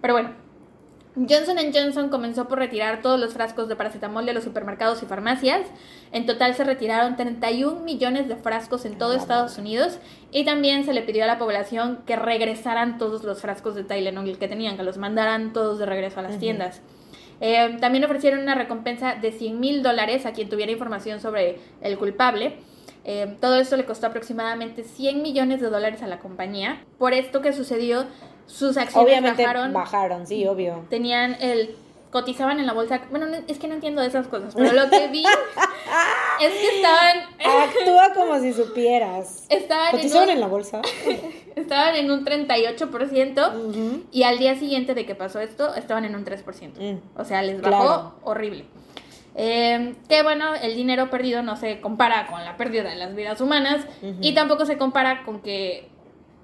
Pero 0.00 0.14
bueno, 0.14 0.30
Johnson 1.16 1.56
Johnson 1.74 2.08
comenzó 2.08 2.46
por 2.46 2.58
retirar 2.58 3.02
todos 3.02 3.18
los 3.18 3.34
frascos 3.34 3.68
de 3.68 3.74
paracetamol 3.74 4.26
de 4.26 4.32
los 4.32 4.44
supermercados 4.44 5.02
y 5.02 5.06
farmacias. 5.06 5.62
En 6.12 6.24
total 6.24 6.54
se 6.54 6.62
retiraron 6.62 7.16
31 7.16 7.80
millones 7.80 8.28
de 8.28 8.36
frascos 8.36 8.84
en 8.84 8.96
todo 8.96 9.14
Estados 9.14 9.58
Unidos 9.58 9.98
y 10.30 10.44
también 10.44 10.84
se 10.84 10.92
le 10.92 11.02
pidió 11.02 11.24
a 11.24 11.26
la 11.26 11.38
población 11.38 11.98
que 12.06 12.14
regresaran 12.14 12.96
todos 12.98 13.24
los 13.24 13.40
frascos 13.40 13.74
de 13.74 13.82
Tylenol 13.82 14.38
que 14.38 14.46
tenían, 14.46 14.76
que 14.76 14.84
los 14.84 14.98
mandaran 14.98 15.52
todos 15.52 15.80
de 15.80 15.86
regreso 15.86 16.20
a 16.20 16.22
las 16.22 16.38
tiendas. 16.38 16.80
Eh, 17.40 17.78
también 17.80 18.04
ofrecieron 18.04 18.40
una 18.40 18.54
recompensa 18.54 19.14
de 19.16 19.32
100 19.32 19.58
mil 19.58 19.82
dólares 19.82 20.26
a 20.26 20.32
quien 20.32 20.48
tuviera 20.48 20.70
información 20.70 21.20
sobre 21.20 21.58
el 21.80 21.98
culpable. 21.98 22.58
Eh, 23.04 23.36
todo 23.40 23.56
esto 23.56 23.76
le 23.76 23.86
costó 23.86 24.08
aproximadamente 24.08 24.84
100 24.84 25.22
millones 25.22 25.60
de 25.60 25.70
dólares 25.70 26.02
a 26.02 26.06
la 26.06 26.18
compañía. 26.18 26.84
Por 26.98 27.14
esto 27.14 27.40
que 27.40 27.52
sucedió, 27.52 28.04
sus 28.50 28.76
acciones 28.76 29.06
Obviamente 29.06 29.42
bajaron 29.42 29.72
bajaron, 29.72 30.26
sí, 30.26 30.46
obvio. 30.46 30.84
tenían 30.90 31.36
el 31.40 31.76
cotizaban 32.10 32.58
en 32.58 32.66
la 32.66 32.72
bolsa 32.72 33.02
bueno 33.10 33.26
no- 33.26 33.36
es 33.46 33.58
que 33.58 33.68
no 33.68 33.74
entiendo 33.74 34.02
de 34.02 34.08
esas 34.08 34.26
cosas 34.26 34.52
pero 34.56 34.72
lo 34.72 34.90
que 34.90 35.06
vi 35.08 35.24
es 36.40 36.52
que 36.52 36.76
estaban 36.76 37.18
Actúa 37.68 38.12
como 38.14 38.40
si 38.40 38.52
supieras. 38.52 39.46
estaban 39.48 39.86
en, 39.90 39.96
¿Cotizaban 39.96 40.28
un, 40.28 40.34
en 40.34 40.40
la 40.40 40.46
bolsa? 40.48 40.82
estaban 41.56 41.94
en 41.94 42.10
un 42.10 42.24
38% 42.24 43.54
Ujú. 43.68 44.02
y 44.10 44.22
al 44.24 44.38
día 44.38 44.56
siguiente 44.56 44.94
de 44.94 45.06
que 45.06 45.14
pasó 45.14 45.38
esto 45.40 45.74
estaban 45.76 46.04
en 46.04 46.14
un 46.16 46.24
3% 46.24 46.72
Mm. 46.78 46.98
o 47.20 47.24
sea 47.24 47.42
les 47.42 47.60
bajó 47.60 47.84
Claro. 47.84 48.14
horrible 48.24 48.64
Eh, 49.36 49.94
que 50.08 50.24
bueno, 50.24 50.54
el 50.56 50.74
dinero 50.74 51.08
perdido 51.08 51.42
no 51.44 51.54
se 51.56 51.80
compara 51.80 52.26
con 52.26 52.44
la 52.44 52.56
pérdida 52.56 52.82
de 52.90 52.96
las 52.96 53.14
vidas 53.14 53.40
humanas 53.40 53.86
y 54.20 54.34
tampoco 54.34 54.66
se 54.66 54.76
compara 54.76 55.22
con 55.24 55.40
que, 55.40 55.88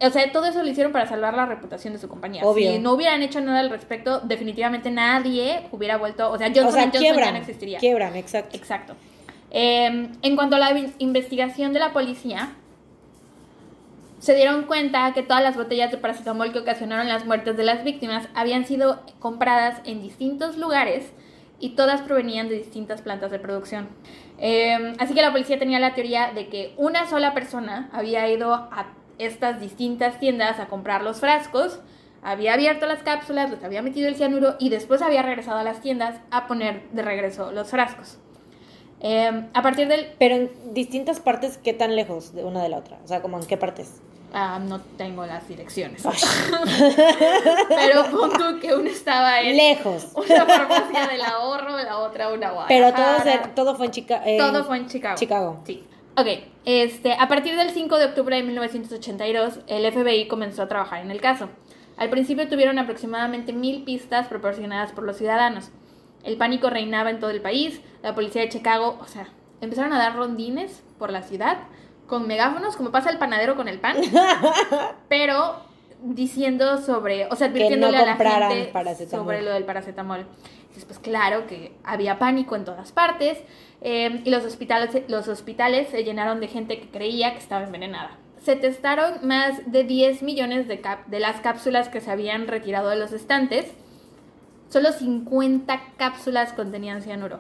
o 0.01 0.11
sea, 0.11 0.31
todo 0.31 0.45
eso 0.47 0.63
lo 0.63 0.69
hicieron 0.69 0.93
para 0.93 1.07
salvar 1.07 1.35
la 1.35 1.47
reputación 1.47 1.95
de 1.95 1.99
su 1.99 2.09
compañía. 2.09 2.43
Obvio. 2.45 2.73
Si 2.73 2.79
no 2.79 2.93
hubieran 2.93 3.23
hecho 3.23 3.41
nada 3.41 3.61
al 3.61 3.71
respecto, 3.71 4.21
definitivamente 4.21 4.91
nadie 4.91 5.69
hubiera 5.73 5.97
vuelto, 5.97 6.31
o 6.31 6.37
sea, 6.37 6.49
Johnson 6.49 6.67
o 6.67 6.73
sea, 6.73 6.83
Johnson 6.83 7.01
quiebran. 7.01 7.25
ya 7.25 7.33
no 7.33 7.39
existiría. 7.39 7.79
Quiebran, 7.79 8.17
exacto. 8.17 8.57
Exacto. 8.57 8.95
Eh, 9.51 10.11
en 10.21 10.37
cuanto 10.37 10.57
a 10.57 10.59
la 10.59 10.79
investigación 10.99 11.73
de 11.73 11.79
la 11.79 11.93
policía, 11.93 12.51
se 14.19 14.35
dieron 14.35 14.65
cuenta 14.65 15.13
que 15.15 15.23
todas 15.23 15.43
las 15.43 15.57
botellas 15.57 15.91
de 15.91 15.99
paracetamol 15.99 16.53
que 16.53 16.59
ocasionaron 16.59 17.09
las 17.09 17.25
muertes 17.25 17.57
de 17.57 17.65
las 17.65 17.85
víctimas 17.85 18.29
habían 18.35 18.67
sido 18.67 19.01
compradas 19.19 19.81
en 19.85 20.03
distintos 20.03 20.59
lugares 20.59 21.13
y 21.59 21.71
todas 21.71 22.03
provenían 22.03 22.49
de 22.49 22.59
distintas 22.59 23.01
plantas 23.01 23.31
de 23.31 23.39
producción. 23.39 23.89
Eh, 24.39 24.95
así 24.99 25.15
que 25.15 25.23
la 25.23 25.33
policía 25.33 25.59
tenía 25.59 25.79
la 25.79 25.95
teoría 25.95 26.33
de 26.35 26.49
que 26.49 26.75
una 26.77 27.09
sola 27.09 27.33
persona 27.33 27.89
había 27.93 28.29
ido 28.29 28.53
a 28.53 28.93
estas 29.19 29.61
distintas 29.61 30.19
tiendas 30.21 30.59
a 30.61 30.67
comprar 30.67 31.03
los 31.03 31.21
frascos, 31.21 31.81
había 32.23 32.55
abierto 32.55 32.87
las 32.87 33.03
cápsulas, 33.03 33.51
les 33.51 33.63
había 33.63 33.83
metido 33.83 34.09
el 34.09 34.17
cianuro 34.17 34.57
y 34.59 34.69
después 34.69 35.01
había 35.03 35.23
regresado 35.23 35.59
a 35.59 35.63
las 35.65 35.81
tiendas 35.81 36.17
a 36.31 36.47
poner 36.47 36.83
de 36.91 37.03
regreso 37.03 37.53
los 37.53 37.69
frascos. 37.71 38.19
Eh, 39.01 39.45
a 39.53 39.63
partir 39.63 39.89
del... 39.89 40.13
Pero 40.19 40.35
en 40.37 40.51
distintas 40.75 41.21
partes, 41.21 41.59
¿qué 41.59 41.73
tan 41.75 41.95
lejos 41.95 42.35
de 42.35 42.45
una 42.45 42.63
de 42.63 42.69
la 42.71 42.79
otra? 42.79 42.99
O 43.05 43.07
sea, 43.09 43.21
como 43.23 43.39
en 43.39 43.47
qué 43.47 43.57
partes. 43.57 44.01
ah, 44.33 44.59
no 44.61 44.81
tengo 44.81 45.25
las 45.27 45.47
direcciones. 45.47 46.03
Pero 47.69 48.05
pon 48.11 48.33
tú 48.33 48.59
que 48.61 48.75
una 48.75 48.91
estaba 48.91 49.41
en 49.41 49.57
Lejos. 49.57 50.09
una 50.15 50.47
farmacia 50.47 51.07
del 51.09 51.21
ahorro, 51.23 51.77
la 51.79 51.99
otra 51.99 52.29
una 52.33 52.53
Pero 52.69 52.93
todo, 52.93 53.21
se- 53.23 53.39
todo 53.55 53.77
fue 53.77 53.87
en 53.87 53.93
Chicago. 53.93 54.25
Todo 54.39 54.65
fue 54.65 54.77
en 54.79 54.87
Chicago. 54.89 55.17
Chicago. 55.17 55.61
Sí. 55.67 55.85
Ok, 56.19 56.29
este, 56.65 57.13
a 57.13 57.29
partir 57.29 57.57
del 57.57 57.71
5 57.71 57.99
de 57.99 58.07
octubre 58.07 58.37
de 58.37 58.43
1982, 58.43 59.61
el 59.67 59.93
FBI 59.93 60.29
comenzó 60.29 60.63
a 60.63 60.69
trabajar 60.69 61.03
en 61.03 61.11
el 61.11 61.21
caso. 61.21 61.51
Al 61.99 62.09
principio 62.09 62.49
tuvieron 62.49 62.79
aproximadamente 62.79 63.53
mil 63.53 63.85
pistas 63.85 64.27
proporcionadas 64.27 64.93
por 64.93 65.05
los 65.05 65.19
ciudadanos. 65.19 65.71
El 66.25 66.39
pánico 66.39 66.71
reinaba 66.71 67.11
en 67.11 67.21
todo 67.21 67.31
el 67.31 67.43
país, 67.43 67.83
la 68.03 68.15
policía 68.15 68.41
de 68.41 68.49
Chicago, 68.49 68.99
o 69.01 69.07
sea, 69.07 69.29
empezaron 69.61 69.93
a 69.93 69.99
dar 69.99 70.17
rondines 70.17 70.83
por 70.99 71.11
la 71.11 71.23
ciudad 71.23 71.59
con 72.07 72.27
megáfonos, 72.27 72.77
como 72.77 72.91
pasa 72.91 73.11
el 73.11 73.19
panadero 73.19 73.55
con 73.55 73.69
el 73.69 73.79
pan, 73.79 73.97
pero 75.09 75.57
diciendo 76.03 76.79
sobre, 76.79 77.27
o 77.27 77.37
sea, 77.37 77.49
advirtiéndole 77.49 77.97
a 77.97 78.07
la 78.07 78.17
gente 78.17 78.71
paracetamol. 78.73 79.27
sobre 79.27 79.43
lo 79.43 79.53
del 79.53 79.65
paracetamol. 79.65 80.21
Entonces, 80.61 80.85
pues 80.87 80.99
claro 80.99 81.47
que 81.47 81.73
había 81.85 82.19
pánico 82.19 82.57
en 82.57 82.65
todas 82.65 82.93
partes 82.93 83.39
eh, 83.89 84.21
y 84.25 84.31
los 84.31 84.45
hospitales, 84.45 85.05
los 85.07 85.29
hospitales 85.29 85.87
se 85.91 86.03
llenaron 86.03 86.41
de 86.41 86.49
gente 86.49 86.81
que 86.81 86.89
creía 86.89 87.31
que 87.35 87.39
estaba 87.39 87.63
envenenada. 87.63 88.19
Se 88.43 88.57
testaron 88.57 89.25
más 89.25 89.71
de 89.71 89.85
10 89.85 90.25
millones 90.25 90.67
de, 90.67 90.83
de 91.07 91.21
las 91.21 91.41
cápsulas 91.41 91.89
que 91.89 92.01
se 92.01 92.11
habían 92.11 92.49
retirado 92.49 92.91
de 92.91 92.97
los 92.97 93.13
estantes. 93.13 93.73
Solo 94.71 94.91
50 94.91 95.81
cápsulas 95.99 96.53
contenían 96.53 97.01
cianuro. 97.01 97.39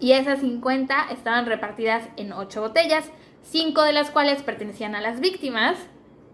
Y 0.00 0.12
esas 0.12 0.40
50 0.40 1.08
estaban 1.10 1.44
repartidas 1.44 2.08
en 2.16 2.32
8 2.32 2.58
botellas, 2.58 3.10
5 3.42 3.82
de 3.82 3.92
las 3.92 4.10
cuales 4.10 4.40
pertenecían 4.40 4.94
a 4.94 5.02
las 5.02 5.20
víctimas. 5.20 5.76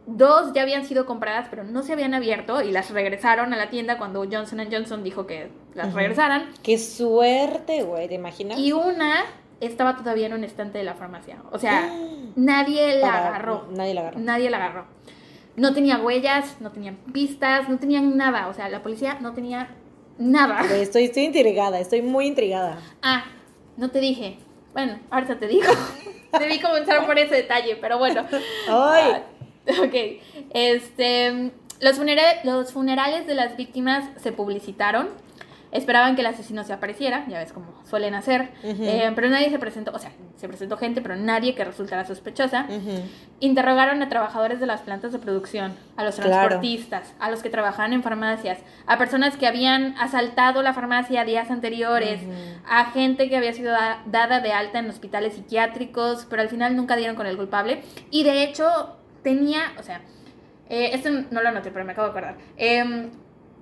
Dos 0.07 0.53
ya 0.53 0.63
habían 0.63 0.85
sido 0.85 1.07
compradas, 1.07 1.47
pero 1.49 1.63
no 1.63 1.83
se 1.83 1.93
habían 1.93 2.13
abierto 2.13 2.61
y 2.61 2.73
las 2.73 2.91
regresaron 2.91 3.53
a 3.55 3.57
la 3.57 3.71
tienda 3.71 3.99
cuando 3.99 4.25
Johnson 4.31 4.61
Johnson 4.71 5.05
dijo 5.05 5.27
que 5.27 5.49
las 5.75 5.95
regresaran. 5.95 6.51
Qué 6.63 6.77
suerte, 6.79 7.83
güey, 7.85 8.09
¿te 8.09 8.15
imaginas? 8.15 8.59
Y 8.59 8.73
una 8.73 9.23
estaba 9.61 9.97
todavía 9.97 10.27
en 10.27 10.33
un 10.33 10.43
estante 10.43 10.79
de 10.79 10.85
la 10.85 10.95
farmacia. 10.95 11.37
O 11.53 11.59
sea, 11.59 11.89
nadie 12.37 12.97
la 12.99 13.07
Para- 13.13 13.29
agarró. 13.29 13.67
Nadie 13.71 13.95
la 13.95 14.01
agarró. 14.01 14.19
Nadie 14.19 14.51
la 14.51 14.57
agarró. 14.57 14.85
No 15.55 15.73
tenía 15.73 15.99
huellas, 15.99 16.57
no 16.61 16.73
tenían 16.73 16.97
pistas, 17.13 17.69
no 17.69 17.79
tenían 17.79 18.17
nada. 18.17 18.49
O 18.49 18.55
sea, 18.55 18.69
la 18.69 18.83
policía 18.83 19.19
no 19.21 19.35
tenía 19.35 19.69
nada. 20.19 20.63
Estoy, 20.75 21.05
estoy 21.05 21.25
intrigada, 21.25 21.79
estoy 21.79 22.03
muy 22.03 22.27
intrigada. 22.27 22.79
Ah, 23.03 23.25
no 23.77 23.91
te 23.91 24.01
dije. 24.01 24.39
Bueno, 24.73 24.99
ahorita 25.11 25.39
te 25.39 25.47
digo. 25.47 25.67
Debí 26.41 26.59
comenzar 26.61 27.07
por 27.07 27.19
ese 27.19 27.35
detalle, 27.37 27.77
pero 27.77 27.99
bueno. 27.99 28.25
Ay. 28.33 28.43
Ah, 28.69 29.21
ok. 29.85 29.95
Este. 30.55 31.51
Los, 31.81 31.99
funera- 31.99 32.43
los 32.45 32.73
funerales 32.73 33.27
de 33.27 33.35
las 33.35 33.57
víctimas 33.57 34.05
se 34.17 34.33
publicitaron. 34.33 35.09
Esperaban 35.73 36.15
que 36.17 36.21
el 36.21 36.27
asesino 36.27 36.65
se 36.65 36.75
apareciera, 36.75 37.25
ya 37.29 37.39
ves 37.39 37.51
cómo 37.55 37.67
suelen 37.89 38.15
hacer. 38.15 38.51
Eh, 38.63 39.11
pero 39.15 39.31
nadie 39.31 39.49
se 39.49 39.59
presentó, 39.59 39.91
o 39.93 39.99
sea, 39.99 40.13
se 40.37 40.47
presentó 40.47 40.77
gente, 40.77 41.01
pero 41.01 41.17
nadie 41.17 41.55
que 41.55 41.65
resultara 41.65 42.05
sospechosa. 42.05 42.67
Interrogaron 43.41 44.03
a 44.03 44.09
trabajadores 44.11 44.61
de 44.61 44.67
las 44.67 44.83
plantas 44.83 45.13
de 45.13 45.19
producción, 45.19 45.75
a 45.97 46.05
los 46.05 46.17
Claro. 46.17 46.31
transportistas, 46.31 47.15
a 47.19 47.31
los 47.31 47.43
que 47.43 47.49
trabajaban 47.49 47.95
en 47.95 48.03
farmacias, 48.03 48.59
a 48.87 48.99
personas 48.99 49.39
que 49.39 49.47
habían 49.47 49.95
asaltado 49.99 50.63
la 50.63 50.75
farmacia 50.75 51.25
días 51.25 51.51
anteriores, 51.51 52.21
a 52.69 52.91
gente 52.91 53.31
que 53.31 53.37
había 53.39 53.55
sido 53.55 53.73
da- 53.73 54.03
dada 54.05 54.41
de 54.41 54.53
alta 54.53 54.79
en 54.79 54.91
hospitales 54.91 55.33
psiquiátricos, 55.35 56.27
pero 56.29 56.43
al 56.43 56.51
final 56.51 56.77
nunca 56.77 56.97
dieron 56.97 57.17
con 57.17 57.27
el 57.27 57.39
culpable. 57.39 57.81
Y 58.11 58.25
de 58.25 58.45
hecho 58.45 58.97
tenía, 59.23 59.73
o 59.79 59.83
sea, 59.83 60.03
eh, 60.69 60.91
esto 60.93 61.11
no 61.31 61.43
lo 61.43 61.49
anoté, 61.49 61.71
pero 61.71 61.85
me 61.85 61.93
acabo 61.93 62.09
de 62.09 62.11
acordar. 62.13 62.37
Em, 62.57 63.11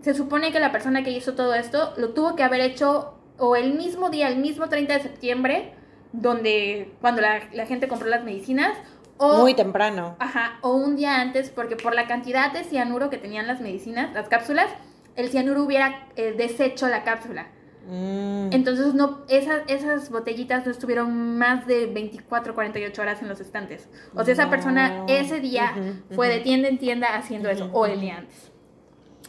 se 0.01 0.15
supone 0.15 0.53
que 0.53 0.61
la 0.61 0.73
persona 0.73 1.03
que 1.05 1.11
hizo 1.11 1.35
todo 1.35 1.55
esto 1.55 1.93
lo 1.97 2.11
tuvo 2.11 2.37
que 2.37 2.43
haber 2.43 2.61
hecho 2.61 3.15
o 3.39 3.57
el 3.57 3.75
mismo 3.75 4.11
día, 4.11 4.29
el 4.29 4.37
mismo 4.37 4.69
30 4.69 4.95
de 4.95 5.01
septiembre, 5.01 5.75
donde 6.13 6.93
cuando 7.01 7.23
la, 7.23 7.41
la 7.53 7.67
gente 7.67 7.89
compró 7.89 8.09
las 8.09 8.25
medicinas 8.25 8.77
o 9.23 9.37
Muy 9.37 9.53
temprano. 9.53 10.17
Ajá, 10.19 10.59
o 10.63 10.75
un 10.77 10.97
día 10.97 11.21
antes, 11.21 11.51
porque 11.51 11.77
por 11.77 11.95
la 11.95 12.07
cantidad 12.07 12.53
de 12.53 12.65
cianuro 12.65 13.11
que 13.11 13.19
tenían 13.19 13.47
las 13.47 13.61
medicinas, 13.61 14.15
las 14.15 14.31
cápsulas, 14.31 14.71
el 15.15 15.29
cianuro 15.29 15.63
hubiera 15.63 16.07
eh, 16.17 16.33
deshecho 16.33 16.89
la 16.89 17.05
cápsula. 17.05 17.49
Mm. 17.91 18.53
Entonces, 18.53 18.95
no, 18.95 19.23
esas, 19.29 19.63
esas 19.67 20.11
botellitas 20.11 20.65
no 20.65 20.71
estuvieron 20.71 21.37
más 21.39 21.67
de 21.67 21.87
24, 21.87 22.55
48 22.55 23.03
horas 23.03 23.21
en 23.21 23.29
los 23.29 23.41
estantes. 23.41 23.89
O 24.15 24.25
sea, 24.25 24.33
esa 24.33 24.49
persona 24.49 25.05
ese 25.09 25.41
día 25.41 25.75
fue 26.15 26.29
de 26.29 26.39
tienda 26.41 26.69
en 26.69 26.79
tienda 26.79 27.17
haciendo 27.17 27.51
eso, 27.51 27.69
o 27.73 27.87
el 27.87 28.01
día 28.01 28.19
antes. 28.19 28.51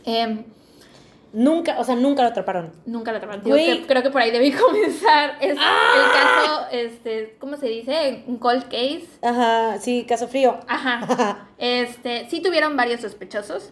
Em, 0.06 0.44
Nunca, 1.34 1.80
o 1.80 1.84
sea, 1.86 1.96
nunca 1.96 2.24
lo 2.24 2.28
atraparon. 2.30 2.74
nunca 2.86 3.12
lo 3.12 3.18
atraparon. 3.18 3.42
Que- 3.46 3.86
creo 3.88 4.04
que 4.04 4.10
por 4.10 4.22
ahí 4.22 4.32
debí 4.32 4.52
comenzar. 4.68 5.38
Es 5.40 5.56
¡Ah! 5.58 5.94
el 5.96 6.12
caso, 6.12 6.68
este, 6.72 7.38
¿cómo 7.40 7.56
se 7.56 7.68
dice? 7.68 8.24
Un 8.28 8.38
cold 8.38 8.66
case. 8.66 9.08
Ajá, 9.22 9.78
sí, 9.80 10.06
caso 10.08 10.28
frío. 10.28 10.60
Ajá. 10.68 11.48
Este, 11.58 12.28
sí 12.30 12.42
tuvieron 12.42 12.76
varios 12.76 13.02
sospechosos. 13.02 13.72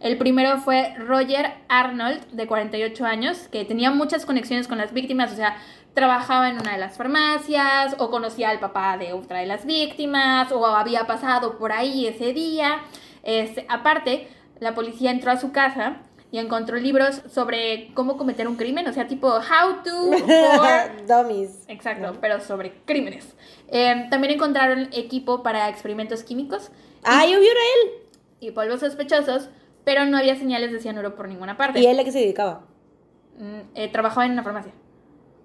El 0.00 0.16
primero 0.16 0.58
fue 0.58 0.94
Roger 0.96 1.54
Arnold, 1.68 2.24
de 2.30 2.46
48 2.46 3.04
años, 3.04 3.48
que 3.50 3.64
tenía 3.64 3.90
muchas 3.90 4.24
conexiones 4.24 4.68
con 4.68 4.78
las 4.78 4.92
víctimas, 4.92 5.32
o 5.32 5.36
sea, 5.36 5.56
trabajaba 5.94 6.48
en 6.48 6.60
una 6.60 6.72
de 6.72 6.78
las 6.78 6.96
farmacias, 6.96 7.96
o 7.98 8.08
conocía 8.10 8.50
al 8.50 8.60
papá 8.60 8.96
de 8.96 9.12
otra 9.12 9.40
de 9.40 9.46
las 9.46 9.66
víctimas, 9.66 10.52
o 10.52 10.64
había 10.66 11.06
pasado 11.08 11.58
por 11.58 11.72
ahí 11.72 12.06
ese 12.06 12.32
día. 12.32 12.80
Este, 13.24 13.66
aparte, 13.68 14.28
la 14.60 14.74
policía 14.74 15.10
entró 15.10 15.32
a 15.32 15.36
su 15.36 15.50
casa 15.50 15.96
y 16.30 16.38
encontró 16.38 16.76
libros 16.76 17.22
sobre 17.28 17.90
cómo 17.94 18.16
cometer 18.16 18.46
un 18.46 18.54
crimen, 18.56 18.86
o 18.86 18.92
sea, 18.92 19.08
tipo 19.08 19.28
How 19.28 19.82
to 19.82 20.12
for 20.12 21.06
Dummies. 21.08 21.64
Exacto, 21.66 22.16
pero 22.20 22.40
sobre 22.40 22.72
crímenes. 22.84 23.34
Eh, 23.66 24.06
también 24.10 24.34
encontraron 24.34 24.90
equipo 24.92 25.42
para 25.42 25.68
experimentos 25.68 26.22
químicos 26.22 26.70
Ay, 27.02 27.34
obvio 27.34 27.50
era 27.50 27.60
él. 27.60 27.90
y 28.40 28.50
polvos 28.52 28.80
sospechosos, 28.80 29.48
pero 29.88 30.04
no 30.04 30.18
había 30.18 30.36
señales 30.36 30.70
de 30.70 30.80
cianuro 30.80 31.16
por 31.16 31.28
ninguna 31.28 31.56
parte. 31.56 31.80
¿Y 31.80 31.86
él 31.86 31.98
a 31.98 32.04
qué 32.04 32.12
se 32.12 32.18
dedicaba? 32.18 32.60
Mm, 33.38 33.60
eh, 33.74 33.88
trabajaba 33.90 34.26
en 34.26 34.32
una 34.32 34.42
farmacia. 34.42 34.70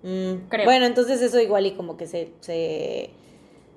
Mm, 0.01 0.49
Creo. 0.49 0.65
Bueno, 0.65 0.85
entonces 0.85 1.21
eso 1.21 1.39
igual 1.39 1.65
y 1.65 1.71
como 1.75 1.95
que 1.95 2.07
se, 2.07 2.33
se, 2.41 3.11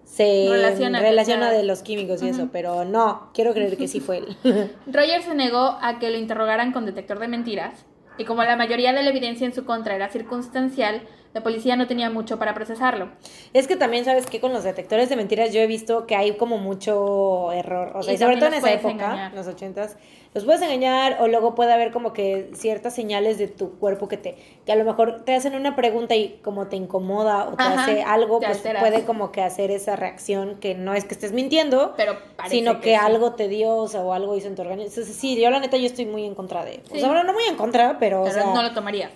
se 0.02 0.48
Relaciona, 0.50 0.98
relaciona 0.98 1.46
o 1.46 1.50
sea, 1.50 1.58
de 1.58 1.62
los 1.62 1.82
químicos 1.82 2.20
y 2.20 2.30
eso, 2.30 2.48
pero 2.50 2.84
no, 2.84 3.30
quiero 3.32 3.54
creer 3.54 3.76
que 3.76 3.86
sí 3.86 4.00
fue 4.00 4.18
él. 4.18 4.36
Roger 4.88 5.22
se 5.22 5.36
negó 5.36 5.78
a 5.80 6.00
que 6.00 6.10
lo 6.10 6.18
interrogaran 6.18 6.72
con 6.72 6.84
detector 6.84 7.20
de 7.20 7.28
mentiras, 7.28 7.86
y 8.18 8.24
como 8.24 8.42
la 8.42 8.56
mayoría 8.56 8.92
de 8.92 9.04
la 9.04 9.10
evidencia 9.10 9.46
en 9.46 9.54
su 9.54 9.64
contra 9.64 9.94
era 9.94 10.08
circunstancial, 10.08 11.02
la 11.37 11.43
policía 11.43 11.76
no 11.76 11.87
tenía 11.87 12.09
mucho 12.09 12.39
para 12.39 12.55
procesarlo. 12.55 13.11
es 13.53 13.66
que 13.68 13.76
también, 13.76 14.07
¿sabes 14.07 14.24
qué? 14.26 14.41
Con 14.41 14.55
los 14.55 14.64
detectores 14.64 15.11
de 15.11 15.16
mentiras 15.16 15.53
yo 15.53 15.61
he 15.61 15.66
visto 15.66 16.07
que 16.07 16.16
hay 16.16 16.34
como 16.39 16.57
mucho 16.57 17.53
error. 17.53 17.93
O 17.95 18.03
sea, 18.03 18.12
Y 18.14 18.16
y 18.16 18.18
sobre 18.18 18.37
todo 18.39 18.47
en 18.47 18.55
esa 18.55 18.72
época, 18.72 18.91
engañar. 18.91 19.34
los 19.34 19.47
ochentas, 19.47 19.99
los 20.32 20.45
puedes 20.45 20.62
engañar 20.62 21.18
o 21.20 21.28
luego 21.28 21.55
puede 21.55 21.74
haber 21.74 21.93
como 21.93 22.14
que 22.14 22.51
ciertas 22.55 22.95
señales 22.95 23.37
de 23.37 23.49
tu 23.49 23.78
cuerpo 23.78 24.09
que 24.09 24.16
te, 24.16 24.37
que 24.64 24.72
a 24.72 24.76
lo 24.76 24.84
mejor 24.84 25.24
te 25.26 25.34
hacen 25.34 25.55
una 25.55 25.76
pregunta 25.76 26.14
y 26.14 26.41
como 26.43 26.68
te 26.68 26.76
incomoda 26.76 27.49
o 27.49 27.55
te 27.55 27.62
Ajá, 27.62 27.82
hace 27.84 28.03
algo, 28.03 28.39
pues 28.41 28.57
alteras. 28.57 28.82
puede 28.82 29.05
como 29.05 29.30
que 29.30 29.43
hacer 29.43 29.70
esa 29.70 29.95
reacción 29.95 30.57
que 30.59 30.74
no 30.74 30.95
es 30.95 31.05
que 31.05 31.12
estés 31.12 31.32
mintiendo, 31.32 31.93
Pero 31.99 32.16
sino 32.49 32.80
que, 32.80 32.97
algo 32.97 33.32
te 33.32 33.49
dio 33.49 33.76
o, 33.76 33.89
sea, 33.89 34.01
o 34.01 34.14
algo 34.14 34.34
hizo 34.37 34.49
en 34.49 34.55
tu 34.55 34.62
organismo. 34.62 34.89
Entonces, 34.91 35.14
sí, 35.14 35.39
yo 35.39 35.51
la 35.51 35.61
neta 35.61 35.76
yo 35.76 35.84
estoy 35.87 36.07
muy 36.07 36.24
en 36.24 36.34
contra 36.34 36.64
de. 36.64 36.80
O 36.91 36.95
Sí. 36.95 37.01
sea, 37.01 37.09
bueno, 37.09 37.24
no 37.24 37.34
muy 37.34 37.45
en 37.45 37.57
contra, 37.57 37.99
pero, 37.99 38.22
o 38.22 38.30
sea, 38.30 38.45
no 38.55 38.62
lo 38.62 38.72
tomarías. 38.72 39.11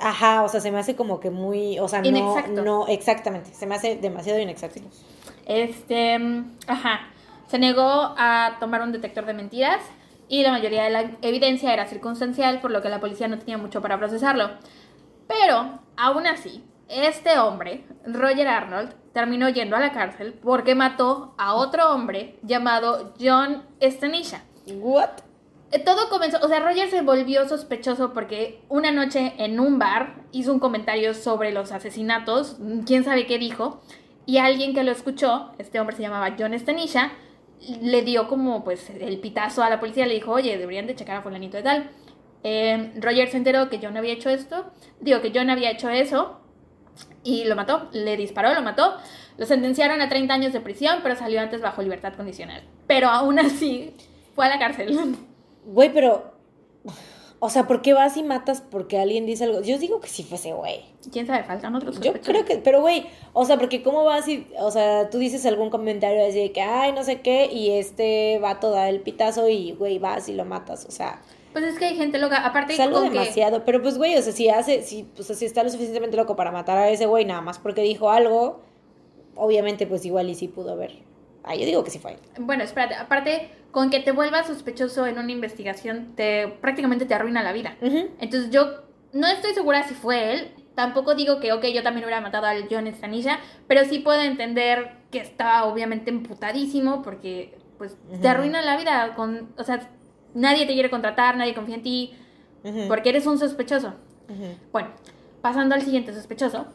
Ajá, 0.00 0.42
o 0.42 0.48
sea, 0.48 0.60
se 0.60 0.70
me 0.70 0.78
hace 0.78 0.96
como 0.96 1.20
que 1.20 1.30
muy, 1.30 1.78
o 1.78 1.88
sea, 1.88 2.00
no, 2.02 2.08
Inexacto. 2.08 2.62
no, 2.62 2.86
exactamente, 2.88 3.52
se 3.54 3.66
me 3.66 3.74
hace 3.74 3.96
demasiado 3.96 4.38
inexacto. 4.38 4.80
Este, 5.46 6.18
ajá, 6.66 7.08
se 7.46 7.58
negó 7.58 8.14
a 8.16 8.56
tomar 8.60 8.82
un 8.82 8.92
detector 8.92 9.26
de 9.26 9.34
mentiras 9.34 9.80
y 10.28 10.42
la 10.42 10.52
mayoría 10.52 10.84
de 10.84 10.90
la 10.90 11.10
evidencia 11.22 11.72
era 11.72 11.86
circunstancial, 11.86 12.60
por 12.60 12.70
lo 12.70 12.82
que 12.82 12.88
la 12.88 13.00
policía 13.00 13.26
no 13.28 13.38
tenía 13.38 13.58
mucho 13.58 13.82
para 13.82 13.98
procesarlo. 13.98 14.50
Pero, 15.26 15.80
aún 15.96 16.26
así, 16.26 16.64
este 16.88 17.38
hombre, 17.38 17.84
Roger 18.06 18.48
Arnold, 18.48 18.94
terminó 19.12 19.48
yendo 19.48 19.76
a 19.76 19.80
la 19.80 19.92
cárcel 19.92 20.34
porque 20.40 20.74
mató 20.74 21.34
a 21.38 21.54
otro 21.54 21.90
hombre 21.92 22.38
llamado 22.42 23.12
John 23.20 23.64
Stanisha. 23.80 24.42
What? 24.66 25.10
Eh, 25.70 25.78
Todo 25.78 26.08
comenzó, 26.08 26.38
o 26.42 26.48
sea, 26.48 26.60
Roger 26.60 26.90
se 26.90 27.02
volvió 27.02 27.48
sospechoso 27.48 28.12
porque 28.12 28.60
una 28.68 28.90
noche 28.90 29.34
en 29.38 29.60
un 29.60 29.78
bar 29.78 30.24
hizo 30.32 30.52
un 30.52 30.58
comentario 30.58 31.14
sobre 31.14 31.52
los 31.52 31.72
asesinatos, 31.72 32.58
quién 32.86 33.04
sabe 33.04 33.26
qué 33.26 33.38
dijo, 33.38 33.80
y 34.26 34.38
alguien 34.38 34.74
que 34.74 34.84
lo 34.84 34.92
escuchó, 34.92 35.52
este 35.58 35.80
hombre 35.80 35.96
se 35.96 36.02
llamaba 36.02 36.34
John 36.38 36.54
Stanisha, 36.54 37.12
le 37.82 38.02
dio 38.02 38.26
como 38.26 38.64
pues 38.64 38.90
el 38.90 39.20
pitazo 39.20 39.62
a 39.62 39.70
la 39.70 39.80
policía, 39.80 40.06
le 40.06 40.14
dijo, 40.14 40.32
oye, 40.32 40.56
deberían 40.56 40.86
de 40.86 40.94
checar 40.96 41.16
a 41.18 41.22
fulanito 41.22 41.56
de 41.56 41.62
tal. 41.62 41.90
Eh, 42.42 42.92
Roger 42.96 43.28
se 43.28 43.36
enteró 43.36 43.68
que 43.68 43.78
John 43.82 43.96
había 43.96 44.14
hecho 44.14 44.30
esto, 44.30 44.70
digo 45.00 45.20
que 45.20 45.30
John 45.34 45.50
había 45.50 45.70
hecho 45.70 45.90
eso, 45.90 46.40
y 47.22 47.44
lo 47.44 47.54
mató, 47.54 47.88
le 47.92 48.16
disparó, 48.16 48.54
lo 48.54 48.62
mató. 48.62 48.96
Lo 49.36 49.46
sentenciaron 49.46 50.00
a 50.00 50.08
30 50.08 50.34
años 50.34 50.52
de 50.52 50.60
prisión, 50.60 51.00
pero 51.02 51.16
salió 51.16 51.40
antes 51.40 51.60
bajo 51.62 51.82
libertad 51.82 52.14
condicional. 52.14 52.62
Pero 52.86 53.08
aún 53.08 53.38
así, 53.38 53.94
fue 54.34 54.46
a 54.46 54.48
la 54.48 54.58
cárcel. 54.58 55.16
Güey, 55.72 55.92
pero, 55.92 56.32
o 57.38 57.48
sea, 57.48 57.66
¿por 57.66 57.80
qué 57.80 57.92
vas 57.92 58.16
y 58.16 58.22
matas 58.22 58.60
porque 58.60 58.98
alguien 58.98 59.24
dice 59.24 59.44
algo? 59.44 59.62
Yo 59.62 59.78
digo 59.78 60.00
que 60.00 60.08
sí 60.08 60.24
fuese 60.24 60.52
güey. 60.52 60.84
¿Quién 61.12 61.26
sabe? 61.26 61.44
Faltan 61.44 61.74
otros 61.74 62.00
Yo 62.00 62.12
creo 62.14 62.44
que, 62.44 62.56
pero 62.58 62.80
güey, 62.80 63.06
o 63.32 63.44
sea, 63.44 63.56
porque 63.56 63.82
cómo 63.82 64.04
vas 64.04 64.28
y, 64.28 64.46
o 64.58 64.70
sea, 64.70 65.08
tú 65.10 65.18
dices 65.18 65.46
algún 65.46 65.70
comentario 65.70 66.26
así 66.26 66.38
de 66.40 66.52
que, 66.52 66.60
ay, 66.60 66.92
no 66.92 67.02
sé 67.04 67.20
qué, 67.20 67.46
y 67.46 67.70
este 67.70 68.38
vato 68.40 68.70
da 68.70 68.88
el 68.88 69.00
pitazo 69.00 69.48
y, 69.48 69.72
güey, 69.72 69.98
vas 69.98 70.28
y 70.28 70.34
lo 70.34 70.44
matas, 70.44 70.84
o 70.86 70.90
sea, 70.90 71.22
Pues 71.52 71.64
es 71.64 71.78
que 71.78 71.86
hay 71.86 71.96
gente 71.96 72.18
loca. 72.18 72.44
Aparte, 72.46 72.74
es 72.74 72.80
algo 72.80 72.98
con 73.00 73.10
que- 73.10 73.18
demasiado, 73.18 73.64
pero 73.64 73.80
pues, 73.80 73.96
güey, 73.96 74.16
o 74.16 74.22
sea, 74.22 74.32
si 74.32 74.48
hace, 74.48 74.82
si, 74.82 75.08
o 75.18 75.22
sea, 75.22 75.34
si 75.36 75.44
está 75.46 75.62
lo 75.62 75.70
suficientemente 75.70 76.16
loco 76.16 76.36
para 76.36 76.50
matar 76.52 76.76
a 76.78 76.90
ese 76.90 77.06
güey 77.06 77.24
nada 77.24 77.40
más 77.40 77.58
porque 77.58 77.80
dijo 77.82 78.10
algo, 78.10 78.60
obviamente, 79.36 79.86
pues 79.86 80.04
igual 80.04 80.28
y 80.28 80.34
sí 80.34 80.48
pudo 80.48 80.72
haber. 80.72 80.92
Ah, 81.42 81.54
yo 81.54 81.64
digo 81.64 81.82
que 81.84 81.90
sí 81.90 81.98
fue. 81.98 82.18
Bueno, 82.38 82.62
espérate. 82.64 82.94
Aparte, 82.96 83.48
con 83.70 83.90
que 83.90 84.00
te 84.00 84.12
vuelvas 84.12 84.46
sospechoso 84.46 85.06
en 85.06 85.18
una 85.18 85.32
investigación, 85.32 86.14
te 86.16 86.48
prácticamente 86.60 87.06
te 87.06 87.14
arruina 87.14 87.42
la 87.42 87.52
vida. 87.52 87.76
Entonces 87.80 88.50
yo 88.50 88.82
no 89.12 89.26
estoy 89.26 89.54
segura 89.54 89.82
si 89.84 89.94
fue 89.94 90.34
él. 90.34 90.54
Tampoco 90.74 91.14
digo 91.14 91.40
que, 91.40 91.52
ok, 91.52 91.66
yo 91.66 91.82
también 91.82 92.04
hubiera 92.04 92.20
matado 92.20 92.46
al 92.46 92.66
John 92.70 92.86
Stanisha, 92.86 93.38
pero 93.66 93.84
sí 93.84 93.98
puedo 93.98 94.20
entender 94.22 94.92
que 95.10 95.18
estaba 95.18 95.64
obviamente 95.64 96.10
emputadísimo 96.10 97.02
porque, 97.02 97.58
pues, 97.76 97.98
te 98.22 98.28
arruina 98.28 98.62
la 98.62 98.76
vida. 98.76 99.14
Con, 99.14 99.52
o 99.58 99.64
sea, 99.64 99.90
nadie 100.32 100.66
te 100.66 100.72
quiere 100.72 100.88
contratar, 100.88 101.36
nadie 101.36 101.54
confía 101.54 101.74
en 101.74 101.82
ti, 101.82 102.14
porque 102.88 103.10
eres 103.10 103.26
un 103.26 103.38
sospechoso. 103.38 103.94
Bueno, 104.72 104.90
pasando 105.42 105.74
al 105.74 105.82
siguiente 105.82 106.14
sospechoso, 106.14 106.66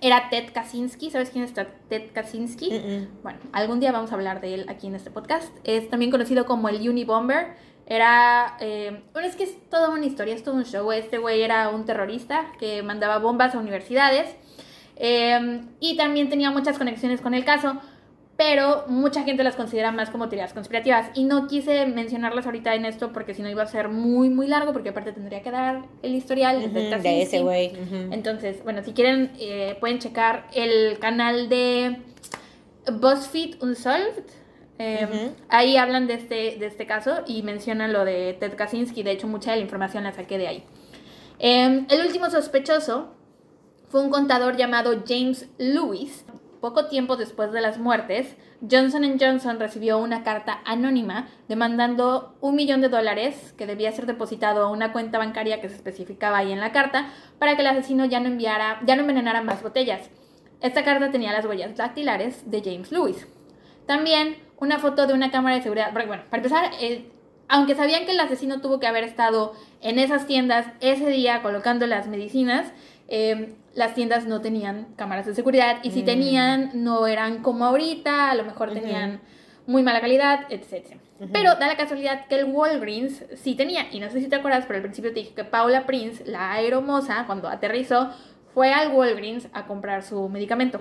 era 0.00 0.28
Ted 0.30 0.52
Kaczynski. 0.52 1.10
¿Sabes 1.10 1.30
quién 1.30 1.44
es 1.44 1.52
Ted 1.52 2.12
Kaczynski? 2.12 3.08
Bueno, 3.22 3.38
algún 3.52 3.80
día 3.80 3.92
vamos 3.92 4.12
a 4.12 4.14
hablar 4.14 4.40
de 4.40 4.54
él 4.54 4.66
aquí 4.68 4.86
en 4.86 4.94
este 4.94 5.10
podcast. 5.10 5.52
Es 5.64 5.88
también 5.90 6.10
conocido 6.10 6.46
como 6.46 6.68
el 6.68 6.88
Unibomber. 6.88 7.56
Era. 7.86 8.56
eh, 8.60 9.02
bueno, 9.12 9.26
es 9.28 9.34
que 9.36 9.44
es 9.44 9.56
toda 9.70 9.88
una 9.90 10.04
historia, 10.06 10.34
es 10.34 10.42
todo 10.42 10.54
un 10.54 10.64
show. 10.64 10.92
Este 10.92 11.18
güey 11.18 11.42
era 11.42 11.70
un 11.70 11.84
terrorista 11.84 12.52
que 12.58 12.82
mandaba 12.82 13.18
bombas 13.18 13.54
a 13.54 13.58
universidades. 13.58 14.36
eh, 14.96 15.62
y 15.80 15.96
también 15.96 16.28
tenía 16.28 16.50
muchas 16.50 16.76
conexiones 16.78 17.20
con 17.20 17.34
el 17.34 17.44
caso. 17.44 17.80
Pero 18.38 18.84
mucha 18.86 19.24
gente 19.24 19.42
las 19.42 19.56
considera 19.56 19.90
más 19.90 20.10
como 20.10 20.28
teorías 20.28 20.52
conspirativas. 20.52 21.10
Y 21.14 21.24
no 21.24 21.48
quise 21.48 21.86
mencionarlas 21.86 22.46
ahorita 22.46 22.72
en 22.76 22.84
esto 22.84 23.12
porque 23.12 23.34
si 23.34 23.42
no 23.42 23.50
iba 23.50 23.64
a 23.64 23.66
ser 23.66 23.88
muy, 23.88 24.30
muy 24.30 24.46
largo. 24.46 24.72
Porque 24.72 24.90
aparte 24.90 25.10
tendría 25.10 25.42
que 25.42 25.50
dar 25.50 25.82
el 26.02 26.14
historial 26.14 26.72
de 26.72 27.22
ese 27.22 27.40
güey. 27.40 27.72
Entonces, 28.12 28.62
bueno, 28.62 28.84
si 28.84 28.92
quieren, 28.92 29.32
eh, 29.40 29.76
pueden 29.80 29.98
checar 29.98 30.46
el 30.54 31.00
canal 31.00 31.48
de 31.48 31.96
BuzzFeed 32.92 33.60
Unsolved. 33.60 34.24
Eh, 34.78 35.08
Ujú. 35.10 35.32
Ahí 35.48 35.76
hablan 35.76 36.06
de 36.06 36.14
este, 36.14 36.58
de 36.60 36.66
este 36.66 36.86
caso 36.86 37.24
y 37.26 37.42
mencionan 37.42 37.92
lo 37.92 38.04
de 38.04 38.36
Ted 38.38 38.54
Kaczynski. 38.54 39.02
De 39.02 39.10
hecho, 39.10 39.26
mucha 39.26 39.50
de 39.50 39.56
la 39.56 39.62
información 39.64 40.04
la 40.04 40.12
saqué 40.12 40.38
de 40.38 40.46
ahí. 40.46 40.64
Eh, 41.40 41.86
el 41.90 42.06
último 42.06 42.30
sospechoso 42.30 43.08
fue 43.88 44.00
un 44.00 44.10
contador 44.10 44.56
llamado 44.56 45.02
James 45.04 45.48
Lewis. 45.58 46.24
Poco 46.60 46.86
tiempo 46.86 47.16
después 47.16 47.52
de 47.52 47.60
las 47.60 47.78
muertes, 47.78 48.36
Johnson 48.68 49.16
Johnson 49.20 49.60
recibió 49.60 49.98
una 49.98 50.24
carta 50.24 50.60
anónima 50.64 51.28
demandando 51.48 52.36
un 52.40 52.56
millón 52.56 52.80
de 52.80 52.88
dólares 52.88 53.54
que 53.56 53.66
debía 53.66 53.92
ser 53.92 54.06
depositado 54.06 54.64
a 54.64 54.70
una 54.70 54.92
cuenta 54.92 55.18
bancaria 55.18 55.60
que 55.60 55.68
se 55.68 55.76
especificaba 55.76 56.38
ahí 56.38 56.50
en 56.50 56.58
la 56.58 56.72
carta 56.72 57.10
para 57.38 57.54
que 57.54 57.62
el 57.62 57.68
asesino 57.68 58.06
ya 58.06 58.18
no 58.18 58.26
enviara, 58.26 58.80
ya 58.84 58.96
no 58.96 59.02
envenenara 59.02 59.42
más 59.42 59.62
botellas. 59.62 60.10
Esta 60.60 60.82
carta 60.82 61.12
tenía 61.12 61.32
las 61.32 61.46
huellas 61.46 61.76
dactilares 61.76 62.50
de 62.50 62.60
James 62.60 62.90
Lewis. 62.90 63.28
También 63.86 64.36
una 64.58 64.80
foto 64.80 65.06
de 65.06 65.14
una 65.14 65.30
cámara 65.30 65.56
de 65.56 65.62
seguridad. 65.62 65.92
Bueno, 65.92 66.24
para 66.28 66.38
empezar, 66.38 66.70
eh, 66.80 67.08
aunque 67.48 67.76
sabían 67.76 68.04
que 68.04 68.12
el 68.12 68.20
asesino 68.20 68.60
tuvo 68.60 68.80
que 68.80 68.86
haber 68.86 69.04
estado 69.04 69.54
en 69.80 69.98
esas 69.98 70.26
tiendas 70.26 70.66
ese 70.80 71.08
día 71.10 71.42
colocando 71.42 71.86
las 71.86 72.08
medicinas, 72.08 72.72
eh, 73.08 73.54
las 73.74 73.94
tiendas 73.94 74.26
no 74.26 74.40
tenían 74.40 74.88
cámaras 74.96 75.26
de 75.26 75.34
seguridad 75.34 75.78
y 75.82 75.90
si 75.90 76.02
tenían 76.02 76.70
no 76.74 77.06
eran 77.06 77.42
como 77.42 77.64
ahorita, 77.64 78.30
a 78.30 78.34
lo 78.34 78.44
mejor 78.44 78.72
tenían 78.72 79.20
muy 79.66 79.82
mala 79.82 80.00
calidad, 80.00 80.46
etc. 80.50 80.96
Pero 81.32 81.56
da 81.56 81.66
la 81.66 81.76
casualidad 81.76 82.26
que 82.26 82.36
el 82.36 82.44
Walgreens 82.44 83.24
sí 83.34 83.54
tenía, 83.54 83.86
y 83.92 84.00
no 84.00 84.08
sé 84.08 84.20
si 84.20 84.28
te 84.28 84.36
acuerdas, 84.36 84.64
pero 84.66 84.76
al 84.76 84.82
principio 84.82 85.12
te 85.12 85.20
dije 85.20 85.34
que 85.34 85.44
Paula 85.44 85.84
Prince, 85.84 86.24
la 86.26 86.52
aeromoza, 86.52 87.24
cuando 87.26 87.48
aterrizó, 87.48 88.10
fue 88.54 88.72
al 88.72 88.92
Walgreens 88.92 89.48
a 89.52 89.66
comprar 89.66 90.02
su 90.02 90.28
medicamento. 90.28 90.78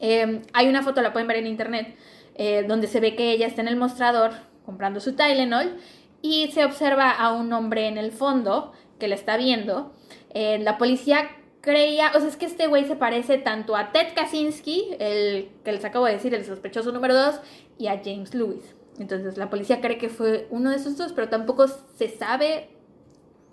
Eh, 0.00 0.42
hay 0.52 0.68
una 0.68 0.82
foto, 0.82 1.02
la 1.02 1.12
pueden 1.12 1.28
ver 1.28 1.38
en 1.38 1.46
internet, 1.46 1.96
eh, 2.34 2.64
donde 2.66 2.86
se 2.86 3.00
ve 3.00 3.14
que 3.14 3.32
ella 3.32 3.46
está 3.46 3.60
en 3.60 3.68
el 3.68 3.76
mostrador 3.76 4.32
comprando 4.64 5.00
su 5.00 5.14
Tylenol 5.14 5.76
y 6.22 6.50
se 6.52 6.64
observa 6.64 7.10
a 7.10 7.32
un 7.32 7.52
hombre 7.52 7.88
en 7.88 7.98
el 7.98 8.12
fondo 8.12 8.72
que 8.98 9.08
la 9.08 9.16
está 9.16 9.36
viendo. 9.36 9.92
Eh, 10.34 10.58
la 10.58 10.78
policía 10.78 11.30
creía, 11.60 12.10
o 12.14 12.18
sea, 12.18 12.28
es 12.28 12.36
que 12.36 12.46
este 12.46 12.66
güey 12.66 12.84
se 12.84 12.96
parece 12.96 13.38
tanto 13.38 13.76
a 13.76 13.92
Ted 13.92 14.08
Kaczynski, 14.14 14.96
el 14.98 15.50
que 15.64 15.72
les 15.72 15.84
acabo 15.84 16.06
de 16.06 16.12
decir, 16.12 16.34
el 16.34 16.44
sospechoso 16.44 16.92
número 16.92 17.14
2, 17.14 17.40
y 17.78 17.86
a 17.86 18.00
James 18.04 18.34
Lewis. 18.34 18.74
Entonces 18.98 19.36
la 19.36 19.48
policía 19.48 19.80
cree 19.80 19.98
que 19.98 20.08
fue 20.08 20.46
uno 20.50 20.70
de 20.70 20.76
esos 20.76 20.96
dos, 20.96 21.12
pero 21.12 21.28
tampoco 21.28 21.66
se 21.68 22.08
sabe 22.08 22.68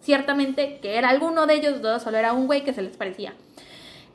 ciertamente 0.02 0.80
que 0.82 0.98
era 0.98 1.10
alguno 1.10 1.46
de 1.46 1.56
ellos 1.56 1.82
dos, 1.82 2.04
solo 2.04 2.18
era 2.18 2.34
un 2.34 2.48
güey 2.48 2.64
que 2.64 2.74
se 2.74 2.82
les 2.82 2.98
parecía. 2.98 3.34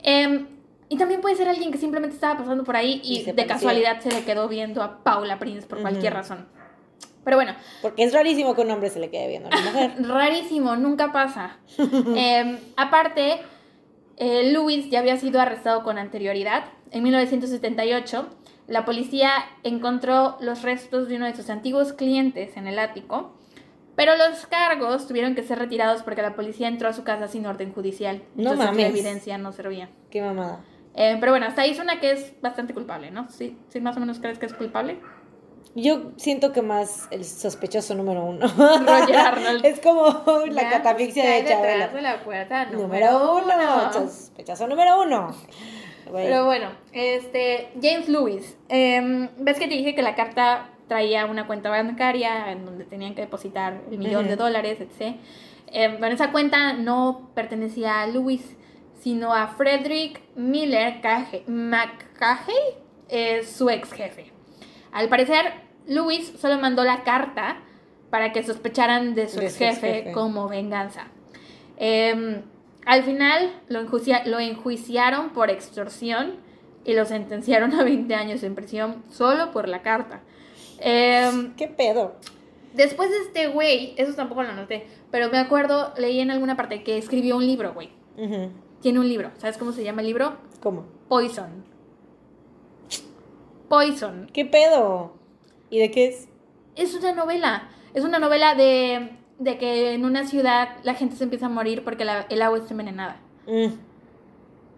Em, 0.03 0.47
y 0.87 0.97
también 0.97 1.21
puede 1.21 1.35
ser 1.35 1.47
alguien 1.47 1.71
que 1.71 1.77
simplemente 1.77 2.15
estaba 2.15 2.37
pasando 2.37 2.63
por 2.63 2.75
ahí 2.75 3.01
y, 3.03 3.23
de 3.31 3.45
casualidad 3.45 4.01
se 4.01 4.11
le 4.11 4.23
quedó 4.23 4.47
viendo 4.47 4.83
a 4.83 5.03
Paula 5.03 5.39
Prince 5.39 5.67
por 5.67 5.81
cualquier 5.81 6.13
razón. 6.13 6.47
Pero 7.25 7.37
bueno. 7.37 7.55
Porque 7.81 8.03
es 8.03 8.13
rarísimo 8.13 8.55
que 8.55 8.61
un 8.61 8.71
hombre 8.71 8.89
se 8.89 8.99
le 8.99 9.09
quede 9.09 9.27
viendo 9.27 9.49
a 9.49 9.57
una 9.57 9.71
mujer. 9.71 9.91
rarísimo, 10.07 10.75
nunca 10.77 11.11
pasa. 11.11 11.57
Em, 12.15 12.57
aparte, 12.77 13.41
eh, 14.15 14.51
Lewis 14.53 14.89
ya 14.89 14.99
había 14.99 15.17
sido 15.17 15.41
arrestado 15.41 15.83
con 15.83 15.97
anterioridad. 15.97 16.65
En 16.91 17.03
1978, 17.03 18.29
la 18.67 18.85
policía 18.85 19.31
encontró 19.63 20.37
los 20.39 20.61
restos 20.61 21.09
de 21.09 21.17
uno 21.17 21.25
de 21.25 21.35
sus 21.35 21.49
antiguos 21.49 21.93
clientes 21.93 22.55
en 22.57 22.67
el 22.67 22.77
ático, 22.77 23.33
pero 23.95 24.15
los 24.15 24.45
cargos 24.45 25.07
tuvieron 25.07 25.33
que 25.33 25.41
ser 25.41 25.57
retirados 25.57 26.03
porque 26.03 26.21
la 26.21 26.35
policía 26.35 26.67
entró 26.67 26.89
a 26.89 26.93
su 26.93 27.03
casa 27.03 27.27
sin 27.27 27.47
orden 27.47 27.73
judicial. 27.73 28.21
No 28.35 28.51
Entonces 28.51 28.77
la 28.77 28.87
evidencia 28.87 29.37
no 29.39 29.51
servía. 29.51 29.89
Qué 30.11 30.21
mamada. 30.21 30.63
Eh, 30.93 31.17
pero 31.19 31.31
bueno, 31.31 31.47
hasta 31.47 31.63
ahí 31.63 31.73
suena 31.73 31.99
que 31.99 32.11
es 32.11 32.33
bastante 32.41 32.73
culpable, 32.73 33.11
¿no? 33.11 33.29
¿Sí, 33.29 33.57
¿Sí 33.67 33.81
más 33.81 33.97
o 33.97 33.99
menos 33.99 34.19
crees 34.19 34.39
que 34.39 34.45
es 34.45 34.53
culpable? 34.53 34.99
Yo 35.75 36.13
siento 36.15 36.53
que 36.53 36.61
más 36.61 37.09
el 37.11 37.25
sospechoso 37.25 37.95
número 37.95 38.23
uno. 38.23 38.47
Roger 38.47 39.17
Arnold. 39.17 39.65
es 39.65 39.81
como 39.81 40.07
la 40.49 40.69
catafixia 40.69 41.29
de 41.29 41.45
Chabela. 41.45 41.89
de 41.89 42.01
la 42.01 42.23
puerta 42.23 42.65
número, 42.67 43.35
uno. 43.35 43.91
Sospechoso 43.91 44.67
número 44.67 45.01
uno. 45.01 45.35
Pero 46.13 46.45
bueno, 46.45 46.69
este, 46.93 47.71
James 47.81 48.07
Lewis. 48.07 48.57
Em, 48.69 49.27
¿Ves 49.37 49.59
que 49.59 49.67
te 49.67 49.73
dije 49.73 49.93
que 49.95 50.01
la 50.01 50.15
carta 50.15 50.69
traía 50.87 51.25
una 51.25 51.45
cuenta 51.45 51.69
bancaria 51.69 52.51
en 52.53 52.63
donde 52.63 52.85
tenían 52.85 53.13
que 53.13 53.21
depositar 53.21 53.81
el 53.91 53.97
millón 53.97 54.27
de 54.27 54.37
dólares, 54.37 54.79
etc. 54.79 55.17
Eh, 55.67 55.97
bueno, 55.99 56.15
esa 56.15 56.31
cuenta 56.31 56.71
no 56.71 57.31
pertenecía 57.35 58.01
a 58.01 58.07
Lewis, 58.07 58.55
sino 59.01 59.33
a 59.33 59.47
Frederick 59.47 60.21
Miller 60.35 61.01
McCahey, 61.47 62.55
su 63.43 63.69
ex 63.69 63.91
jefe. 63.91 64.31
Al 64.93 65.09
parecer, 65.09 65.64
Luis 65.87 66.33
solo 66.39 66.57
mandó 66.59 66.83
la 66.83 67.03
carta 67.03 67.57
para 68.09 68.31
que 68.31 68.43
sospecharan 68.43 69.15
de 69.15 69.27
su 69.27 69.39
ex 69.39 69.57
jefe, 69.57 70.11
como 70.13 70.47
venganza. 70.47 71.07
Em, 71.77 72.41
al 72.85 73.03
final 73.03 73.51
lo, 73.67 73.81
lo 73.81 74.39
enjuiciaron 74.39 75.31
por 75.31 75.49
extorsión 75.49 76.35
y 76.85 76.93
lo 76.93 77.05
sentenciaron 77.05 77.73
a 77.73 77.83
20 77.83 78.13
años 78.15 78.43
en 78.43 78.55
prisión 78.55 79.03
solo 79.11 79.51
por 79.51 79.67
la 79.67 79.81
carta. 79.81 80.21
Em, 80.79 81.55
¿Qué 81.55 81.67
pedo? 81.67 82.15
Después 82.73 83.09
de 83.09 83.17
este 83.19 83.47
güey, 83.47 83.93
eso 83.97 84.13
tampoco 84.13 84.43
lo 84.43 84.53
noté, 84.53 84.85
pero 85.09 85.29
me 85.29 85.37
acuerdo, 85.37 85.93
leí 85.97 86.19
en 86.19 86.29
alguna 86.29 86.57
parte 86.57 86.83
que 86.83 86.97
escribió 86.97 87.37
un 87.37 87.45
libro, 87.45 87.73
güey. 87.73 87.89
Tiene 88.81 88.99
un 88.99 89.07
libro. 89.07 89.31
¿Sabes 89.37 89.57
cómo 89.57 89.71
se 89.71 89.83
llama 89.83 90.01
el 90.01 90.07
libro? 90.07 90.37
¿Cómo? 90.61 90.85
Poison. 91.07 91.65
Poison. 93.67 94.29
¿Qué 94.31 94.45
pedo? 94.45 95.14
¿Y 95.75 95.79
de 95.79 95.91
qué 95.91 96.07
es? 96.07 96.29
Es 96.77 96.95
una 96.95 97.11
novela. 97.11 97.67
Es 97.93 98.05
una 98.05 98.17
novela 98.17 98.55
de, 98.55 99.09
de 99.39 99.57
que 99.57 99.93
en 99.93 100.05
una 100.05 100.25
ciudad 100.25 100.69
la 100.83 100.93
gente 100.93 101.17
se 101.17 101.25
empieza 101.25 101.47
a 101.47 101.49
morir 101.49 101.83
porque 101.83 102.03
el 102.29 102.41
agua 102.41 102.57
está 102.57 102.71
envenenada. 102.71 103.17
Mm. 103.45 103.73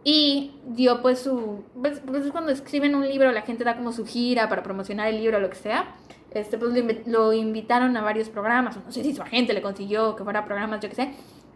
Y 0.03 0.55
dio 0.65 1.03
pues 1.03 1.19
su... 1.19 1.65
Pues, 1.79 2.01
pues, 2.03 2.31
cuando 2.31 2.51
escriben 2.51 2.95
un 2.95 3.07
libro 3.07 3.31
la 3.31 3.43
gente 3.43 3.63
da 3.63 3.77
como 3.77 3.91
su 3.91 4.07
gira 4.07 4.49
para 4.49 4.63
promocionar 4.63 5.07
el 5.09 5.19
libro 5.21 5.37
o 5.37 5.39
lo 5.39 5.51
que 5.51 5.57
sea. 5.57 5.95
Este, 6.31 6.57
pues 6.57 6.73
lo, 7.05 7.31
invitaron 7.31 7.95
a 7.95 8.01
varios 8.01 8.29
programas. 8.29 8.75
No 8.83 8.91
sé 8.91 9.03
si 9.03 9.13
su 9.13 9.21
agente 9.21 9.53
le 9.53 9.61
consiguió 9.61 10.15
que 10.15 10.23
fuera 10.23 10.45
programas, 10.45 10.79
yo 10.81 10.89
qué 10.89 10.95
sé. 10.95 11.11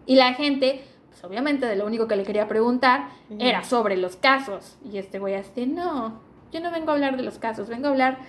Y 0.06 0.18
la 0.18 0.36
gente, 0.36 0.84
pues 1.10 1.24
obviamente 1.24 1.66
de 1.66 1.78
lo 1.78 1.88
único 1.88 2.08
que 2.08 2.16
le 2.16 2.26
quería 2.26 2.48
preguntar 2.48 3.08
era 3.40 3.64
sobre 3.64 3.98
los 3.98 4.18
casos. 4.18 4.78
Y 4.86 5.00
este 5.00 5.18
güey 5.18 5.34
así, 5.34 5.66
no, 5.66 6.22
yo 6.52 6.60
no 6.60 6.70
vengo 6.70 6.92
a 6.92 6.94
hablar 6.94 7.18
de 7.18 7.24
los 7.24 7.40
casos, 7.40 7.70
vengo 7.70 7.88
a 7.88 7.90
hablar 7.90 8.20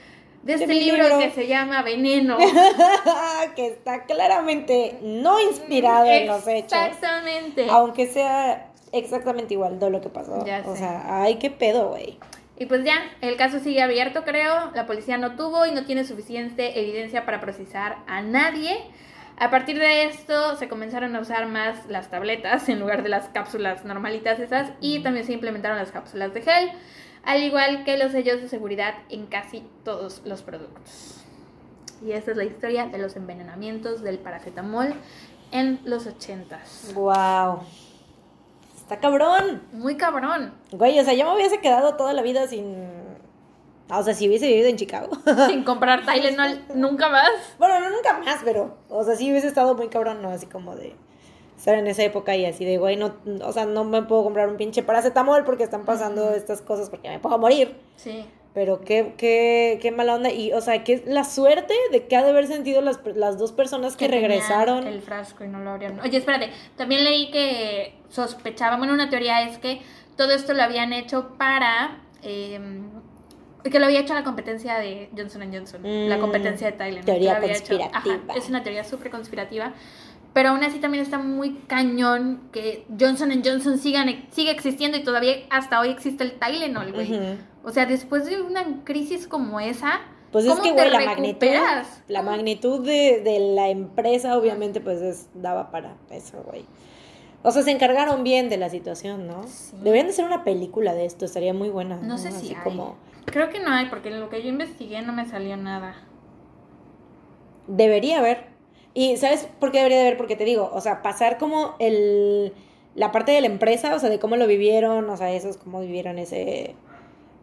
de 0.43 0.55
este 0.55 0.75
libro, 0.75 1.19
que 1.19 1.31
se 1.31 1.47
llama 1.47 1.83
Veneno. 1.83 2.37
que 3.57 3.67
está 3.69 4.05
claramente 4.05 4.99
no 5.03 5.41
inspirado 5.41 6.07
en 6.07 6.27
los 6.27 6.47
hechos. 6.47 6.73
Exactamente. 6.73 7.67
Aunque 7.71 8.07
sea 8.07 8.69
exactamente 8.93 9.55
igual 9.55 9.79
de 9.79 9.91
lo 9.91 10.01
que 10.01 10.09
pasó. 10.09 10.45
o 10.67 10.77
sea, 10.77 11.23
ay, 11.23 11.37
qué 11.37 11.51
pedo, 11.51 11.91
güey. 11.91 12.19
Y 12.59 12.67
pues 12.67 12.85
ya, 12.85 13.03
el 13.21 13.37
caso 13.37 13.59
sigue 13.61 13.83
abierto, 13.83 14.25
creo. 14.25 14.71
La 14.75 14.87
policía 14.87 15.17
no 15.19 15.37
tuvo 15.37 15.67
y 15.67 15.73
no 15.73 15.85
tiene 15.85 16.05
suficiente 16.05 16.79
evidencia 16.79 17.25
para 17.25 17.41
procesar 17.41 17.99
a 18.07 18.21
nadie. 18.21 18.79
A 19.39 19.51
partir 19.51 19.79
de 19.79 20.05
esto 20.05 20.57
se 20.57 20.69
comenzaron 20.69 21.17
a 21.17 21.21
usar 21.21 21.47
más 21.47 21.87
las 21.89 22.11
tabletas 22.11 22.69
en 22.69 22.79
lugar 22.79 23.03
de 23.03 23.09
las 23.09 23.29
cápsulas 23.31 23.85
normalitas 23.85 24.39
esas 24.39 24.71
y 24.81 25.01
también 25.01 25.27
se 25.27 25.33
implementaron 25.33 25.79
las 25.79 25.91
cápsulas 25.91 26.35
de 26.35 26.43
gel 26.43 26.71
al 27.25 27.43
igual 27.43 27.85
que 27.85 27.97
los 27.97 28.13
sellos 28.13 28.41
de 28.41 28.49
seguridad 28.49 28.95
en 29.09 29.27
casi 29.27 29.65
todos 29.85 30.23
los 30.25 30.43
productos. 30.43 31.23
Y 32.05 32.13
esta 32.13 32.33
es 32.33 32.37
la 32.37 32.45
historia 32.45 32.87
de 32.87 32.99
los 32.99 33.15
envenenamientos 33.15 34.03
del 34.03 34.19
paracetamol 34.19 34.95
en 35.53 35.81
los 35.85 36.07
ochentas. 36.07 36.93
¡Wow! 36.95 37.61
Está 38.77 38.99
cabrón. 38.99 39.63
Muy 39.73 39.97
cabrón. 39.97 40.53
Güey, 40.73 40.99
o 40.99 41.05
sea, 41.05 41.15
yo 41.15 41.25
me 41.27 41.37
hubiese 41.37 41.61
quedado 41.61 41.95
toda 41.97 42.13
la 42.13 42.23
vida 42.23 42.49
sin... 42.49 42.75
O 43.89 44.03
sea, 44.03 44.15
si 44.15 44.27
hubiese 44.27 44.47
vivido 44.47 44.69
en 44.69 44.77
Chicago. 44.77 45.11
Sin 45.49 45.65
comprar 45.65 46.05
Tylenol 46.07 46.65
nunca 46.75 47.09
más. 47.11 47.31
Bueno, 47.59 47.79
no 47.79 47.91
nunca 47.91 48.19
más, 48.19 48.41
pero... 48.43 48.79
O 48.89 49.05
sea, 49.05 49.15
sí 49.17 49.31
hubiese 49.31 49.49
estado 49.49 49.75
muy 49.75 49.89
cabrón, 49.89 50.23
¿no? 50.23 50.31
Así 50.31 50.47
como 50.47 50.75
de 50.75 50.97
estar 51.63 51.79
en 51.79 51.87
esa 51.87 52.03
época 52.03 52.35
y 52.35 52.45
así 52.45 52.65
de, 52.65 52.77
güey, 52.77 52.97
no, 52.97 53.15
o 53.45 53.53
sea, 53.53 53.67
no 53.67 53.85
me 53.85 54.03
puedo 54.03 54.25
comprar 54.25 54.49
un 54.49 54.57
pinche 54.57 54.83
paracetamol 54.83 55.45
porque 55.45 55.63
están 55.63 55.85
pasando 55.85 56.33
estas 56.33 56.61
cosas 56.61 56.91
porque 56.91 57.09
me 57.09 57.21
puedo 57.21 57.39
morir. 57.39 57.77
Sí. 57.95 58.25
Pero 58.53 58.81
qué, 58.81 59.15
qué, 59.17 59.79
qué 59.81 59.93
mala 59.93 60.17
onda. 60.17 60.29
Y, 60.33 60.53
o 60.55 60.61
sea, 60.61 60.83
que 60.83 61.05
la 61.07 61.23
suerte 61.23 61.73
de 61.93 62.09
que 62.09 62.17
ha 62.17 62.25
de 62.25 62.31
haber 62.31 62.49
sentido 62.49 62.83
las, 62.83 62.99
las 63.15 63.39
dos 63.39 63.53
personas 63.53 63.97
que, 63.97 64.09
regresaron. 64.09 64.89
El 64.89 65.03
frasco 65.03 65.45
y 65.45 65.49
no 65.49 65.61
lo 65.61 65.71
abrieron. 65.71 66.01
Oye, 66.01 66.19
espérate, 66.19 66.51
también 66.77 67.05
leí 67.05 67.31
que 67.31 67.95
sospechaban, 68.09 68.81
bueno, 68.81 68.93
una 68.93 69.09
teoría 69.09 69.49
es 69.49 69.59
que 69.59 69.81
todo 70.17 70.33
esto 70.33 70.55
lo 70.55 70.65
habían 70.65 70.93
hecho 70.93 71.37
para... 71.39 72.01
Em, 72.25 72.91
que 73.63 73.79
lo 73.79 73.87
había 73.87 74.01
hecho 74.01 74.15
la 74.15 74.25
competencia 74.25 74.79
de 74.79 75.11
Johnson 75.17 75.49
Johnson, 75.53 76.09
la 76.09 76.17
mm, 76.17 76.21
competencia 76.21 76.73
de 76.73 76.77
Tylenol. 76.77 77.05
Teoría 77.05 77.41
conspirativa. 77.41 78.35
es 78.35 78.49
una 78.49 78.65
teoría 78.65 78.83
súper 78.83 79.13
conspirativa 79.13 79.73
pero 80.33 80.51
aún 80.51 80.65
así 80.65 80.79
también 80.79 81.03
está 81.03 81.19
muy 81.19 81.55
cañón 81.67 82.41
que 82.53 82.87
Johnson 82.99 83.31
Johnson 83.45 83.79
sigan, 83.79 84.09
sigue 84.31 84.51
existiendo 84.51 84.97
y 84.97 85.05
todavía 85.05 85.37
hasta 85.51 85.81
hoy 85.81 85.91
existe 85.91 86.25
el 86.25 86.39
Tylenol, 86.39 86.93
güey. 86.93 87.39
O 87.65 87.71
sea, 87.71 87.87
después 87.87 88.25
de 88.27 88.43
una 88.43 88.83
crisis 88.85 89.27
como 89.27 89.61
esa, 89.61 90.01
pues 90.33 90.47
es 90.47 90.59
que, 90.61 90.73
güey, 90.73 90.91
la 90.91 91.05
magnitud, 91.05 91.47
la 92.09 92.23
magnitud 92.23 92.85
de, 92.85 93.53
la 93.55 93.69
empresa 93.69 94.37
obviamente 94.37 94.81
pues 94.81 95.29
daba 95.35 95.71
para 95.71 95.97
eso, 96.11 96.43
güey. 96.43 96.65
O 97.43 97.51
sea, 97.51 97.63
se 97.63 97.71
encargaron 97.71 98.25
bien 98.25 98.49
de 98.49 98.57
la 98.57 98.71
situación, 98.71 99.27
¿no? 99.27 99.45
Deberían 99.83 100.07
de 100.07 100.13
ser 100.15 100.25
una 100.25 100.43
película 100.43 100.95
de 100.95 101.05
esto, 101.05 101.27
estaría 101.27 101.53
muy 101.53 101.69
buena. 101.69 101.97
No, 101.97 102.17
sé 102.17 102.33
si 102.33 102.55
hay. 102.55 102.63
como... 102.63 102.97
Creo 103.27 103.51
que 103.51 103.61
no 103.61 103.71
hay, 103.71 103.87
porque 103.87 104.09
en 104.09 104.21
lo 104.21 104.31
que 104.31 104.43
yo 104.43 104.49
investigué 104.49 105.03
no 105.03 105.13
me 105.13 105.27
salió 105.27 105.57
nada. 105.57 105.97
Debería 107.67 108.21
haber. 108.21 108.52
Y 108.95 109.17
¿sabes 109.17 109.49
por 109.59 109.73
qué 109.73 109.79
debería 109.79 109.99
de 109.99 110.07
haber? 110.07 110.17
Porque 110.17 110.37
te 110.37 110.45
digo, 110.45 110.71
o 110.73 110.81
sea, 110.81 111.03
pasar 111.03 111.39
como 111.39 111.77
el, 111.79 112.53
la 112.95 113.11
parte 113.13 113.33
de 113.33 113.41
la 113.41 113.47
empresa, 113.47 113.95
o 113.95 113.99
sea, 113.99 114.11
de 114.11 114.19
cómo 114.19 114.37
lo 114.37 114.47
vivieron, 114.47 115.09
o 115.09 115.17
sea, 115.17 115.33
esos, 115.33 115.57
cómo 115.57 115.81
vivieron 115.81 116.19
ese, 116.19 116.75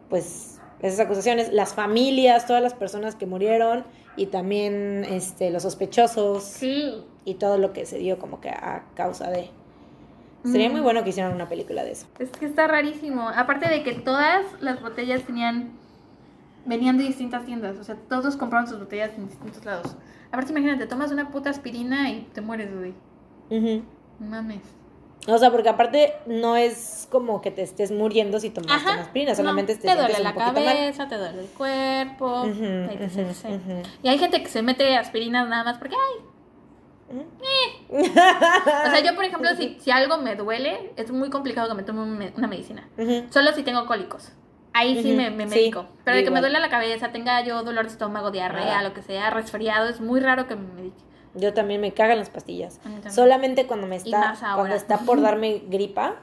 pues, 0.08 0.60
esas 0.80 1.00
acusaciones, 1.00 1.52
las 1.52 1.74
familias, 1.74 2.46
todas 2.46 2.62
las 2.62 2.74
personas 2.74 3.14
que 3.16 3.26
murieron 3.26 3.84
y 4.16 4.26
también 4.26 5.04
este, 5.08 5.50
los 5.50 5.62
sospechosos 5.62 6.44
sí. 6.44 7.04
y 7.24 7.34
todo 7.34 7.58
lo 7.58 7.72
que 7.72 7.84
se 7.86 7.98
dio 7.98 8.18
como 8.18 8.40
que 8.40 8.50
a 8.50 8.84
causa 8.94 9.30
de... 9.30 9.50
Sería 10.44 10.70
Mm. 10.70 10.72
muy 10.72 10.80
bueno 10.80 11.04
que 11.04 11.10
hicieran 11.10 11.34
una 11.34 11.50
película 11.50 11.84
de 11.84 11.92
eso. 11.92 12.06
Es 12.18 12.30
que 12.30 12.46
está 12.46 12.66
rarísimo. 12.66 13.28
Aparte 13.28 13.68
de 13.68 13.82
que 13.82 13.92
todas 13.92 14.42
las 14.60 14.80
botellas 14.80 15.22
tenían. 15.24 15.72
Venían 16.64 16.98
de 16.98 17.04
distintas 17.04 17.44
tiendas. 17.44 17.78
O 17.78 17.84
sea, 17.84 17.96
todos 18.08 18.36
compraban 18.36 18.66
sus 18.68 18.78
botellas 18.78 19.10
en 19.16 19.28
distintos 19.28 19.64
lados. 19.64 19.96
Aparte, 20.28 20.52
imagínate, 20.52 20.86
tomas 20.86 21.10
una 21.12 21.30
puta 21.30 21.50
aspirina 21.50 22.10
y 22.10 22.22
te 22.32 22.40
mueres, 22.40 22.74
güey. 22.76 22.94
Ujú. 23.50 23.82
No 24.20 24.26
Mames. 24.26 24.62
O 25.28 25.36
sea, 25.36 25.50
porque 25.50 25.68
aparte 25.68 26.14
no 26.26 26.56
es 26.56 27.06
como 27.10 27.42
que 27.42 27.50
te 27.50 27.60
estés 27.62 27.92
muriendo 27.92 28.40
si 28.40 28.48
tomaste 28.50 28.72
Ajá. 28.74 28.92
una 28.92 29.02
aspirina, 29.02 29.34
solamente 29.34 29.74
no, 29.74 29.80
te, 29.80 29.88
te 29.88 29.94
duele 29.94 30.14
un 30.16 30.22
la 30.22 30.32
poquito 30.34 30.52
mal. 30.54 30.64
cabeza, 30.64 31.08
te 31.08 31.18
duele 31.18 31.40
el 31.42 31.48
cuerpo. 31.48 32.44
Etc, 32.46 32.56
ujú, 32.56 33.20
etc. 33.20 33.86
Y 34.02 34.08
hay 34.08 34.18
gente 34.18 34.42
que 34.42 34.48
se 34.48 34.62
mete 34.62 34.96
aspirinas 34.96 35.46
nada 35.48 35.64
más 35.64 35.78
porque, 35.78 35.94
ay. 35.96 37.16
Ujú. 37.18 37.26
O 37.90 38.90
sea, 38.90 39.00
yo, 39.04 39.14
por 39.14 39.24
ejemplo, 39.24 39.50
si, 39.56 39.76
si 39.80 39.90
algo 39.90 40.18
me 40.18 40.36
duele, 40.36 40.92
es 40.96 41.10
muy 41.10 41.28
complicado 41.28 41.68
que 41.68 41.74
me 41.74 41.82
tome 41.82 42.00
un 42.02 42.16
me- 42.16 42.32
una 42.36 42.46
medicina. 42.46 42.88
Solo 43.30 43.52
si 43.52 43.62
tengo 43.62 43.84
cólicos. 43.86 44.32
Ahí 44.72 45.02
sí 45.02 45.12
me, 45.12 45.30
me 45.30 45.44
sí, 45.48 45.50
medico. 45.56 45.86
Pero 46.04 46.16
de 46.16 46.24
que 46.24 46.30
me 46.30 46.40
duele 46.40 46.60
la 46.60 46.68
cabeza, 46.68 47.10
tenga 47.10 47.42
yo 47.44 47.62
dolor 47.64 47.86
de 47.86 47.90
estómago, 47.92 48.30
diarrea, 48.30 48.78
Ah. 48.78 48.82
lo 48.82 48.94
que 48.94 49.02
sea, 49.02 49.30
resfriado, 49.30 49.88
es 49.88 50.00
muy 50.00 50.20
raro 50.20 50.46
que 50.46 50.56
me 50.56 50.72
medique. 50.74 51.02
Yo 51.34 51.52
también 51.54 51.80
me 51.80 51.92
cagan 51.92 52.18
las 52.18 52.30
pastillas. 52.30 52.80
Solamente 53.08 53.66
cuando 53.66 53.86
me 53.86 53.96
está, 53.96 54.34
cuando 54.54 54.74
está 54.76 54.98
por 54.98 55.20
darme 55.20 55.62
gripa, 55.68 56.16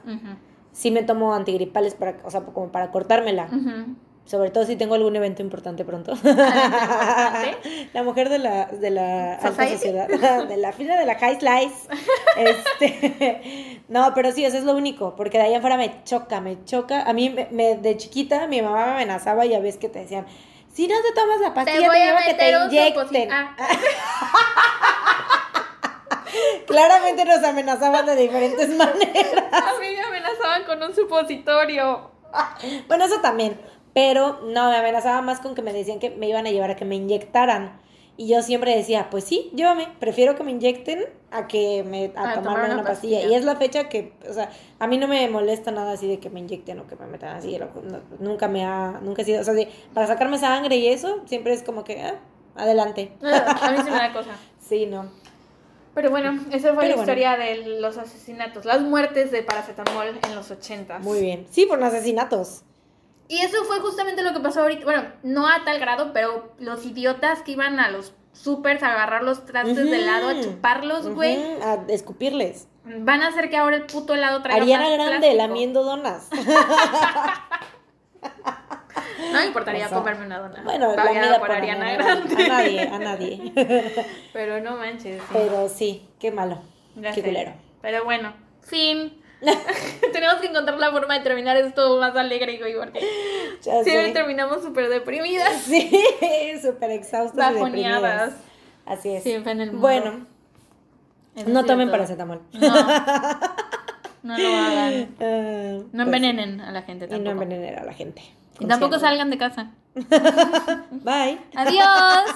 sí 0.72 0.90
me 0.90 1.02
tomo 1.02 1.34
antigripales 1.34 1.94
para, 1.94 2.16
o 2.24 2.30
sea, 2.30 2.42
como 2.42 2.70
para 2.72 2.90
cortármela. 2.90 3.44
ujú. 3.46 3.96
Sobre 4.28 4.50
todo 4.50 4.66
si 4.66 4.76
tengo 4.76 4.94
algún 4.94 5.16
evento 5.16 5.40
importante 5.40 5.86
pronto. 5.86 6.12
importante? 6.12 7.56
la 7.94 8.02
mujer 8.02 8.28
de 8.28 8.38
la, 8.38 8.66
de 8.66 8.90
la 8.90 9.34
alta 9.36 9.68
sociedad, 9.68 10.06
de 10.48 10.56
la 10.58 10.72
fila 10.72 10.96
de 10.98 11.06
la 11.06 11.14
high 11.14 11.38
slice. 11.40 11.88
Este, 12.36 13.80
no, 13.88 14.12
pero 14.14 14.30
sí, 14.32 14.44
eso 14.44 14.58
es 14.58 14.64
lo 14.64 14.74
único, 14.76 15.16
porque 15.16 15.38
de 15.38 15.44
ahí 15.44 15.54
afuera 15.54 15.76
me 15.78 16.04
choca, 16.04 16.40
me 16.40 16.62
choca. 16.64 17.02
A 17.02 17.12
mí, 17.14 17.30
me, 17.30 17.48
me- 17.50 17.76
de 17.76 17.96
chiquita, 17.96 18.46
mi 18.46 18.60
mamá 18.62 18.84
me 18.86 18.92
amenazaba 18.92 19.44
y 19.46 19.48
ya 19.48 19.60
ves 19.60 19.76
que 19.78 19.88
te 19.88 20.00
decían, 20.00 20.26
si 20.72 20.86
no 20.86 20.94
te 21.02 21.12
tomas 21.18 21.40
la 21.40 21.48
Te 21.48 21.54
pastilla, 21.54 21.80
te, 21.80 21.86
voy 21.86 21.96
a 21.96 22.04
llevo 22.04 22.18
que 22.18 22.34
te 22.34 22.44
meter 22.44 22.58
un 22.60 22.66
inyecten. 22.70 23.32
Ah, 23.32 23.56
Claramente 26.66 27.24
nos 27.24 27.42
amenazaban 27.42 28.04
de 28.06 28.14
diferentes 28.16 28.68
maneras. 28.68 29.44
a 29.52 29.80
mí 29.80 29.86
me 29.96 30.00
amenazaban 30.02 30.64
con 30.64 30.82
un 30.82 30.94
supositorio. 30.94 32.10
Bueno, 32.86 33.06
eso 33.06 33.20
también. 33.20 33.58
Pero 33.94 34.40
no, 34.44 34.70
me 34.70 34.76
amenazaba 34.76 35.22
más 35.22 35.40
con 35.40 35.54
que 35.54 35.62
me 35.62 35.72
decían 35.72 35.98
que 35.98 36.10
me 36.10 36.28
iban 36.28 36.46
a 36.46 36.50
llevar 36.50 36.70
a 36.70 36.76
que 36.76 36.84
me 36.84 36.94
inyectaran. 36.96 37.80
Y 38.16 38.26
yo 38.28 38.42
siempre 38.42 38.74
decía, 38.76 39.10
pues 39.10 39.22
sí, 39.24 39.48
llévame, 39.54 39.86
prefiero 40.00 40.34
que 40.34 40.42
me 40.42 40.50
inyecten 40.50 41.04
a 41.30 41.46
que 41.46 41.84
me 41.84 42.06
a, 42.16 42.32
A 42.32 42.34
tomarme 42.34 42.42
tomar 42.42 42.64
una, 42.64 42.74
una 42.74 42.82
pastilla. 42.84 43.18
pastilla. 43.18 43.32
Y 43.32 43.38
es 43.38 43.44
la 43.44 43.54
fecha 43.54 43.88
que, 43.88 44.12
o 44.28 44.32
sea, 44.32 44.50
a 44.80 44.86
mí 44.88 44.98
no 44.98 45.06
me 45.06 45.28
molesta 45.28 45.70
nada 45.70 45.92
así 45.92 46.08
de 46.08 46.18
que 46.18 46.28
me 46.28 46.40
inyecten 46.40 46.80
o 46.80 46.86
que 46.88 46.96
me 46.96 47.06
metan 47.06 47.36
así. 47.36 47.56
lo- 47.58 47.66
no- 47.82 48.00
nunca 48.18 48.48
me 48.48 48.64
ha, 48.64 48.98
nunca 49.02 49.22
he 49.22 49.24
sido, 49.24 49.40
o 49.40 49.44
sea, 49.44 49.54
de- 49.54 49.68
para 49.94 50.08
sacarme 50.08 50.36
sangre 50.38 50.76
y 50.76 50.88
eso, 50.88 51.22
siempre 51.26 51.52
es 51.52 51.62
como 51.62 51.84
que, 51.84 52.00
ah, 52.02 52.16
adelante. 52.56 53.12
A 53.22 53.70
mí 53.70 53.78
sí 53.78 53.84
me 53.90 53.96
da 53.98 54.12
cosa. 54.12 54.30
Sí, 54.68 54.84
no. 54.86 55.10
Pero 55.94 56.10
bueno, 56.10 56.32
esa 56.52 56.74
fue 56.74 56.82
Pero 56.84 56.88
la 56.88 56.96
bueno. 56.96 57.00
historia 57.02 57.36
de 57.36 57.78
los 57.80 57.96
asesinatos, 57.98 58.64
las 58.64 58.82
muertes 58.82 59.30
de 59.30 59.42
paracetamol 59.42 60.18
en 60.28 60.34
los 60.34 60.50
80. 60.50 60.98
Muy 60.98 61.20
bien. 61.20 61.46
Sí, 61.50 61.66
por 61.66 61.78
los 61.78 61.88
asesinatos. 61.88 62.62
Y 63.28 63.40
eso 63.40 63.62
fue 63.64 63.80
justamente 63.80 64.22
lo 64.22 64.32
que 64.32 64.40
pasó 64.40 64.62
ahorita. 64.62 64.84
Bueno, 64.84 65.04
no 65.22 65.46
a 65.46 65.64
tal 65.64 65.78
grado, 65.78 66.12
pero 66.14 66.52
los 66.58 66.84
idiotas 66.86 67.42
que 67.42 67.52
iban 67.52 67.78
a 67.78 67.90
los 67.90 68.14
supers 68.32 68.82
a 68.82 68.92
agarrar 68.92 69.22
los 69.22 69.44
trastes 69.44 69.76
de 69.76 69.82
Ujú. 69.84 69.92
helado, 69.94 70.28
a 70.28 70.40
chuparlos, 70.40 71.08
güey, 71.08 71.36
A 71.62 71.84
escupirles. 71.88 72.68
van 72.84 73.22
a 73.22 73.28
hacer 73.28 73.50
que 73.50 73.56
ahora 73.58 73.76
el 73.76 73.82
puto 73.86 74.14
helado 74.14 74.40
traiga 74.42 74.62
Ariana 74.62 74.84
más 74.84 74.92
Grande 74.94 75.18
plástico. 75.18 75.36
lamiendo 75.36 75.82
donas. 75.84 76.28
No 79.32 79.40
me 79.40 79.46
importaría 79.46 79.86
O 79.86 79.88
sea, 79.88 79.98
comerme 79.98 80.26
una 80.26 80.38
dona. 80.38 80.62
Bueno, 80.62 80.94
la 80.96 81.38
por 81.38 81.50
Ariana 81.52 81.86
Ariana 81.86 82.04
Grande. 82.04 82.44
A 82.44 82.48
nadie, 82.48 82.80
a 82.82 82.98
nadie. 82.98 83.52
Pero 84.32 84.60
no 84.60 84.76
manches. 84.76 85.20
sí. 85.20 85.28
Pero 85.32 85.68
sí, 85.68 86.08
qué 86.18 86.30
malo. 86.30 86.60
Ya 86.96 87.10
qué 87.10 87.20
sé. 87.20 87.28
culero. 87.28 87.52
Pero 87.82 88.04
bueno, 88.04 88.32
fin. 88.62 89.20
Tenemos 90.12 90.36
que 90.36 90.46
encontrar 90.48 90.78
la 90.78 90.90
forma 90.90 91.14
de 91.14 91.20
terminar 91.20 91.56
esto 91.56 91.98
más 92.00 92.14
alegre, 92.16 92.60
porque 92.76 93.00
Ya 93.62 93.82
siempre 93.84 94.12
terminamos 94.12 94.62
súper 94.62 94.88
deprimidas, 94.88 95.62
Sí, 95.62 95.90
súper 96.62 96.90
exhaustas 96.90 97.50
y 97.52 97.54
bajoneadas. 97.54 98.34
Así 98.86 99.10
es. 99.10 99.22
Siempre 99.22 99.52
en 99.52 99.60
el 99.60 99.70
mundo. 99.72 99.82
Bueno, 99.86 100.26
Eso 101.36 101.48
no 101.50 101.64
tomen 101.64 101.90
paracetamol. 101.90 102.40
No. 102.52 102.68
No 104.22 104.36
lo 104.36 104.48
hagan. 104.48 105.08
Ah, 105.20 105.78
No 105.92 106.04
pues, 106.04 106.06
envenenen 106.06 106.60
a 106.60 106.72
la 106.72 106.82
gente 106.82 107.04
Y 107.04 107.08
tampoco. 107.08 107.34
no 107.34 107.42
envenenar 107.42 107.82
a 107.82 107.84
la 107.84 107.92
gente. 107.92 108.22
Y 108.58 108.66
tampoco 108.66 108.98
salgan 108.98 109.30
de 109.30 109.38
casa. 109.38 109.70
Bye. 110.90 111.38
Adiós. 111.54 112.30